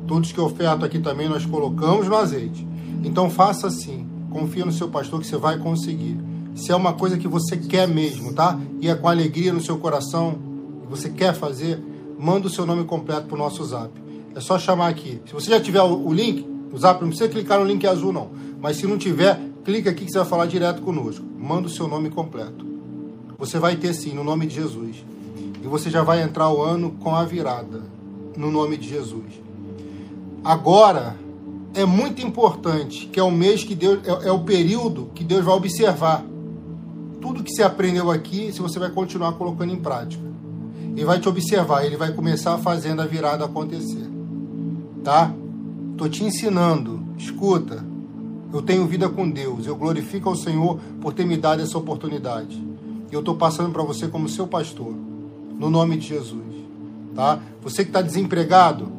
Todos 0.04 0.32
que 0.32 0.40
ofertam 0.40 0.84
aqui 0.84 0.98
também 0.98 1.28
nós 1.28 1.46
colocamos 1.46 2.08
no 2.08 2.16
azeite. 2.16 2.66
Então 3.04 3.30
faça 3.30 3.68
assim. 3.68 4.04
Confia 4.30 4.64
no 4.66 4.72
seu 4.72 4.88
pastor 4.88 5.20
que 5.20 5.28
você 5.28 5.36
vai 5.36 5.58
conseguir. 5.58 6.18
Se 6.56 6.72
é 6.72 6.74
uma 6.74 6.92
coisa 6.92 7.16
que 7.16 7.28
você 7.28 7.56
quer 7.56 7.86
mesmo, 7.86 8.32
tá? 8.32 8.58
E 8.80 8.88
é 8.88 8.94
com 8.96 9.06
alegria 9.06 9.52
no 9.52 9.60
seu 9.60 9.78
coração, 9.78 10.36
você 10.88 11.08
quer 11.08 11.34
fazer, 11.34 11.80
manda 12.18 12.48
o 12.48 12.50
seu 12.50 12.66
nome 12.66 12.82
completo 12.82 13.28
pro 13.28 13.38
nosso 13.38 13.64
zap. 13.64 13.90
É 14.34 14.40
só 14.40 14.58
chamar 14.58 14.88
aqui. 14.88 15.22
Se 15.24 15.32
você 15.32 15.50
já 15.50 15.60
tiver 15.60 15.82
o 15.82 16.12
link, 16.12 16.44
o 16.72 16.76
zap 16.76 17.00
não 17.00 17.10
precisa 17.10 17.28
clicar 17.28 17.60
no 17.60 17.64
link 17.64 17.86
azul, 17.86 18.12
não. 18.12 18.30
Mas 18.60 18.78
se 18.78 18.88
não 18.88 18.98
tiver, 18.98 19.40
clica 19.64 19.90
aqui 19.90 20.04
que 20.04 20.10
você 20.10 20.18
vai 20.18 20.26
falar 20.26 20.46
direto 20.46 20.82
conosco. 20.82 21.24
Manda 21.38 21.68
o 21.68 21.70
seu 21.70 21.86
nome 21.86 22.10
completo. 22.10 22.79
Você 23.40 23.58
vai 23.58 23.74
ter 23.76 23.94
sim, 23.94 24.12
no 24.12 24.22
nome 24.22 24.46
de 24.46 24.54
Jesus. 24.54 25.02
E 25.62 25.66
você 25.66 25.88
já 25.88 26.02
vai 26.02 26.22
entrar 26.22 26.52
o 26.52 26.62
ano 26.62 26.90
com 27.00 27.14
a 27.14 27.24
virada, 27.24 27.82
no 28.36 28.50
nome 28.50 28.76
de 28.76 28.86
Jesus. 28.86 29.40
Agora 30.44 31.16
é 31.72 31.86
muito 31.86 32.20
importante, 32.20 33.06
que 33.06 33.18
é 33.18 33.22
o 33.22 33.30
mês 33.30 33.64
que 33.64 33.74
Deus 33.74 34.00
é, 34.06 34.28
é 34.28 34.32
o 34.32 34.40
período 34.40 35.10
que 35.14 35.24
Deus 35.24 35.42
vai 35.42 35.54
observar 35.54 36.22
tudo 37.18 37.42
que 37.42 37.50
você 37.50 37.62
aprendeu 37.62 38.10
aqui, 38.10 38.52
se 38.52 38.60
você 38.60 38.78
vai 38.78 38.90
continuar 38.90 39.32
colocando 39.32 39.72
em 39.72 39.76
prática. 39.76 40.22
Ele 40.94 41.04
vai 41.06 41.18
te 41.18 41.28
observar, 41.28 41.84
ele 41.84 41.96
vai 41.96 42.12
começar 42.12 42.58
fazendo 42.58 43.00
a 43.00 43.06
virada 43.06 43.46
acontecer. 43.46 44.06
Tá? 45.02 45.32
Tô 45.96 46.08
te 46.10 46.24
ensinando. 46.24 47.00
Escuta. 47.16 47.82
Eu 48.52 48.60
tenho 48.60 48.86
vida 48.86 49.08
com 49.08 49.30
Deus. 49.30 49.66
Eu 49.66 49.76
glorifico 49.76 50.28
ao 50.28 50.36
Senhor 50.36 50.78
por 51.00 51.14
ter 51.14 51.24
me 51.24 51.38
dado 51.38 51.62
essa 51.62 51.78
oportunidade. 51.78 52.69
E 53.10 53.14
eu 53.14 53.22
tô 53.22 53.34
passando 53.34 53.72
para 53.72 53.82
você 53.82 54.08
como 54.08 54.28
seu 54.28 54.46
pastor. 54.46 54.94
No 55.58 55.68
nome 55.68 55.96
de 55.96 56.06
Jesus. 56.06 56.44
Tá? 57.14 57.40
Você 57.62 57.82
que 57.82 57.90
está 57.90 58.00
desempregado, 58.00 58.90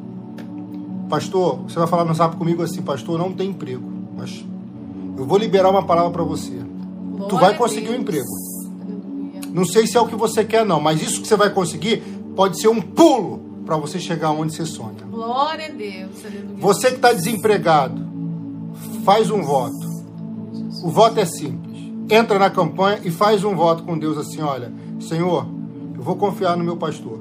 pastor, 1.08 1.58
você 1.62 1.78
vai 1.78 1.88
falar 1.88 2.04
no 2.04 2.14
zap 2.14 2.36
comigo 2.36 2.62
assim, 2.62 2.82
pastor, 2.82 3.18
não 3.18 3.32
tem 3.32 3.50
emprego. 3.50 3.88
Mas 4.16 4.44
eu 5.16 5.24
vou 5.24 5.38
liberar 5.38 5.70
uma 5.70 5.82
palavra 5.82 6.10
para 6.10 6.22
você. 6.22 6.52
Glória 6.52 7.28
tu 7.28 7.36
vai 7.36 7.56
conseguir 7.56 7.90
um 7.90 7.94
emprego. 7.94 8.28
Não 9.52 9.64
sei 9.64 9.86
se 9.86 9.96
é 9.96 10.00
o 10.00 10.06
que 10.06 10.16
você 10.16 10.44
quer, 10.44 10.64
não, 10.64 10.80
mas 10.80 11.02
isso 11.02 11.20
que 11.20 11.28
você 11.28 11.36
vai 11.36 11.50
conseguir 11.50 12.02
pode 12.34 12.60
ser 12.60 12.68
um 12.68 12.80
pulo 12.80 13.40
para 13.66 13.76
você 13.76 13.98
chegar 13.98 14.30
onde 14.30 14.54
você 14.54 14.64
sonha. 14.64 15.04
Glória 15.10 15.66
a 15.66 15.70
Deus. 15.70 16.10
Você 16.58 16.88
que 16.88 16.96
está 16.96 17.12
desempregado, 17.12 18.02
faz 19.04 19.30
um 19.30 19.42
voto. 19.42 19.92
O 20.82 20.90
voto 20.90 21.20
é 21.20 21.24
simples. 21.24 21.71
Entra 22.12 22.38
na 22.38 22.50
campanha 22.50 23.00
e 23.02 23.10
faz 23.10 23.42
um 23.42 23.56
voto 23.56 23.84
com 23.84 23.98
Deus 23.98 24.18
assim: 24.18 24.42
olha, 24.42 24.70
Senhor, 25.00 25.46
eu 25.96 26.02
vou 26.02 26.14
confiar 26.14 26.58
no 26.58 26.62
meu 26.62 26.76
pastor. 26.76 27.18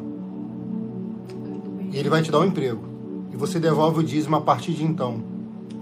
E 1.89 1.97
ele 1.97 2.09
vai 2.09 2.21
te 2.21 2.29
dar 2.29 2.39
um 2.39 2.45
emprego. 2.45 2.83
E 3.31 3.37
você 3.37 3.57
devolve 3.57 4.01
o 4.01 4.03
dízimo 4.03 4.35
a 4.35 4.41
partir 4.41 4.73
de 4.73 4.83
então. 4.83 5.23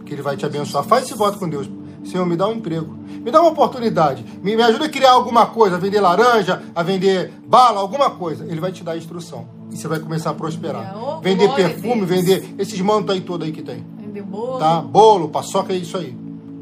Que 0.06 0.14
ele 0.14 0.22
vai 0.22 0.38
te 0.38 0.46
abençoar. 0.46 0.84
Faz 0.84 1.06
esse 1.06 1.16
voto 1.16 1.40
com 1.40 1.50
Deus. 1.50 1.68
Senhor, 2.04 2.24
me 2.24 2.36
dá 2.36 2.48
um 2.48 2.54
emprego. 2.54 3.00
Me 3.08 3.32
dá 3.32 3.42
uma 3.42 3.50
oportunidade. 3.50 4.24
Me, 4.44 4.56
me 4.56 4.62
ajuda 4.62 4.86
a 4.86 4.90
criar 4.90 5.14
alguma 5.14 5.48
coisa, 5.48 5.78
a 5.78 5.80
vender 5.80 6.00
laranja, 6.00 6.62
a 6.76 6.84
vender 6.84 7.34
bala, 7.48 7.80
alguma 7.80 8.12
coisa. 8.12 8.46
Ele 8.46 8.62
vai 8.62 8.72
te 8.72 8.84
dar 8.84 8.92
a 8.92 8.98
instrução. 8.98 9.48
E 9.72 9.78
você 9.78 9.88
vai 9.88 10.00
começar 10.00 10.30
a 10.30 10.34
prosperar. 10.36 10.96
Oh, 10.96 11.20
vender 11.20 11.50
perfume, 11.56 12.06
vender 12.06 12.54
esses 12.60 12.80
mantos 12.80 13.16
aí 13.16 13.22
todos 13.22 13.48
aí 13.48 13.52
que 13.52 13.64
tem. 13.64 13.84
Vender 14.00 14.22
bolo. 14.22 14.60
Tá? 14.60 14.82
Bolo, 14.82 15.30
paçoca, 15.30 15.74
é 15.74 15.78
isso 15.78 15.98
aí. 15.98 16.16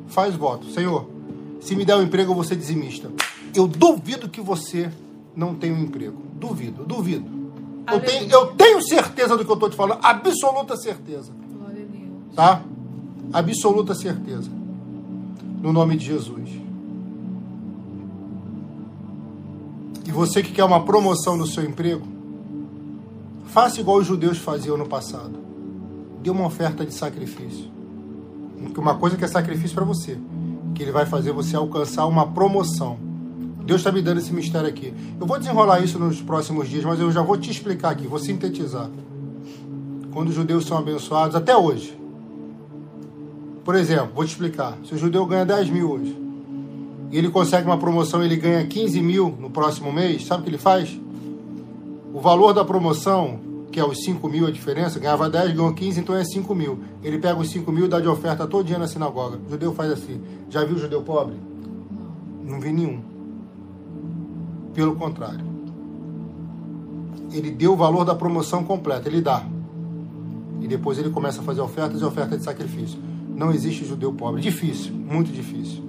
Faz 0.07 0.33
voto. 0.33 0.65
Senhor, 0.71 1.16
se 1.59 1.75
me 1.75 1.85
der 1.85 1.95
um 1.95 2.03
emprego, 2.03 2.31
eu 2.31 2.35
vou 2.35 2.43
ser 2.43 2.55
dizimista. 2.55 3.11
Eu 3.53 3.67
duvido 3.67 4.29
que 4.29 4.41
você 4.41 4.91
não 5.35 5.55
tenha 5.55 5.73
um 5.73 5.81
emprego. 5.81 6.21
Duvido, 6.33 6.83
duvido. 6.83 7.37
Eu 7.91 7.99
tenho, 8.01 8.29
eu 8.29 8.47
tenho 8.47 8.81
certeza 8.81 9.37
do 9.37 9.45
que 9.45 9.51
eu 9.51 9.55
estou 9.55 9.69
te 9.69 9.75
falando. 9.75 9.99
Absoluta 10.03 10.75
certeza. 10.75 11.31
Glória 11.57 11.83
a 11.83 11.85
Deus. 11.85 12.35
Tá? 12.35 12.61
Absoluta 13.31 13.95
certeza 13.95 14.57
no 15.61 15.73
nome 15.73 15.97
de 15.97 16.05
Jesus. 16.05 16.49
E 20.05 20.11
você 20.11 20.41
que 20.41 20.51
quer 20.51 20.63
uma 20.63 20.85
promoção 20.85 21.35
no 21.35 21.45
seu 21.45 21.63
emprego, 21.63 22.05
faça 23.47 23.79
igual 23.79 23.97
os 23.97 24.07
judeus 24.07 24.37
faziam 24.37 24.77
no 24.77 24.87
passado. 24.87 25.37
Dê 26.21 26.29
uma 26.29 26.45
oferta 26.45 26.85
de 26.85 26.93
sacrifício. 26.93 27.69
Uma 28.77 28.95
coisa 28.95 29.17
que 29.17 29.25
é 29.25 29.27
sacrifício 29.27 29.75
para 29.75 29.85
você, 29.85 30.17
que 30.77 30.83
ele 30.83 30.91
vai 30.91 31.07
fazer 31.07 31.31
você 31.31 31.55
alcançar 31.55 32.05
uma 32.05 32.27
promoção. 32.27 32.99
Deus 33.65 33.81
está 33.81 33.91
me 33.91 33.99
dando 33.99 34.19
esse 34.19 34.31
mistério 34.31 34.69
aqui. 34.69 34.93
Eu 35.19 35.25
vou 35.25 35.39
desenrolar 35.39 35.79
isso 35.79 35.97
nos 35.97 36.21
próximos 36.21 36.69
dias, 36.69 36.85
mas 36.85 36.99
eu 36.99 37.11
já 37.11 37.21
vou 37.21 37.35
te 37.35 37.49
explicar 37.49 37.89
aqui, 37.89 38.05
vou 38.05 38.19
sintetizar. 38.19 38.87
Quando 40.13 40.29
os 40.29 40.35
judeus 40.35 40.65
são 40.65 40.77
abençoados, 40.77 41.35
até 41.35 41.57
hoje, 41.57 41.97
por 43.65 43.73
exemplo, 43.73 44.11
vou 44.13 44.23
te 44.23 44.29
explicar. 44.29 44.77
Se 44.85 44.93
o 44.93 44.97
judeu 44.97 45.25
ganha 45.25 45.43
10 45.45 45.69
mil 45.71 45.91
hoje 45.91 46.15
e 47.11 47.17
ele 47.17 47.29
consegue 47.29 47.65
uma 47.65 47.77
promoção 47.77 48.23
ele 48.23 48.35
ganha 48.35 48.65
15 48.65 49.01
mil 49.01 49.35
no 49.39 49.49
próximo 49.49 49.91
mês, 49.91 50.27
sabe 50.27 50.41
o 50.41 50.43
que 50.43 50.49
ele 50.51 50.59
faz? 50.59 50.95
O 52.13 52.19
valor 52.19 52.53
da 52.53 52.63
promoção, 52.63 53.39
que 53.77 53.81
é 53.81 53.85
os 53.85 54.03
5 54.03 54.27
mil 54.27 54.47
a 54.47 54.49
diferença, 54.49 54.99
ganhava 54.99 55.29
10, 55.29 55.51
ganhou 55.51 55.71
15, 55.71 55.99
então 55.99 56.15
é 56.15 56.23
5 56.23 56.55
mil. 56.55 56.79
Ele 57.03 57.19
pega 57.19 57.39
os 57.39 57.47
5 57.51 57.71
mil 57.71 57.85
e 57.85 57.87
dá 57.87 57.99
de 57.99 58.07
oferta 58.07 58.47
todo 58.47 58.65
dia 58.65 58.79
na 58.79 58.87
sinagoga. 58.87 59.37
O 59.45 59.51
judeu 59.51 59.71
faz 59.71 59.91
assim. 59.91 60.19
Já 60.49 60.65
viu 60.65 60.79
judeu 60.79 61.03
pobre? 61.03 61.35
Não 62.43 62.59
vi 62.59 62.71
nenhum. 62.71 62.99
Pelo 64.73 64.95
contrário. 64.95 65.45
Ele 67.31 67.51
deu 67.51 67.73
o 67.73 67.75
valor 67.75 68.03
da 68.03 68.15
promoção 68.15 68.63
completa, 68.63 69.07
ele 69.07 69.21
dá. 69.21 69.45
E 70.59 70.67
depois 70.67 70.97
ele 70.97 71.11
começa 71.11 71.41
a 71.41 71.43
fazer 71.43 71.61
ofertas 71.61 72.01
e 72.01 72.03
ofertas 72.03 72.39
de 72.39 72.45
sacrifício. 72.45 72.97
Não 73.29 73.51
existe 73.51 73.85
judeu 73.85 74.11
pobre. 74.11 74.41
Difícil, 74.41 74.91
muito 74.91 75.31
difícil. 75.31 75.83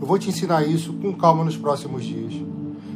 Eu 0.00 0.06
vou 0.06 0.16
te 0.16 0.28
ensinar 0.28 0.62
isso 0.62 0.92
com 0.92 1.12
calma 1.12 1.42
nos 1.42 1.56
próximos 1.56 2.04
dias. 2.04 2.34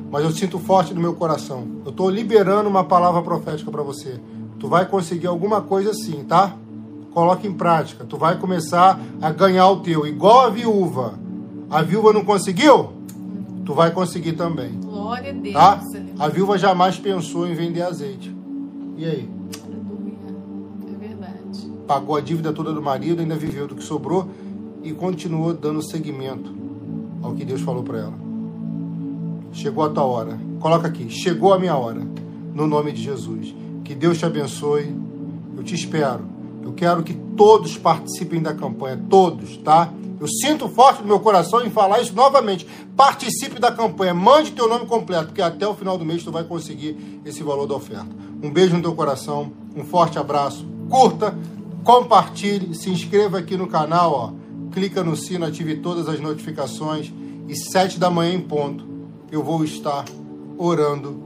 Mas 0.08 0.22
eu 0.22 0.30
sinto 0.30 0.56
forte 0.60 0.94
no 0.94 1.00
meu 1.00 1.14
coração. 1.14 1.66
Eu 1.84 1.90
estou 1.90 2.08
liberando 2.08 2.68
uma 2.68 2.84
palavra 2.84 3.20
profética 3.22 3.72
para 3.72 3.82
você. 3.82 4.20
Tu 4.58 4.68
vai 4.68 4.86
conseguir 4.86 5.26
alguma 5.26 5.60
coisa 5.60 5.90
assim, 5.90 6.24
tá? 6.24 6.56
Coloque 7.12 7.46
em 7.46 7.52
prática. 7.52 8.04
Tu 8.04 8.16
vai 8.16 8.38
começar 8.38 9.00
a 9.20 9.30
ganhar 9.30 9.68
o 9.68 9.80
teu. 9.80 10.06
Igual 10.06 10.46
a 10.46 10.50
viúva. 10.50 11.14
A 11.70 11.82
viúva 11.82 12.12
não 12.12 12.24
conseguiu? 12.24 12.92
Tu 13.64 13.74
vai 13.74 13.90
conseguir 13.90 14.32
também. 14.32 14.72
Glória 14.80 15.30
a 15.30 15.34
Deus. 15.34 15.54
Tá? 15.54 15.80
A 16.18 16.28
viúva 16.28 16.56
jamais 16.58 16.98
pensou 16.98 17.46
em 17.46 17.54
vender 17.54 17.82
azeite. 17.82 18.34
E 18.96 19.04
aí? 19.04 19.36
pagou 21.86 22.16
a 22.16 22.20
dívida 22.20 22.52
toda 22.52 22.72
do 22.72 22.82
marido, 22.82 23.20
ainda 23.20 23.36
viveu 23.36 23.66
do 23.66 23.74
que 23.74 23.84
sobrou 23.84 24.28
e 24.82 24.92
continuou 24.92 25.54
dando 25.54 25.82
seguimento 25.82 26.52
ao 27.22 27.34
que 27.34 27.44
Deus 27.44 27.60
falou 27.60 27.82
para 27.82 27.98
ela. 27.98 28.14
Chegou 29.52 29.84
a 29.84 29.88
tua 29.88 30.04
hora. 30.04 30.38
Coloca 30.60 30.88
aqui, 30.88 31.08
chegou 31.08 31.54
a 31.54 31.58
minha 31.58 31.76
hora. 31.76 32.02
No 32.52 32.66
nome 32.66 32.92
de 32.92 33.02
Jesus. 33.02 33.54
Que 33.86 33.94
Deus 33.94 34.18
te 34.18 34.26
abençoe. 34.26 34.92
Eu 35.56 35.62
te 35.62 35.76
espero. 35.76 36.24
Eu 36.64 36.72
quero 36.72 37.04
que 37.04 37.14
todos 37.14 37.78
participem 37.78 38.42
da 38.42 38.52
campanha, 38.52 39.00
todos, 39.08 39.56
tá? 39.58 39.92
Eu 40.18 40.26
sinto 40.26 40.68
forte 40.68 41.02
no 41.02 41.06
meu 41.06 41.20
coração 41.20 41.64
em 41.64 41.70
falar 41.70 42.00
isso 42.00 42.12
novamente. 42.12 42.66
Participe 42.96 43.60
da 43.60 43.70
campanha, 43.70 44.12
mande 44.12 44.50
teu 44.50 44.68
nome 44.68 44.86
completo, 44.86 45.26
porque 45.26 45.40
até 45.40 45.68
o 45.68 45.74
final 45.74 45.96
do 45.96 46.04
mês 46.04 46.24
tu 46.24 46.32
vai 46.32 46.42
conseguir 46.42 47.20
esse 47.24 47.44
valor 47.44 47.68
da 47.68 47.76
oferta. 47.76 48.08
Um 48.42 48.50
beijo 48.50 48.74
no 48.74 48.82
teu 48.82 48.94
coração, 48.94 49.52
um 49.76 49.84
forte 49.84 50.18
abraço, 50.18 50.66
curta, 50.90 51.32
compartilhe, 51.84 52.74
se 52.74 52.90
inscreva 52.90 53.38
aqui 53.38 53.56
no 53.56 53.68
canal, 53.68 54.12
ó, 54.12 54.32
clica 54.72 55.04
no 55.04 55.14
sino, 55.14 55.44
ative 55.44 55.76
todas 55.76 56.08
as 56.08 56.18
notificações 56.18 57.12
e 57.46 57.54
sete 57.54 58.00
da 58.00 58.10
manhã 58.10 58.34
em 58.34 58.40
ponto 58.40 58.84
eu 59.30 59.42
vou 59.42 59.62
estar 59.64 60.04
orando 60.58 61.22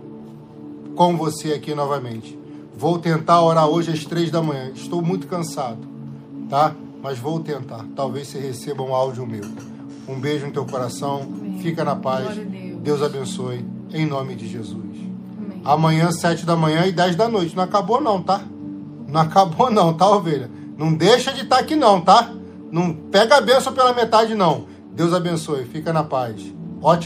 com 0.94 1.16
você 1.16 1.52
aqui 1.52 1.74
novamente. 1.74 2.39
Vou 2.80 2.98
tentar 2.98 3.42
orar 3.42 3.68
hoje 3.68 3.90
às 3.90 4.06
três 4.06 4.30
da 4.30 4.40
manhã. 4.40 4.70
Estou 4.74 5.02
muito 5.02 5.26
cansado, 5.26 5.86
tá? 6.48 6.74
Mas 7.02 7.18
vou 7.18 7.38
tentar. 7.38 7.84
Talvez 7.94 8.28
você 8.28 8.38
receba 8.38 8.82
um 8.82 8.94
áudio 8.94 9.26
meu. 9.26 9.44
Um 10.08 10.18
beijo 10.18 10.46
no 10.46 10.52
teu 10.52 10.64
coração. 10.64 11.28
Amém. 11.30 11.58
Fica 11.58 11.84
na 11.84 11.94
paz. 11.94 12.34
Deus. 12.34 12.80
Deus. 12.80 13.02
abençoe. 13.02 13.66
Em 13.92 14.06
nome 14.06 14.34
de 14.34 14.48
Jesus. 14.48 14.96
Amém. 15.36 15.60
Amanhã, 15.62 16.10
sete 16.10 16.46
da 16.46 16.56
manhã 16.56 16.86
e 16.86 16.92
dez 16.92 17.14
da 17.14 17.28
noite. 17.28 17.54
Não 17.54 17.64
acabou 17.64 18.00
não, 18.00 18.22
tá? 18.22 18.40
Não 19.06 19.20
acabou 19.20 19.68
não, 19.70 19.92
tá, 19.92 20.08
ovelha? 20.08 20.50
Não 20.78 20.94
deixa 20.94 21.34
de 21.34 21.42
estar 21.42 21.56
tá 21.56 21.60
aqui 21.60 21.76
não, 21.76 22.00
tá? 22.00 22.32
Não 22.72 22.94
pega 22.94 23.36
a 23.36 23.40
benção 23.42 23.74
pela 23.74 23.92
metade 23.92 24.34
não. 24.34 24.64
Deus 24.90 25.12
abençoe. 25.12 25.66
Fica 25.66 25.92
na 25.92 26.02
paz. 26.02 26.40
Ótimo. 26.80 26.98